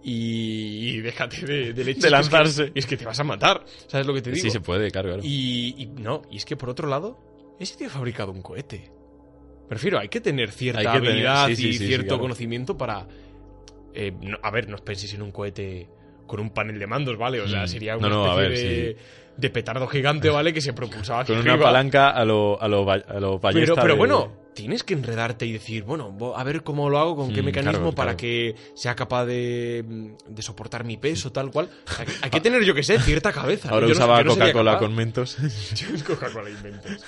y, 0.03 0.89
y 0.97 1.01
déjate 1.01 1.45
de, 1.45 1.73
del 1.73 1.89
hecho 1.89 2.01
De 2.01 2.09
que 2.13 2.19
es 2.19 2.29
que- 2.29 2.35
lanzarse. 2.35 2.71
y 2.75 2.79
es 2.79 2.85
que 2.85 2.97
te 2.97 3.05
vas 3.05 3.19
a 3.19 3.23
matar, 3.23 3.63
¿sabes 3.87 4.05
lo 4.07 4.13
que 4.13 4.21
te 4.21 4.31
digo? 4.31 4.41
Sí 4.43 4.49
se 4.49 4.59
puede, 4.59 4.91
claro, 4.91 5.09
claro. 5.09 5.23
Y, 5.23 5.75
y 5.77 5.85
no, 5.87 6.21
y 6.29 6.37
es 6.37 6.45
que 6.45 6.55
por 6.55 6.69
otro 6.69 6.87
lado, 6.87 7.55
ese 7.59 7.77
tío 7.77 7.87
ha 7.87 7.89
fabricado 7.91 8.31
un 8.31 8.41
cohete. 8.41 8.91
Prefiero, 9.69 9.97
hay 9.99 10.09
que 10.09 10.19
tener 10.21 10.51
cierta 10.51 10.81
que 10.81 10.87
habilidad 10.87 11.47
sí, 11.55 11.69
y 11.69 11.77
cierto 11.77 12.07
claro. 12.09 12.21
conocimiento 12.23 12.77
para. 12.77 13.07
eh, 13.93 14.11
no- 14.21 14.37
a 14.43 14.51
ver, 14.51 14.67
no 14.69 14.75
os 14.75 14.81
penséis 14.81 15.13
en 15.13 15.21
un 15.21 15.31
cohete 15.31 15.87
con 16.27 16.39
un 16.39 16.49
panel 16.51 16.79
de 16.79 16.87
mandos, 16.87 17.17
¿vale? 17.17 17.41
O 17.41 17.47
sea, 17.47 17.63
Mm. 17.63 17.67
sería 17.67 17.97
una 17.97 18.09
no, 18.09 18.39
especie 18.39 18.67
ver, 18.69 18.85
de, 18.95 18.97
de 19.37 19.49
petardo 19.49 19.87
gigante, 19.87 20.29
¿vale? 20.29 20.53
Que 20.53 20.61
se 20.61 20.73
propulsaba 20.73 21.21
hacia 21.21 21.35
Con 21.35 21.43
una 21.43 21.53
arriba. 21.53 21.67
palanca 21.67 22.09
a 22.09 22.23
lo, 22.25 22.61
a 22.61 22.67
lo, 22.67 22.89
a 22.89 22.97
lo 23.19 23.39
Pero, 23.39 23.75
pero 23.75 23.87
de- 23.93 23.93
bueno, 23.93 24.43
tienes 24.53 24.83
que 24.83 24.93
enredarte 24.93 25.45
y 25.47 25.51
decir, 25.51 25.83
bueno, 25.83 26.15
a 26.35 26.43
ver 26.43 26.63
cómo 26.63 26.89
lo 26.89 26.99
hago, 26.99 27.15
con 27.15 27.33
qué 27.33 27.41
Mm, 27.41 27.45
mecanismo 27.45 27.79
claro, 27.79 27.95
para 27.95 28.11
claro. 28.11 28.17
que 28.17 28.55
sea 28.75 28.95
capaz 28.95 29.25
de, 29.25 30.13
de 30.27 30.41
soportar 30.43 30.83
mi 30.85 30.97
peso, 30.97 31.31
tal 31.31 31.49
cual. 31.51 31.69
Hay, 31.97 32.05
hay 32.21 32.29
que 32.29 32.39
tener, 32.41 32.63
yo 32.63 32.73
que 32.75 32.83
sé, 32.83 32.99
cierta 32.99 33.31
cabeza. 33.33 33.69
Ahora 33.69 33.87
Yo 33.87 33.93
usaba 33.93 34.23
no 34.23 34.33
Coca-Cola 34.33 34.77
con 34.77 34.93
mentos. 34.95 35.37
Coca-Cola 36.05 36.49
inventos. 36.49 37.03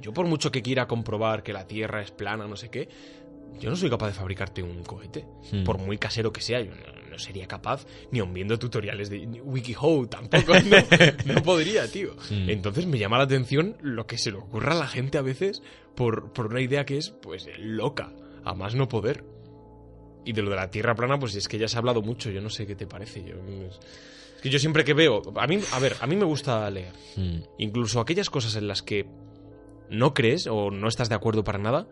Yo 0.00 0.12
por 0.12 0.26
mucho 0.26 0.50
que 0.50 0.62
quiera 0.62 0.86
comprobar 0.86 1.42
que 1.42 1.52
la 1.52 1.66
Tierra 1.66 2.02
es 2.02 2.10
plana, 2.12 2.46
no 2.46 2.56
sé 2.56 2.70
qué, 2.70 2.88
yo 3.60 3.68
no 3.70 3.76
soy 3.76 3.90
capaz 3.90 4.06
de 4.08 4.12
fabricarte 4.14 4.62
un 4.62 4.82
cohete. 4.84 5.24
Por 5.64 5.78
muy 5.78 5.98
casero 5.98 6.32
que 6.32 6.40
sea, 6.40 6.60
yo 6.60 6.70
no, 6.70 6.76
no 7.18 7.24
sería 7.24 7.46
capaz, 7.48 7.84
ni 8.12 8.20
aun 8.20 8.32
viendo 8.32 8.58
tutoriales 8.58 9.10
de 9.10 9.26
WikiHow 9.42 10.06
tampoco. 10.06 10.52
No, 10.54 11.34
no 11.34 11.42
podría, 11.42 11.90
tío. 11.90 12.14
Hmm. 12.30 12.48
Entonces 12.48 12.86
me 12.86 12.96
llama 12.98 13.18
la 13.18 13.24
atención 13.24 13.76
lo 13.82 14.06
que 14.06 14.18
se 14.18 14.30
le 14.30 14.38
ocurra 14.38 14.72
a 14.72 14.76
la 14.78 14.86
gente 14.86 15.18
a 15.18 15.22
veces 15.22 15.62
por, 15.96 16.32
por 16.32 16.46
una 16.46 16.60
idea 16.60 16.84
que 16.84 16.96
es, 16.96 17.10
pues, 17.10 17.48
loca, 17.58 18.12
a 18.44 18.54
más 18.54 18.74
no 18.76 18.88
poder. 18.88 19.24
Y 20.24 20.32
de 20.32 20.42
lo 20.42 20.50
de 20.50 20.56
la 20.56 20.70
Tierra 20.70 20.94
plana, 20.94 21.18
pues 21.18 21.34
es 21.34 21.48
que 21.48 21.58
ya 21.58 21.66
se 21.68 21.76
ha 21.76 21.80
hablado 21.80 22.02
mucho, 22.02 22.30
yo 22.30 22.40
no 22.40 22.50
sé 22.50 22.66
qué 22.66 22.76
te 22.76 22.86
parece. 22.86 23.24
Yo, 23.24 23.34
es 23.36 23.80
que 24.42 24.50
yo 24.50 24.58
siempre 24.60 24.84
que 24.84 24.94
veo, 24.94 25.22
a 25.36 25.46
mí, 25.48 25.58
a 25.72 25.78
ver, 25.80 25.96
a 26.00 26.06
mí 26.06 26.14
me 26.16 26.24
gusta 26.24 26.70
leer. 26.70 26.92
Mm. 27.16 27.38
Incluso 27.58 27.98
aquellas 28.00 28.30
cosas 28.30 28.54
en 28.54 28.68
las 28.68 28.82
que 28.82 29.06
no 29.90 30.14
crees 30.14 30.46
o 30.46 30.70
no 30.70 30.86
estás 30.86 31.08
de 31.08 31.14
acuerdo 31.16 31.42
para 31.44 31.58
nada, 31.58 31.88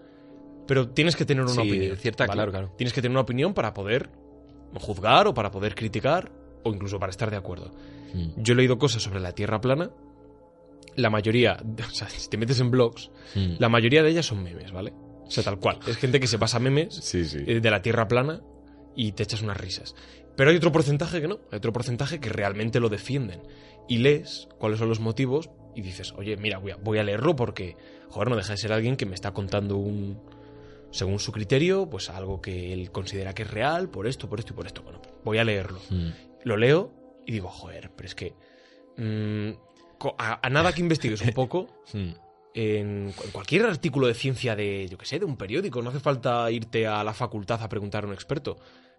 pero 0.69 0.89
tienes 0.91 1.17
que 1.17 1.25
tener 1.25 1.45
una 1.45 1.53
Sí, 1.55 1.61
opinión. 1.61 1.97
cierta, 1.97 2.25
¿vale? 2.27 2.37
claro, 2.37 2.51
claro. 2.53 2.73
Tienes 2.77 2.93
que 2.93 3.01
tener 3.01 3.13
una 3.13 3.23
opinión 3.23 3.55
para 3.55 3.73
poder 3.73 4.11
juzgar 4.75 5.27
o 5.27 5.35
para 5.35 5.51
poder 5.51 5.75
criticar 5.75 6.31
o 6.65 6.71
incluso 6.73 6.99
para 6.99 7.11
estar 7.11 7.31
de 7.31 7.37
acuerdo. 7.37 7.73
Mm. 8.15 8.43
Yo 8.43 8.53
he 8.55 8.57
leído 8.57 8.79
cosas 8.79 9.03
sobre 9.03 9.21
la 9.21 9.33
Tierra 9.33 9.61
plana. 9.61 9.91
La 10.97 11.11
mayoría, 11.11 11.59
o 11.91 11.95
sea, 11.95 12.09
si 12.09 12.29
te 12.29 12.37
metes 12.37 12.61
en 12.61 12.71
blogs, 12.71 13.11
Mm. 13.35 13.57
la 13.59 13.69
mayoría 13.69 14.03
de 14.03 14.11
ellas 14.11 14.27
son 14.27 14.43
memes, 14.43 14.73
¿vale? 14.73 14.93
O 15.27 15.31
sea, 15.31 15.43
tal 15.43 15.59
cual. 15.59 15.79
Es 15.87 15.97
gente 15.97 16.21
que 16.21 16.27
se 16.29 16.39
pasa 16.39 16.59
memes 16.61 16.95
Sí, 16.95 17.23
eh, 17.47 17.61
de 17.61 17.71
la 17.71 17.83
Tierra 17.83 18.07
plana 18.09 18.41
y 18.95 19.13
te 19.13 19.25
echas 19.25 19.43
unas 19.43 19.57
risas. 19.57 19.95
Pero 20.37 20.51
hay 20.51 20.57
otro 20.57 20.71
porcentaje 20.73 21.21
que 21.21 21.29
no, 21.29 21.41
hay 21.51 21.57
otro 21.59 21.73
porcentaje 21.73 22.21
que 22.21 22.29
realmente 22.29 22.79
lo 22.81 22.89
defienden. 22.89 23.43
Y 23.89 23.99
lees 23.99 24.49
cuáles 24.59 24.79
son 24.79 24.89
los 24.89 25.01
motivos 25.01 25.51
y 25.75 25.83
dices, 25.83 26.13
oye, 26.17 26.37
mira, 26.37 26.59
voy 26.59 26.73
a, 26.73 26.77
voy 26.77 26.99
a 26.99 27.03
leerlo 27.03 27.35
porque, 27.37 27.77
joder, 28.11 28.29
no 28.31 28.37
deja 28.37 28.53
de 28.53 28.59
ser 28.59 28.73
alguien 28.73 28.97
que 28.97 29.07
me 29.07 29.15
está 29.15 29.33
contando 29.33 29.77
un, 29.77 30.21
según 30.91 31.19
su 31.19 31.33
criterio, 31.33 31.89
pues 31.91 32.09
algo 32.11 32.41
que 32.41 32.73
él 32.73 32.91
considera 32.91 33.35
que 33.35 33.43
es 33.43 33.51
real, 33.51 33.89
por 33.91 34.07
esto, 34.07 34.29
por 34.29 34.39
esto 34.39 34.53
y 34.53 34.57
por 34.57 34.67
esto. 34.67 34.83
Bueno, 34.83 35.01
voy 35.25 35.39
a 35.39 35.45
leerlo. 35.45 35.81
Mm. 35.91 36.09
lo 36.45 36.57
leo 36.57 36.93
y 37.27 37.33
digo, 37.33 37.49
joder, 37.49 37.91
pero 37.97 38.07
es 38.07 38.15
que 38.15 38.35
mm, 38.97 39.51
a, 40.19 40.47
a 40.47 40.51
nada 40.51 40.73
que 40.73 40.81
investigues 40.81 41.21
un 41.23 41.33
poco, 41.33 41.69
Mm. 41.93 42.13
en, 42.55 43.13
cu- 43.13 43.25
en 43.25 43.31
cualquier 43.33 43.67
artículo 43.67 44.07
de 44.07 44.15
ciencia 44.15 44.57
de, 44.57 44.89
yo 44.91 44.97
que 44.99 45.07
sé, 45.07 45.19
de 45.19 45.25
un 45.25 45.37
periódico, 45.37 45.83
no 45.83 45.91
hace 45.91 46.01
falta 46.01 46.51
irte 46.51 46.87
a 46.87 47.03
la 47.05 47.13
facultad 47.15 47.63
a 47.63 47.69
preguntar 47.69 48.05
a 48.05 48.07
un 48.07 48.15
experto, 48.15 48.57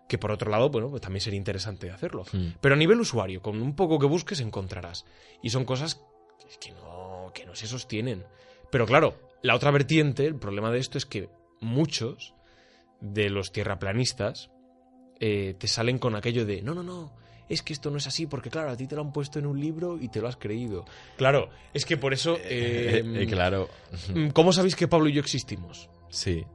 que 0.08 0.18
por 0.18 0.32
otro 0.32 0.50
lado, 0.52 0.70
bueno, 0.70 0.90
pues 0.90 1.02
también 1.02 1.22
sería 1.22 1.38
interesante 1.38 1.90
hacerlo. 1.92 2.24
Mm. 2.32 2.48
Pero 2.62 2.76
a 2.76 2.78
nivel 2.78 3.00
usuario, 3.00 3.42
con 3.42 3.62
un 3.62 3.76
poco 3.76 3.98
que 4.00 4.06
busques 4.06 4.40
encontrarás. 4.42 5.06
Y 5.42 5.50
son 5.50 5.66
cosas 5.66 6.02
que 6.62 6.72
no, 6.72 7.32
que 7.34 7.46
no 7.46 7.56
se 7.56 7.68
sostienen. 7.68 8.24
Pero 8.72 8.86
claro, 8.86 9.16
la 9.42 9.56
otra 9.56 9.72
vertiente, 9.72 10.26
el 10.26 10.36
problema 10.36 10.72
de 10.72 10.80
esto 10.80 10.98
es 10.98 11.06
que 11.06 11.30
muchos 11.62 12.34
de 13.02 13.30
los 13.30 13.52
tierraplanistas 13.52 14.50
eh, 15.20 15.56
te 15.58 15.68
salen 15.68 15.98
con 16.00 16.16
aquello 16.16 16.46
de, 16.46 16.62
no, 16.62 16.74
no, 16.74 16.84
no, 16.84 17.12
es 17.50 17.62
que 17.62 17.74
esto 17.74 17.90
no 17.92 17.98
es 17.98 18.08
así, 18.08 18.28
porque 18.28 18.50
claro, 18.50 18.70
a 18.72 18.78
ti 18.78 18.88
te 18.88 18.96
lo 18.96 19.02
han 19.02 19.12
puesto 19.14 19.40
en 19.40 19.46
un 19.46 19.60
libro 19.60 19.98
y 20.00 20.10
te 20.10 20.20
lo 20.22 20.28
has 20.28 20.36
creído. 20.38 20.86
Claro, 21.18 21.50
es 21.74 21.86
que 21.86 21.98
por 21.98 22.14
eso... 22.14 22.38
eh, 22.44 23.04
Eh, 23.06 23.26
claro. 23.28 23.70
mm, 24.14 24.30
¿Cómo 24.30 24.52
sabéis 24.52 24.76
que 24.76 24.88
Pablo 24.88 25.10
y 25.10 25.14
yo 25.14 25.22
existimos? 25.22 25.90
Sí. 26.10 26.46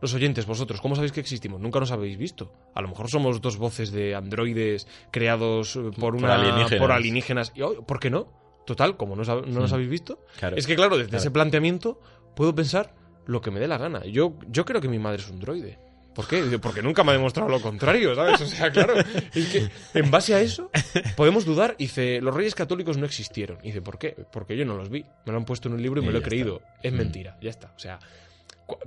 Los 0.00 0.14
oyentes, 0.14 0.46
vosotros, 0.46 0.80
¿cómo 0.80 0.94
sabéis 0.94 1.10
que 1.12 1.20
existimos? 1.20 1.60
Nunca 1.60 1.80
nos 1.80 1.90
habéis 1.90 2.16
visto. 2.16 2.52
A 2.74 2.80
lo 2.82 2.88
mejor 2.88 3.10
somos 3.10 3.40
dos 3.40 3.56
voces 3.56 3.90
de 3.90 4.14
androides 4.14 4.86
creados 5.10 5.74
eh, 5.76 5.90
por, 5.98 6.14
una, 6.14 6.34
alienígenas. 6.36 6.80
por 6.80 6.92
alienígenas. 6.92 7.52
Y, 7.56 7.62
oh, 7.62 7.82
¿Por 7.84 7.98
qué 7.98 8.08
no? 8.08 8.32
Total, 8.64 8.96
como 8.96 9.16
no, 9.16 9.24
no 9.24 9.42
nos 9.60 9.70
Mm. 9.72 9.74
habéis 9.74 9.90
visto. 9.90 10.24
Claro. 10.38 10.56
Es 10.56 10.66
que, 10.66 10.76
claro, 10.76 10.96
desde 10.96 11.08
Claro. 11.10 11.20
ese 11.22 11.30
planteamiento 11.32 12.00
puedo 12.36 12.54
pensar 12.54 12.94
lo 13.28 13.40
que 13.40 13.52
me 13.52 13.60
dé 13.60 13.68
la 13.68 13.78
gana. 13.78 14.04
Yo, 14.04 14.34
yo 14.50 14.64
creo 14.64 14.80
que 14.80 14.88
mi 14.88 14.98
madre 14.98 15.22
es 15.22 15.28
un 15.30 15.38
droide. 15.38 15.78
¿Por 16.14 16.26
qué? 16.26 16.58
Porque 16.58 16.82
nunca 16.82 17.04
me 17.04 17.10
ha 17.10 17.14
demostrado 17.14 17.48
lo 17.48 17.60
contrario, 17.60 18.12
¿sabes? 18.16 18.40
O 18.40 18.46
sea, 18.46 18.70
claro, 18.72 18.94
es 18.98 19.46
que 19.48 19.70
en 19.94 20.10
base 20.10 20.34
a 20.34 20.40
eso 20.40 20.68
podemos 21.16 21.44
dudar. 21.44 21.76
Dice, 21.78 22.20
los 22.20 22.34
reyes 22.34 22.56
católicos 22.56 22.96
no 22.98 23.06
existieron. 23.06 23.58
Dice, 23.62 23.80
¿por 23.82 23.98
qué? 24.00 24.16
Porque 24.32 24.56
yo 24.56 24.64
no 24.64 24.76
los 24.76 24.90
vi. 24.90 25.04
Me 25.26 25.30
lo 25.32 25.38
han 25.38 25.44
puesto 25.44 25.68
en 25.68 25.74
un 25.74 25.82
libro 25.82 26.00
y 26.00 26.04
Y 26.04 26.06
me 26.08 26.12
lo 26.12 26.18
he 26.18 26.22
creído. 26.22 26.60
Es 26.82 26.92
Mm. 26.92 26.96
mentira, 26.96 27.38
ya 27.40 27.50
está. 27.50 27.72
O 27.76 27.78
sea, 27.78 28.00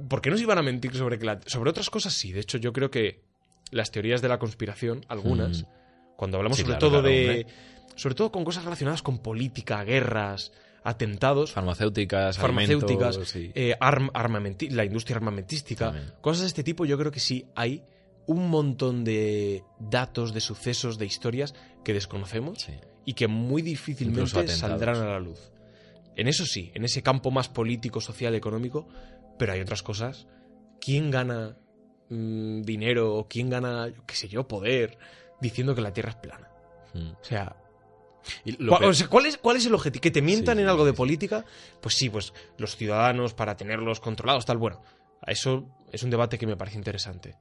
¿por 0.09 0.21
qué 0.21 0.29
nos 0.29 0.41
iban 0.41 0.57
a 0.57 0.61
mentir 0.61 0.93
sobre 0.95 1.17
que 1.17 1.25
la- 1.25 1.39
sobre 1.45 1.69
otras 1.69 1.89
cosas? 1.89 2.11
Sí, 2.13 2.33
de 2.33 2.41
hecho 2.41 2.57
yo 2.57 2.73
creo 2.73 2.91
que 2.91 3.21
las 3.71 3.91
teorías 3.91 4.21
de 4.21 4.27
la 4.27 4.37
conspiración, 4.37 5.05
algunas, 5.07 5.61
Mm. 5.63 5.65
cuando 6.17 6.37
hablamos 6.37 6.57
Sí, 6.57 6.63
sobre 6.63 6.77
claro, 6.79 6.89
todo 6.89 7.01
claro, 7.01 7.07
de... 7.15 7.21
hombre. 7.29 7.45
Sobre 7.95 8.15
todo 8.15 8.31
con 8.31 8.43
cosas 8.43 8.63
relacionadas 8.65 9.01
con 9.03 9.19
política, 9.19 9.83
guerras, 9.85 10.51
atentados, 10.84 11.51
Farmacéuticas, 11.51 12.38
farmacéuticas, 12.38 13.15
sí. 13.27 13.51
eh, 13.55 13.75
arm- 13.79 14.11
armamenti- 14.13 14.69
la 14.71 14.84
industria 14.86 15.17
armamentística, 15.17 15.86
También. 15.91 16.13
cosas 16.21 16.41
de 16.41 16.47
este 16.47 16.63
tipo, 16.63 16.86
yo 16.86 16.97
creo 16.97 17.11
que 17.11 17.19
sí 17.19 17.45
hay 17.55 17.84
un 18.25 18.49
montón 18.49 19.03
de 19.03 19.63
datos, 19.79 20.34
de 20.34 20.41
sucesos, 20.41 20.97
de 20.97 21.05
historias 21.05 21.53
que 21.84 21.93
desconocemos 21.93 22.59
Sí. 22.61 22.73
y 23.05 23.13
que 23.13 23.27
muy 23.27 23.61
difícilmente 23.61 24.47
saldrán 24.47 24.97
a 24.97 25.05
la 25.05 25.19
luz. 25.19 25.51
En 26.15 26.27
eso 26.27 26.45
sí, 26.45 26.71
en 26.73 26.84
ese 26.84 27.01
campo 27.03 27.32
más 27.32 27.47
político, 27.49 28.01
social, 28.01 28.36
económico, 28.36 28.88
pero 29.38 29.53
hay 29.53 29.61
otras 29.61 29.82
cosas. 29.84 30.27
¿Quién 30.79 31.09
gana 31.11 31.57
mm, 32.09 32.63
dinero 32.63 33.15
o 33.15 33.27
quién 33.27 33.49
gana, 33.49 33.88
qué 34.05 34.15
sé 34.15 34.27
yo, 34.27 34.47
poder 34.47 34.97
diciendo 35.39 35.73
que 35.75 35.82
la 35.82 35.93
Tierra 35.93 36.09
es 36.11 36.15
plana? 36.17 36.49
Mm. 36.93 37.11
O 37.11 37.23
sea, 37.23 37.55
¿Cuál, 38.67 38.84
o 38.86 38.93
sea, 38.93 39.07
¿cuál 39.07 39.26
es, 39.26 39.38
¿Cuál 39.38 39.57
es 39.57 39.65
el 39.65 39.74
objetivo? 39.74 40.01
¿Que 40.01 40.11
te 40.11 40.22
mientan 40.22 40.57
Sí, 40.57 40.63
en 40.63 40.69
algo 40.69 40.86
de 40.86 40.93
política? 40.93 41.43
Pues 41.82 41.95
sí, 41.95 42.09
pues 42.09 42.34
los 42.57 42.76
ciudadanos 42.76 43.34
para 43.34 43.55
tenerlos 43.57 43.99
controlados, 43.99 44.45
tal. 44.45 44.57
Bueno, 44.57 44.82
a 45.22 45.32
eso 45.32 45.67
es 45.91 46.03
un 46.03 46.09
debate 46.09 46.38
que 46.38 46.47
me 46.47 46.55
parece 46.57 46.78
interesante 46.78 47.36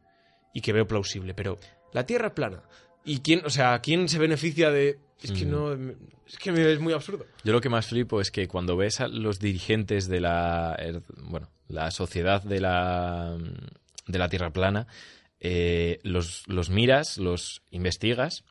y 0.55 0.61
que 0.61 0.73
veo 0.73 0.87
plausible, 0.87 1.35
pero 1.35 1.59
la 1.93 2.05
Tierra 2.07 2.29
es 2.29 2.33
plana. 2.35 2.63
¿Y 3.05 3.21
quién, 3.21 3.43
o 3.45 3.51
sea, 3.51 3.79
quién 3.81 4.09
se 4.09 4.19
beneficia 4.19 4.71
de...? 4.71 4.99
Es 5.23 5.33
que 5.33 5.45
Mm. 5.45 5.51
no... 5.51 5.73
Es 6.27 6.39
que 6.39 6.53
me- 6.53 6.73
es 6.73 6.79
muy 6.81 6.93
absurdo. 6.93 7.27
Yo 7.45 7.53
lo 7.53 7.61
que 7.61 7.69
más 7.69 7.87
flipo 7.87 8.21
es 8.21 8.31
que 8.31 8.47
cuando 8.49 8.77
ves 8.77 9.01
a 9.01 9.09
los 9.09 9.39
dirigentes 9.41 10.09
de 10.09 10.21
la, 10.21 10.77
er- 10.79 11.03
bueno, 11.23 11.49
la 11.69 11.91
sociedad 11.91 12.43
de 12.43 12.61
la, 12.61 13.37
de 14.07 14.19
la 14.19 14.29
Tierra 14.29 14.51
plana, 14.53 14.87
eh, 15.41 15.99
los, 16.05 16.45
los 16.47 16.71
miras, 16.71 17.19
los 17.19 17.63
investigas, 17.71 18.45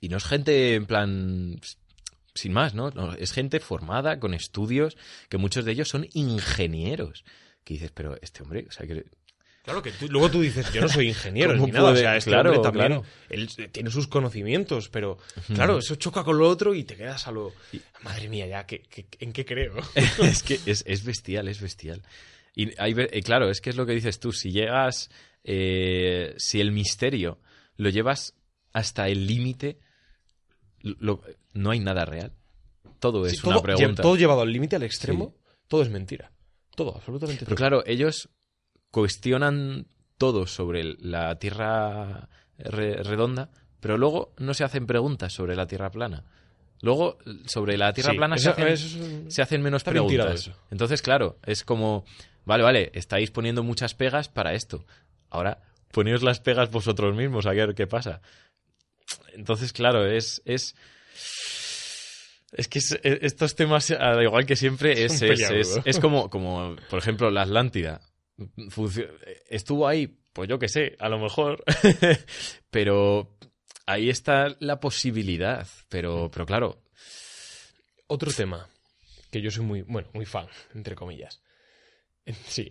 y 0.00 0.08
no 0.08 0.16
es 0.18 0.24
gente 0.24 0.74
en 0.74 0.86
plan 0.86 1.60
sin 2.34 2.52
más, 2.52 2.74
¿no? 2.74 2.90
No, 2.90 3.14
Es 3.14 3.32
gente 3.32 3.60
formada, 3.60 4.20
con 4.20 4.34
estudios, 4.34 4.96
que 5.30 5.38
muchos 5.38 5.64
de 5.64 5.72
ellos 5.72 5.88
son 5.88 6.06
ingenieros. 6.12 7.24
Que 7.64 7.74
dices, 7.74 7.90
pero 7.94 8.16
este 8.20 8.42
hombre, 8.42 8.66
o 8.68 8.72
sea, 8.72 8.86
que 8.86 9.04
Claro 9.64 9.82
que 9.82 9.90
tú- 9.90 10.06
luego 10.08 10.30
tú 10.30 10.40
dices, 10.42 10.72
yo 10.72 10.80
no 10.82 10.88
soy 10.88 11.08
ingeniero 11.08 11.54
¿Cómo 11.54 11.66
ni 11.66 11.72
nada. 11.72 11.90
O 11.90 11.96
sea, 11.96 12.16
este 12.16 12.30
Claro, 12.30 12.50
hombre 12.50 12.62
también, 12.62 12.86
claro. 12.86 13.04
él 13.30 13.48
tiene 13.72 13.90
sus 13.90 14.06
conocimientos, 14.06 14.88
pero 14.90 15.18
claro, 15.54 15.78
eso 15.78 15.96
choca 15.96 16.22
con 16.22 16.38
lo 16.38 16.48
otro 16.48 16.72
y 16.72 16.84
te 16.84 16.94
quedas 16.94 17.26
a 17.26 17.32
lo... 17.32 17.52
Madre 18.02 18.28
mía, 18.28 18.46
ya, 18.46 18.64
¿qué, 18.64 18.82
qué- 18.82 19.08
en 19.18 19.32
qué 19.32 19.44
creo? 19.44 19.74
es 20.22 20.44
que 20.44 20.60
es, 20.66 20.84
es 20.86 21.04
bestial, 21.04 21.48
es 21.48 21.60
bestial. 21.60 22.02
Y 22.54 22.80
hay, 22.80 22.94
eh, 22.96 23.22
claro, 23.24 23.50
es 23.50 23.60
que 23.60 23.70
es 23.70 23.76
lo 23.76 23.86
que 23.86 23.92
dices 23.94 24.20
tú. 24.20 24.30
Si 24.30 24.52
llegas, 24.52 25.10
eh, 25.42 26.34
si 26.38 26.60
el 26.60 26.70
misterio 26.70 27.40
lo 27.76 27.88
llevas 27.90 28.34
hasta 28.76 29.08
el 29.08 29.26
límite, 29.26 29.78
no 31.54 31.70
hay 31.70 31.80
nada 31.80 32.04
real. 32.04 32.32
Todo 33.00 33.26
es 33.26 33.38
Sí, 33.38 33.46
una 33.48 33.60
pregunta. 33.62 34.02
todo 34.02 34.16
llevado 34.16 34.42
al 34.42 34.52
límite, 34.52 34.76
al 34.76 34.82
extremo, 34.82 35.34
todo 35.68 35.82
es 35.82 35.90
mentira. 35.90 36.32
Todo, 36.74 36.94
absolutamente 36.94 37.40
Pero 37.44 37.50
todo. 37.50 37.56
claro, 37.56 37.82
ellos 37.86 38.28
cuestionan 38.90 39.86
todo 40.18 40.46
sobre 40.46 40.84
la 40.98 41.38
Tierra 41.38 42.28
re- 42.58 43.02
redonda, 43.02 43.50
pero 43.80 43.98
luego 43.98 44.32
no 44.38 44.54
se 44.54 44.64
hacen 44.64 44.86
preguntas 44.86 45.32
sobre 45.32 45.56
la 45.56 45.66
Tierra 45.66 45.90
plana. 45.90 46.24
Luego, 46.82 47.18
sobre 47.46 47.76
la 47.76 47.92
Tierra 47.92 48.12
Sí, 48.12 48.16
plana 48.18 48.36
eso- 48.36 48.44
se, 48.44 48.50
hacen, 48.50 48.68
eso 48.68 49.30
se 49.30 49.42
hacen 49.42 49.62
menos 49.62 49.82
preguntas. 49.84 50.50
Entonces, 50.70 51.02
claro, 51.02 51.38
es 51.44 51.64
como, 51.64 52.04
vale, 52.44 52.62
vale, 52.62 52.90
estáis 52.94 53.30
poniendo 53.30 53.62
muchas 53.62 53.94
pegas 53.94 54.28
para 54.28 54.54
esto. 54.54 54.84
Ahora, 55.30 55.62
poneos 55.92 56.22
las 56.22 56.40
pegas 56.40 56.70
vosotros 56.70 57.14
mismos 57.16 57.46
a 57.46 57.52
ver 57.52 57.74
qué 57.74 57.86
pasa. 57.86 58.20
Entonces, 59.32 59.72
claro, 59.72 60.06
es... 60.06 60.42
es 60.44 60.74
es 62.52 62.68
que 62.68 62.78
es- 62.78 62.98
es- 63.02 63.18
estos 63.22 63.54
temas, 63.54 63.90
al 63.90 64.22
igual 64.22 64.46
que 64.46 64.56
siempre, 64.56 65.04
es, 65.04 65.20
es, 65.22 65.80
es, 65.84 65.98
como, 66.00 66.30
como, 66.30 66.76
por 66.88 66.98
ejemplo, 66.98 67.30
la 67.30 67.42
Atlántida. 67.42 68.00
Funcio- 68.70 69.10
Estuvo 69.48 69.86
ahí, 69.88 70.06
pues 70.32 70.48
yo 70.48 70.58
qué 70.58 70.68
sé, 70.68 70.96
a 70.98 71.08
lo 71.08 71.18
mejor. 71.18 71.62
pero 72.70 73.36
ahí 73.86 74.08
está 74.10 74.56
la 74.60 74.80
posibilidad. 74.80 75.66
Pero, 75.88 76.30
pero 76.32 76.46
claro, 76.46 76.82
Otro 78.06 78.32
tema 78.32 78.68
que 79.30 79.40
yo 79.42 79.50
soy 79.50 79.64
muy, 79.64 79.82
bueno, 79.82 80.08
muy 80.14 80.24
fan, 80.24 80.46
entre 80.74 80.94
comillas. 80.94 81.42
Sí, 82.46 82.68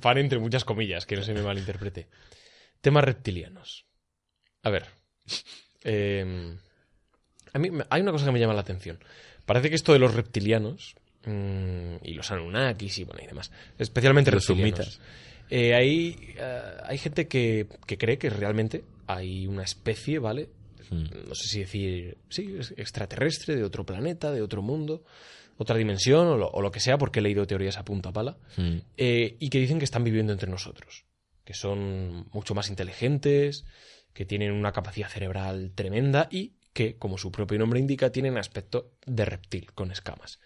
fan 0.00 0.18
entre 0.18 0.38
muchas 0.38 0.64
comillas, 0.64 1.06
que 1.06 1.16
no 1.16 1.22
se 1.22 1.32
me 1.34 1.42
malinterprete. 1.42 2.08
Temas 2.80 3.04
reptilianos. 3.04 3.86
A 4.62 4.70
ver. 4.70 4.86
Eh, 5.84 6.56
a 7.52 7.58
mí 7.58 7.70
hay 7.90 8.02
una 8.02 8.12
cosa 8.12 8.26
que 8.26 8.32
me 8.32 8.40
llama 8.40 8.54
la 8.54 8.60
atención. 8.60 8.98
Parece 9.46 9.70
que 9.70 9.76
esto 9.76 9.92
de 9.92 9.98
los 9.98 10.14
reptilianos 10.14 10.94
mm, 11.24 11.96
y 12.02 12.14
los 12.14 12.30
Anunnakis 12.30 12.98
y, 12.98 13.04
bueno, 13.04 13.20
y 13.24 13.26
demás, 13.26 13.50
especialmente 13.78 14.30
Los 14.30 14.46
reptilianos. 14.46 14.94
sumitas. 14.94 15.00
eh, 15.50 15.74
hay, 15.74 16.34
eh, 16.36 16.62
hay 16.84 16.98
gente 16.98 17.26
que, 17.28 17.66
que 17.86 17.96
cree 17.96 18.18
que 18.18 18.28
realmente 18.30 18.84
hay 19.06 19.46
una 19.46 19.62
especie, 19.62 20.18
¿vale? 20.18 20.50
mm, 20.90 21.28
no 21.28 21.34
sé 21.34 21.48
si 21.48 21.60
decir, 21.60 22.18
sí, 22.28 22.56
es 22.58 22.74
extraterrestre, 22.76 23.56
de 23.56 23.64
otro 23.64 23.84
planeta, 23.86 24.30
de 24.30 24.42
otro 24.42 24.60
mundo, 24.60 25.02
otra 25.56 25.76
dimensión 25.76 26.26
o 26.28 26.36
lo, 26.36 26.48
o 26.50 26.60
lo 26.62 26.70
que 26.70 26.80
sea, 26.80 26.98
porque 26.98 27.20
he 27.20 27.22
leído 27.22 27.46
teorías 27.46 27.78
a 27.78 27.84
punta 27.84 28.12
pala, 28.12 28.36
mm, 28.58 28.76
eh, 28.98 29.36
y 29.40 29.48
que 29.48 29.58
dicen 29.58 29.78
que 29.78 29.84
están 29.86 30.04
viviendo 30.04 30.32
entre 30.34 30.50
nosotros, 30.50 31.04
que 31.44 31.54
son 31.54 32.28
mucho 32.32 32.54
más 32.54 32.68
inteligentes, 32.68 33.64
que 34.18 34.26
tienen 34.26 34.50
una 34.50 34.72
capacidad 34.72 35.08
cerebral 35.08 35.70
tremenda 35.76 36.26
y 36.28 36.56
que, 36.72 36.96
como 36.96 37.18
su 37.18 37.30
propio 37.30 37.56
nombre 37.56 37.78
indica, 37.78 38.10
tienen 38.10 38.36
aspecto 38.36 38.90
de 39.06 39.24
reptil, 39.24 39.72
con 39.74 39.92
escamas 39.92 40.40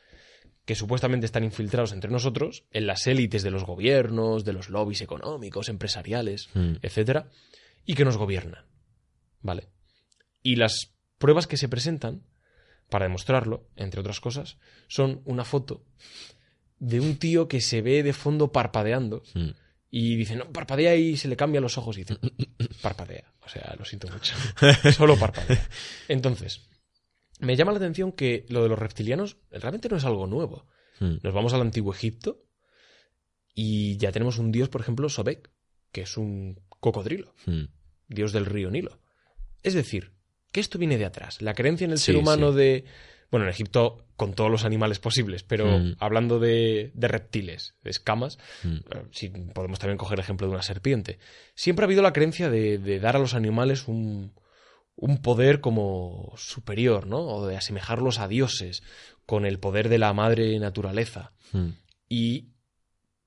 que 0.66 0.74
supuestamente 0.74 1.24
están 1.24 1.42
infiltrados 1.42 1.92
entre 1.92 2.10
nosotros, 2.10 2.64
en 2.70 2.86
las 2.86 3.06
élites 3.06 3.42
de 3.42 3.50
los 3.50 3.64
gobiernos, 3.64 4.44
de 4.44 4.52
los 4.52 4.68
lobbies 4.68 5.00
económicos, 5.00 5.70
empresariales, 5.70 6.50
mm. 6.52 6.74
etcétera, 6.82 7.30
y 7.86 7.94
que 7.94 8.04
nos 8.04 8.18
gobiernan. 8.18 8.66
¿Vale? 9.40 9.70
Y 10.42 10.56
las 10.56 10.92
pruebas 11.16 11.46
que 11.46 11.56
se 11.56 11.70
presentan 11.70 12.24
para 12.90 13.06
demostrarlo, 13.06 13.70
entre 13.74 14.00
otras 14.00 14.20
cosas, 14.20 14.58
son 14.86 15.22
una 15.24 15.46
foto 15.46 15.82
de 16.78 17.00
un 17.00 17.16
tío 17.16 17.48
que 17.48 17.62
se 17.62 17.80
ve 17.80 18.02
de 18.02 18.12
fondo 18.12 18.52
parpadeando 18.52 19.22
Mm. 19.34 19.52
Y 19.94 20.16
dice, 20.16 20.36
no, 20.36 20.50
parpadea 20.50 20.96
y 20.96 21.18
se 21.18 21.28
le 21.28 21.36
cambian 21.36 21.62
los 21.62 21.76
ojos 21.76 21.98
y 21.98 22.00
dice, 22.04 22.16
parpadea. 22.80 23.30
O 23.44 23.48
sea, 23.48 23.76
lo 23.78 23.84
siento 23.84 24.08
mucho. 24.08 24.34
Solo 24.96 25.18
parpadea. 25.18 25.68
Entonces, 26.08 26.62
me 27.40 27.56
llama 27.56 27.72
la 27.72 27.76
atención 27.78 28.10
que 28.12 28.46
lo 28.48 28.62
de 28.62 28.70
los 28.70 28.78
reptilianos 28.78 29.36
realmente 29.50 29.90
no 29.90 29.96
es 29.98 30.04
algo 30.06 30.26
nuevo. 30.26 30.66
Mm. 31.00 31.16
Nos 31.22 31.34
vamos 31.34 31.52
al 31.52 31.60
antiguo 31.60 31.92
Egipto 31.92 32.42
y 33.54 33.98
ya 33.98 34.12
tenemos 34.12 34.38
un 34.38 34.50
dios, 34.50 34.68
por 34.70 34.80
ejemplo, 34.80 35.08
Sobek, 35.10 35.50
que 35.92 36.02
es 36.02 36.16
un 36.16 36.58
cocodrilo, 36.80 37.34
Mm. 37.46 37.64
dios 38.08 38.32
del 38.32 38.46
río 38.46 38.70
Nilo. 38.70 38.98
Es 39.62 39.74
decir, 39.74 40.12
que 40.52 40.60
esto 40.60 40.78
viene 40.78 40.96
de 40.98 41.04
atrás. 41.04 41.42
La 41.42 41.52
creencia 41.54 41.84
en 41.84 41.90
el 41.92 41.98
Sí, 41.98 42.06
ser 42.06 42.16
humano 42.16 42.50
sí. 42.52 42.56
de... 42.58 42.84
Bueno, 43.32 43.46
en 43.46 43.50
Egipto 43.50 44.04
con 44.16 44.34
todos 44.34 44.50
los 44.50 44.64
animales 44.64 45.00
posibles, 45.00 45.42
pero 45.42 45.78
Mm. 45.78 45.96
hablando 45.98 46.38
de, 46.38 46.92
de 46.94 47.08
reptiles, 47.08 47.74
de 47.82 47.90
escamas, 47.90 48.38
Mm. 48.62 48.76
eh, 48.76 49.02
sí, 49.10 49.30
podemos 49.54 49.78
también 49.80 49.96
coger 49.98 50.18
el 50.18 50.22
ejemplo 50.22 50.46
de 50.46 50.52
una 50.52 50.62
serpiente. 50.62 51.18
Siempre 51.56 51.82
ha 51.84 51.86
habido 51.86 52.02
la 52.02 52.12
creencia 52.12 52.50
de, 52.50 52.76
de 52.78 53.00
dar 53.00 53.16
a 53.16 53.18
los 53.18 53.32
animales 53.34 53.88
un, 53.88 54.34
un 54.96 55.22
poder 55.22 55.60
como 55.60 56.32
superior, 56.36 57.06
¿no? 57.06 57.20
O 57.20 57.46
de 57.46 57.56
asemejarlos 57.56 58.18
a 58.20 58.28
dioses, 58.28 58.82
con 59.24 59.46
el 59.46 59.58
poder 59.58 59.88
de 59.88 59.98
la 59.98 60.12
madre 60.12 60.58
naturaleza. 60.58 61.32
Mm. 61.52 61.70
Y 62.10 62.50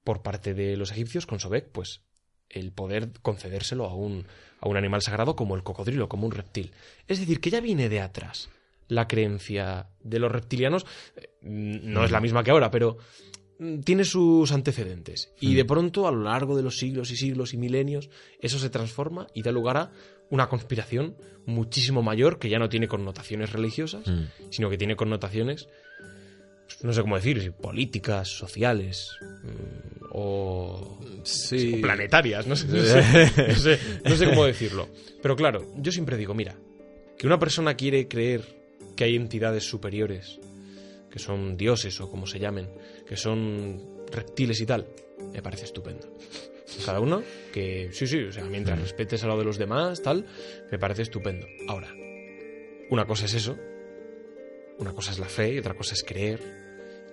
por 0.03 0.21
parte 0.21 0.53
de 0.53 0.77
los 0.77 0.91
egipcios, 0.91 1.25
con 1.25 1.39
Sobek, 1.39 1.71
pues 1.71 2.01
el 2.47 2.71
poder 2.71 3.09
concedérselo 3.23 3.85
a 3.85 3.95
un, 3.95 4.27
a 4.61 4.69
un 4.69 4.77
animal 4.77 5.01
sagrado 5.01 5.35
como 5.35 5.55
el 5.55 5.63
cocodrilo, 5.63 6.07
como 6.07 6.27
un 6.27 6.31
reptil. 6.31 6.71
Es 7.07 7.19
decir, 7.19 7.41
que 7.41 7.49
ya 7.49 7.59
viene 7.59 7.89
de 7.89 8.01
atrás 8.01 8.49
la 8.87 9.07
creencia 9.07 9.87
de 10.03 10.19
los 10.19 10.31
reptilianos. 10.31 10.85
eh, 11.15 11.29
No 11.41 12.03
es 12.05 12.11
la 12.11 12.21
misma 12.21 12.43
que 12.43 12.51
ahora, 12.51 12.69
pero 12.71 12.97
mm, 13.59 13.79
tiene 13.81 14.03
sus 14.05 14.51
antecedentes. 14.51 15.31
Y 15.39 15.53
de 15.55 15.65
pronto, 15.65 16.07
a 16.07 16.11
lo 16.11 16.23
largo 16.23 16.55
de 16.57 16.63
los 16.63 16.77
siglos 16.77 17.11
y 17.11 17.15
siglos 17.17 17.53
y 17.53 17.57
milenios, 17.57 18.09
eso 18.39 18.59
se 18.59 18.69
transforma 18.69 19.27
y 19.33 19.41
da 19.43 19.51
lugar 19.51 19.77
a 19.77 19.91
una 20.29 20.49
conspiración 20.49 21.15
muchísimo 21.45 22.01
mayor 22.01 22.39
que 22.39 22.49
ya 22.49 22.57
no 22.59 22.67
tiene 22.69 22.87
connotaciones 22.87 23.51
religiosas, 23.53 24.07
Mm. 24.07 24.23
sino 24.51 24.69
que 24.69 24.77
tiene 24.77 24.95
connotaciones, 24.95 25.67
no 26.81 26.91
sé 26.93 27.01
cómo 27.01 27.15
decir, 27.15 27.51
políticas, 27.53 28.27
sociales 28.27 29.11
mm, 29.21 30.05
o, 30.11 30.99
Sí. 31.23 31.75
o 31.77 31.81
planetarias, 31.81 32.47
no 32.47 32.55
sé, 32.55 32.67
no 32.67 32.83
sé- 32.83 33.31
no 33.49 33.55
sé- 33.55 33.79
no 34.03 34.15
sé 34.15 34.25
cómo 34.25 34.45
decirlo. 34.45 34.89
Pero 35.21 35.35
claro, 35.35 35.65
yo 35.77 35.91
siempre 35.91 36.17
digo, 36.17 36.33
mira, 36.33 36.55
que 37.17 37.27
una 37.27 37.39
persona 37.39 37.75
quiere 37.75 38.07
creer 38.07 38.64
que 38.95 39.03
hay 39.03 39.15
entidades 39.15 39.63
superiores, 39.63 40.39
que 41.09 41.19
son 41.19 41.57
dioses 41.57 41.99
o 42.01 42.09
como 42.09 42.27
se 42.27 42.39
llamen, 42.39 42.69
que 43.07 43.17
son 43.17 44.05
reptiles 44.11 44.59
y 44.61 44.65
tal, 44.65 44.87
me 45.33 45.41
parece 45.41 45.65
estupendo. 45.65 46.07
Cada 46.85 46.99
uno 46.99 47.23
que, 47.53 47.89
sí, 47.93 48.07
sí, 48.07 48.19
o 48.23 48.31
sea, 48.31 48.45
mientras 48.45 48.79
respetes 48.79 49.23
a 49.23 49.27
lo 49.27 49.37
de 49.37 49.45
los 49.45 49.57
demás, 49.57 50.01
tal, 50.01 50.25
me 50.71 50.79
parece 50.79 51.03
estupendo. 51.03 51.47
Ahora, 51.67 51.93
una 52.89 53.05
cosa 53.05 53.25
es 53.25 53.33
eso, 53.33 53.57
una 54.77 54.93
cosa 54.93 55.11
es 55.11 55.19
la 55.19 55.27
fe 55.27 55.53
y 55.53 55.59
otra 55.59 55.75
cosa 55.75 55.93
es 55.93 56.03
creer, 56.03 56.41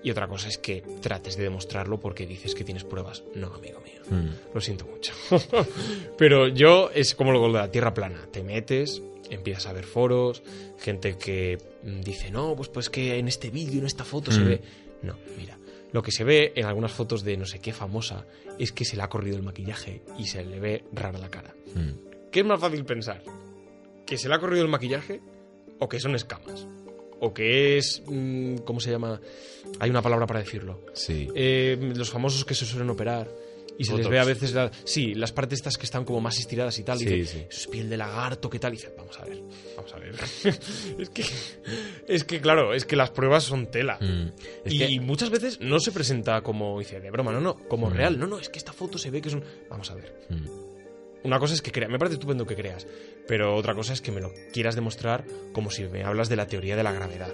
y 0.03 0.11
otra 0.11 0.27
cosa 0.27 0.49
es 0.49 0.59
que 0.59 0.83
trates 1.01 1.37
de 1.37 1.45
demostrarlo 1.45 2.01
porque 2.01 2.27
dices 2.27 2.55
que 2.55 2.65
tienes 2.65 2.85
pruebas. 2.85 3.23
No, 3.35 3.55
amigo 3.55 3.81
mío. 3.81 4.01
Mm. 4.11 4.55
Lo 4.55 4.61
siento 4.61 4.85
mucho. 4.87 5.15
Pero 6.19 6.49
yo 6.49 6.91
es 6.93 7.15
como 7.15 7.33
lo 7.33 7.47
de 7.47 7.53
la 7.53 7.71
tierra 7.71 7.95
plana. 7.95 8.27
Te 8.33 8.43
metes, 8.43 9.01
empiezas 9.31 9.67
a 9.67 9.73
ver 9.73 9.85
foros, 9.85 10.43
gente 10.79 11.17
que 11.17 11.59
mm, 11.83 12.01
dice, 12.01 12.31
no, 12.31 12.55
pues, 12.57 12.69
pues 12.69 12.91
que 12.91 13.19
en 13.19 13.29
este 13.29 13.51
vídeo, 13.51 13.81
en 13.81 13.87
esta 13.87 14.05
foto 14.05 14.31
se 14.33 14.41
Mm. 14.41 14.45
ve. 14.49 14.61
No, 15.03 15.17
mira. 15.39 15.59
Lo 15.93 16.03
que 16.03 16.11
se 16.13 16.25
ve 16.25 16.53
en 16.57 16.65
algunas 16.67 16.93
fotos 16.93 17.23
de 17.23 17.37
no 17.37 17.45
sé 17.45 17.59
qué 17.59 17.73
famosa 17.73 18.25
es 18.59 18.73
que 18.73 18.85
se 18.85 18.97
le 18.97 19.03
ha 19.03 19.09
corrido 19.09 19.37
el 19.37 19.43
maquillaje 19.43 20.03
y 20.19 20.27
se 20.27 20.43
le 20.45 20.59
ve 20.59 20.85
rara 20.93 21.19
la 21.19 21.29
cara. 21.29 21.55
Mm. 21.75 22.31
¿Qué 22.31 22.41
es 22.41 22.47
más 22.47 22.59
fácil 22.61 22.85
pensar? 22.85 23.23
¿Que 24.07 24.17
se 24.17 24.29
le 24.29 24.35
ha 24.35 24.39
corrido 24.39 24.65
el 24.65 24.71
maquillaje 24.71 25.21
o 25.79 25.89
que 25.89 26.01
son 26.01 26.15
escamas? 26.15 26.67
¿O 27.21 27.33
que 27.35 27.77
es... 27.79 28.03
¿Cómo 28.65 28.81
se 28.81 28.91
llama? 28.91 29.21
Hay 29.81 29.91
una 29.91 30.01
palabra 30.03 30.27
para 30.27 30.41
decirlo. 30.41 30.81
Sí. 30.95 31.29
Eh, 31.35 31.79
los 31.95 32.11
famosos 32.11 32.45
que 32.45 32.55
se 32.55 32.65
suelen 32.67 32.89
operar 32.91 33.29
y 33.83 33.85
se 33.85 33.93
les 33.93 34.01
Botox. 34.07 34.11
ve 34.11 34.19
a 34.19 34.25
veces 34.25 34.53
la- 34.55 34.71
sí 34.85 35.15
las 35.15 35.33
partes 35.33 35.59
estas 35.59 35.77
que 35.77 35.85
están 35.85 36.05
como 36.05 36.21
más 36.21 36.39
estiradas 36.39 36.79
y 36.79 36.83
tal 36.85 36.97
y 36.97 37.05
Sí, 37.05 37.15
dice, 37.15 37.33
sí. 37.33 37.47
"Eso 37.51 37.61
es 37.61 37.67
piel 37.69 37.91
de 37.91 37.97
lagarto 37.97 38.49
qué 38.49 38.59
tal 38.59 38.73
y 38.73 38.77
dice 38.77 38.93
vamos 38.97 39.19
a 39.21 39.25
ver 39.25 39.41
vamos 39.77 39.93
a 39.93 39.99
ver 39.99 40.15
es 40.99 41.11
que 41.11 41.25
es 42.09 42.25
que 42.25 42.41
claro 42.41 42.73
es 42.75 42.85
que 42.85 42.97
las 42.97 43.11
pruebas 43.11 43.45
son 43.45 43.71
tela 43.71 43.99
Mm. 44.01 44.29
Es 44.65 44.73
y 44.73 44.79
que- 44.79 45.01
muchas 45.01 45.31
veces 45.31 45.61
no 45.61 45.79
se 45.81 45.93
presenta 45.93 46.41
como 46.43 46.79
dice 46.79 47.01
de 47.01 47.11
broma 47.11 47.33
no 47.33 47.41
no 47.41 47.57
como 47.69 47.91
Mm. 47.91 47.93
real 47.93 48.19
no 48.19 48.27
no 48.27 48.39
es 48.39 48.49
que 48.49 48.59
esta 48.59 48.73
foto 48.73 48.97
se 48.99 49.11
ve 49.11 49.21
que 49.21 49.29
es 49.29 49.35
un 49.35 49.45
vamos 49.69 49.91
a 49.91 49.95
ver 49.95 50.15
Mm. 50.31 50.47
una 51.25 51.39
cosa 51.39 51.55
es 51.55 51.63
que 51.63 51.71
creas 51.73 51.91
me 51.91 51.99
parece 51.99 52.15
estupendo 52.15 52.47
que 52.47 52.57
creas 52.57 52.87
pero 53.29 53.55
otra 53.57 53.75
cosa 53.75 53.93
es 53.93 54.01
que 54.01 54.11
me 54.13 54.21
lo 54.21 54.33
quieras 54.53 54.75
demostrar 54.75 55.25
como 55.53 55.71
si 55.71 55.85
me 55.85 56.03
hablas 56.05 56.29
de 56.29 56.37
la 56.37 56.47
teoría 56.47 56.75
de 56.77 56.83
la 56.83 56.93
gravedad 56.93 57.33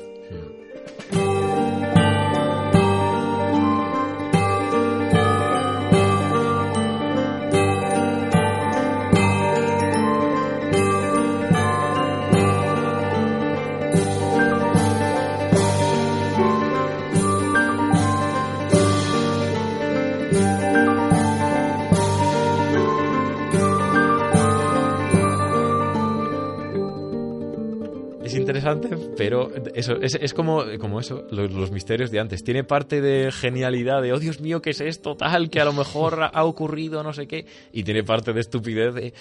Pero 29.16 29.50
eso 29.74 29.96
es, 30.00 30.14
es 30.14 30.34
como, 30.34 30.64
como 30.80 31.00
eso, 31.00 31.26
los, 31.30 31.50
los 31.52 31.70
misterios 31.70 32.10
de 32.10 32.20
antes. 32.20 32.44
Tiene 32.44 32.64
parte 32.64 33.00
de 33.00 33.30
genialidad, 33.32 34.02
de, 34.02 34.12
oh 34.12 34.18
Dios 34.18 34.40
mío, 34.40 34.60
¿qué 34.62 34.70
es 34.70 34.80
esto 34.80 35.16
tal? 35.16 35.50
Que 35.50 35.60
a 35.60 35.64
lo 35.64 35.72
mejor 35.72 36.30
ha 36.32 36.44
ocurrido, 36.44 37.02
no 37.02 37.12
sé 37.12 37.26
qué. 37.26 37.46
Y 37.72 37.84
tiene 37.84 38.04
parte 38.04 38.32
de 38.32 38.40
estupidez 38.40 38.94
de 38.94 39.06
eh, 39.08 39.12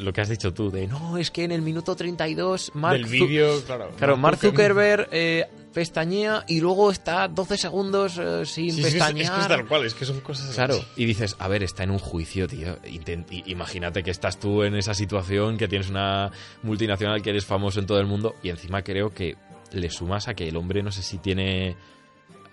lo 0.00 0.12
que 0.12 0.20
has 0.20 0.28
dicho 0.28 0.52
tú, 0.52 0.70
de, 0.70 0.86
no, 0.86 1.18
es 1.18 1.30
que 1.30 1.44
en 1.44 1.52
el 1.52 1.62
minuto 1.62 1.94
32, 1.94 2.72
Mark 2.74 2.98
del 2.98 3.06
vídeo 3.06 3.60
claro 3.64 3.90
Claro, 3.96 4.16
Mark 4.16 4.38
Zuckerberg 4.38 5.08
eh, 5.10 5.46
pestañea 5.74 6.44
y 6.48 6.60
luego 6.60 6.90
está 6.90 7.28
12 7.28 7.58
segundos 7.58 8.16
eh, 8.18 8.46
sin 8.46 8.70
Sí, 8.72 8.80
sí, 8.80 8.86
es, 8.86 8.92
pestañear. 8.94 9.24
es 9.24 9.30
que 9.30 9.40
es 9.42 9.48
tal 9.48 9.68
cual 9.68 9.84
es 9.84 9.92
que 9.94 10.04
son 10.06 10.20
cosas 10.20 10.54
Claro, 10.54 10.76
así. 10.76 10.86
y 10.96 11.04
dices, 11.04 11.36
a 11.38 11.48
ver, 11.48 11.62
está 11.62 11.82
en 11.82 11.90
un 11.90 11.98
juicio, 11.98 12.46
tío. 12.48 12.80
Intent- 12.84 13.42
imagínate 13.46 14.02
que 14.02 14.10
estás 14.10 14.38
tú 14.40 14.62
en 14.62 14.74
esa 14.76 14.94
situación, 14.94 15.58
que 15.58 15.68
tienes 15.68 15.90
una 15.90 16.30
multinacional, 16.62 17.20
que 17.20 17.30
eres 17.30 17.44
famoso 17.44 17.80
en 17.80 17.86
todo 17.86 17.98
el 18.00 18.06
mundo, 18.06 18.36
y 18.42 18.48
encima 18.48 18.82
creo 18.82 19.10
que 19.10 19.36
le 19.72 19.90
sumas 19.90 20.28
a 20.28 20.34
que 20.34 20.48
el 20.48 20.56
hombre 20.56 20.82
no 20.82 20.90
sé 20.92 21.02
si 21.02 21.18
tiene. 21.18 21.76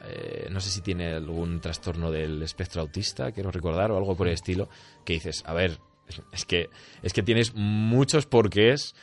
eh, 0.04 0.48
no 0.50 0.60
sé 0.60 0.72
si 0.72 0.82
tiene 0.82 1.14
algún 1.14 1.62
trastorno 1.62 2.10
del 2.12 2.42
espectro 2.42 2.82
autista, 2.82 3.32
quiero 3.32 3.52
recordar, 3.52 3.92
o 3.92 3.98
algo 3.98 4.16
por 4.18 4.28
el 4.28 4.34
estilo, 4.34 4.68
que 5.06 5.14
dices, 5.14 5.44
a 5.46 5.54
ver, 5.54 5.78
es 6.34 6.46
que, 6.46 6.70
es 7.04 7.14
que 7.14 7.22
tienes 7.24 7.54
muchos 7.54 8.26
porqués 8.26 8.96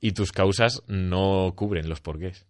y 0.00 0.12
tus 0.12 0.30
causas 0.30 0.82
no 0.86 1.54
cubren 1.56 1.88
los 1.88 2.00
porqués. 2.02 2.44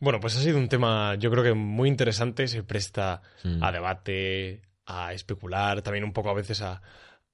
Bueno, 0.00 0.18
pues 0.20 0.36
ha 0.36 0.40
sido 0.40 0.58
un 0.58 0.68
tema, 0.68 1.14
yo 1.16 1.30
creo 1.30 1.44
que 1.44 1.54
muy 1.54 1.88
interesante, 1.88 2.48
se 2.48 2.62
presta 2.62 3.22
Mm. 3.44 3.62
a 3.62 3.72
debate, 3.72 4.62
a 4.86 5.12
especular, 5.12 5.82
también 5.82 6.04
un 6.04 6.12
poco 6.12 6.30
a 6.30 6.34
veces 6.34 6.62
a, 6.62 6.80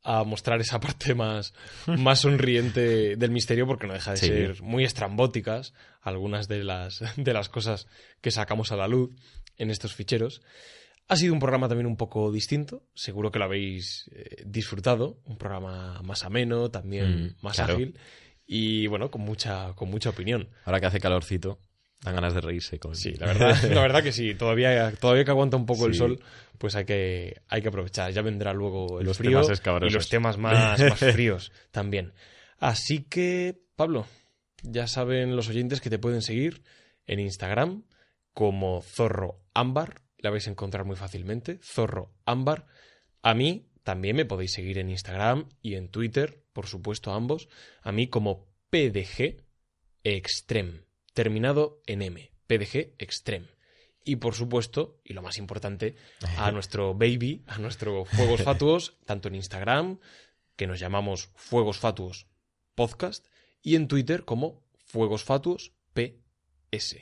a 0.02 0.24
mostrar 0.24 0.60
esa 0.60 0.78
parte 0.80 1.14
más, 1.14 1.54
más 1.86 2.20
sonriente 2.20 3.16
del 3.16 3.30
misterio, 3.30 3.66
porque 3.66 3.86
no 3.86 3.94
deja 3.94 4.12
de 4.12 4.16
Sí. 4.18 4.26
ser 4.26 4.62
muy 4.62 4.84
estrambóticas 4.84 5.74
algunas 6.02 6.48
de 6.48 6.64
las, 6.64 7.02
de 7.16 7.32
las 7.32 7.48
cosas 7.48 7.86
que 8.20 8.30
sacamos 8.30 8.72
a 8.72 8.76
la 8.76 8.88
luz 8.88 9.10
en 9.56 9.70
estos 9.70 9.94
ficheros. 9.94 10.42
Ha 11.08 11.14
sido 11.16 11.32
un 11.34 11.38
programa 11.40 11.68
también 11.68 11.86
un 11.86 11.96
poco 11.96 12.32
distinto, 12.32 12.82
seguro 12.94 13.30
que 13.30 13.38
lo 13.38 13.44
habéis 13.44 14.10
eh, 14.12 14.42
disfrutado, 14.44 15.20
un 15.24 15.38
programa 15.38 16.02
más 16.02 16.24
ameno, 16.24 16.68
también 16.70 17.26
Mm, 17.26 17.44
más 17.44 17.56
claro. 17.56 17.74
ágil 17.74 17.96
y 18.44 18.86
bueno, 18.88 19.10
con 19.10 19.22
mucha, 19.22 19.72
con 19.74 19.88
mucha 19.90 20.10
opinión. 20.10 20.50
Ahora 20.64 20.80
que 20.80 20.86
hace 20.86 21.00
calorcito, 21.00 21.58
dan 22.02 22.14
ganas 22.14 22.34
de 22.34 22.40
reírse 22.40 22.78
con 22.78 22.94
Sí, 22.94 23.12
la 23.14 23.26
verdad, 23.26 23.62
la 23.70 23.80
verdad 23.80 24.02
que 24.02 24.12
sí. 24.12 24.34
Todavía, 24.34 24.92
todavía 24.92 25.24
que 25.24 25.30
aguanta 25.30 25.56
un 25.56 25.66
poco 25.66 25.86
el 25.86 25.94
sol, 25.94 26.20
pues 26.58 26.76
hay 26.76 26.84
que, 26.84 27.40
hay 27.48 27.62
que 27.62 27.68
aprovechar. 27.68 28.12
Ya 28.12 28.22
vendrá 28.22 28.52
luego 28.52 29.00
el 29.00 29.06
Los 29.06 29.18
frío 29.18 29.42
y 29.82 29.90
los 29.90 30.08
temas 30.08 30.38
más, 30.38 30.80
más 30.80 30.98
fríos 31.14 31.52
también. 31.70 32.12
Así 32.58 33.04
que, 33.04 33.60
Pablo, 33.76 34.06
ya 34.62 34.86
saben 34.86 35.36
los 35.36 35.48
oyentes 35.48 35.80
que 35.80 35.90
te 35.90 35.98
pueden 35.98 36.22
seguir 36.22 36.62
en 37.06 37.20
Instagram 37.20 37.84
como 38.32 38.82
Zorro 38.82 39.40
Ámbar. 39.54 40.02
La 40.18 40.30
vais 40.30 40.46
a 40.46 40.50
encontrar 40.50 40.84
muy 40.84 40.96
fácilmente. 40.96 41.58
Zorro 41.62 42.14
Ámbar. 42.24 42.66
A 43.22 43.34
mí 43.34 43.68
también 43.82 44.16
me 44.16 44.24
podéis 44.24 44.52
seguir 44.52 44.78
en 44.78 44.90
Instagram 44.90 45.48
y 45.62 45.74
en 45.74 45.88
Twitter, 45.88 46.42
por 46.52 46.66
supuesto, 46.66 47.12
ambos. 47.12 47.48
A 47.82 47.92
mí 47.92 48.08
como 48.08 48.48
PDG 48.70 49.44
Extreme, 50.02 50.85
terminado 51.16 51.80
en 51.86 52.02
M, 52.02 52.30
PDG 52.46 52.92
Extreme. 52.98 53.46
Y 54.04 54.16
por 54.16 54.34
supuesto, 54.34 55.00
y 55.02 55.14
lo 55.14 55.22
más 55.22 55.38
importante, 55.38 55.96
a 56.36 56.50
nuestro 56.52 56.94
baby, 56.94 57.42
a 57.46 57.56
nuestro 57.56 58.04
Fuegos 58.04 58.42
Fatuos, 58.42 58.98
tanto 59.06 59.28
en 59.28 59.36
Instagram, 59.36 59.98
que 60.56 60.66
nos 60.66 60.78
llamamos 60.78 61.30
Fuegos 61.34 61.78
Fatuos 61.78 62.26
Podcast, 62.74 63.26
y 63.62 63.76
en 63.76 63.88
Twitter 63.88 64.26
como 64.26 64.62
Fuegos 64.76 65.24
Fatuos 65.24 65.72
PS. 65.94 66.96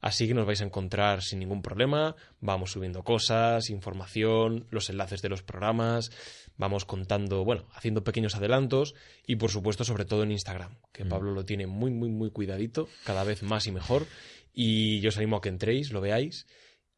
Así 0.00 0.26
que 0.26 0.32
nos 0.34 0.46
vais 0.46 0.60
a 0.62 0.64
encontrar 0.64 1.22
sin 1.22 1.38
ningún 1.40 1.60
problema. 1.62 2.16
Vamos 2.40 2.72
subiendo 2.72 3.02
cosas, 3.02 3.68
información, 3.68 4.66
los 4.70 4.88
enlaces 4.88 5.20
de 5.22 5.28
los 5.28 5.42
programas. 5.42 6.10
Vamos 6.56 6.84
contando, 6.86 7.44
bueno, 7.44 7.66
haciendo 7.74 8.02
pequeños 8.02 8.34
adelantos. 8.34 8.94
Y 9.26 9.36
por 9.36 9.50
supuesto, 9.50 9.84
sobre 9.84 10.04
todo 10.06 10.22
en 10.22 10.32
Instagram, 10.32 10.76
que 10.92 11.04
Pablo 11.04 11.32
lo 11.32 11.44
tiene 11.44 11.66
muy, 11.66 11.90
muy, 11.90 12.08
muy 12.08 12.30
cuidadito, 12.30 12.88
cada 13.04 13.24
vez 13.24 13.42
más 13.42 13.66
y 13.66 13.72
mejor. 13.72 14.06
Y 14.54 15.00
yo 15.00 15.10
os 15.10 15.16
animo 15.18 15.36
a 15.36 15.40
que 15.42 15.48
entréis, 15.50 15.92
lo 15.92 16.00
veáis. 16.00 16.46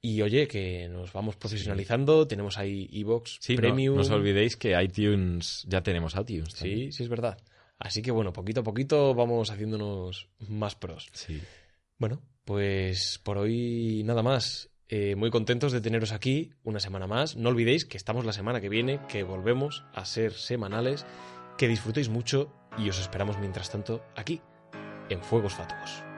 Y 0.01 0.21
oye, 0.23 0.49
que 0.49 0.89
nos 0.89 1.13
vamos 1.13 1.37
profesionalizando. 1.37 2.27
Tenemos 2.27 2.59
ahí 2.59 2.89
Evox 2.93 3.39
Sí, 3.41 3.55
no- 3.55 3.61
Premium. 3.63 3.95
no, 3.97 4.01
os 4.03 4.11
olvidéis 4.11 4.57
que 4.57 4.81
iTunes, 4.81 5.65
ya 5.69 5.83
tenemos 5.83 6.15
iTunes. 6.15 6.55
también. 6.55 6.91
Sí, 6.91 6.93
sí, 6.93 7.03
es 7.05 7.09
verdad. 7.09 7.39
Así 7.79 8.01
que 8.03 8.11
bueno, 8.13 8.33
poquito 8.33 8.61
a 8.61 8.65
poquito 8.65 9.15
vamos 9.15 9.51
haciéndonos 9.51 10.29
más 10.49 10.75
pros. 10.77 11.09
Sí. 11.13 11.41
Bueno, 11.99 12.21
pues 12.45 13.21
por 13.23 13.39
hoy 13.39 14.03
nada 14.05 14.23
más. 14.23 14.69
Eh, 14.89 15.17
muy 15.17 15.31
contentos 15.31 15.73
de 15.73 15.81
teneros 15.81 16.13
aquí 16.13 16.53
una 16.65 16.79
semana 16.79 17.07
más. 17.07 17.37
No 17.37 17.49
olvidéis 17.49 17.87
que 17.87 17.97
estamos 17.97 18.27
la 18.27 18.35
semana 18.35 18.61
que 18.61 18.69
viene, 18.69 19.01
que 19.09 19.23
volvemos 19.23 19.85
a 19.95 20.05
ser 20.05 20.35
semanales, 20.35 21.07
que 21.57 21.69
disfrutéis 21.69 22.11
mucho 22.11 22.53
y 22.77 22.91
os 22.91 23.01
esperamos 23.01 23.39
mientras 23.39 23.71
tanto 23.71 24.05
aquí, 24.17 24.43
en 25.09 25.23
Fuegos 25.23 25.55
Fatuos. 25.55 26.12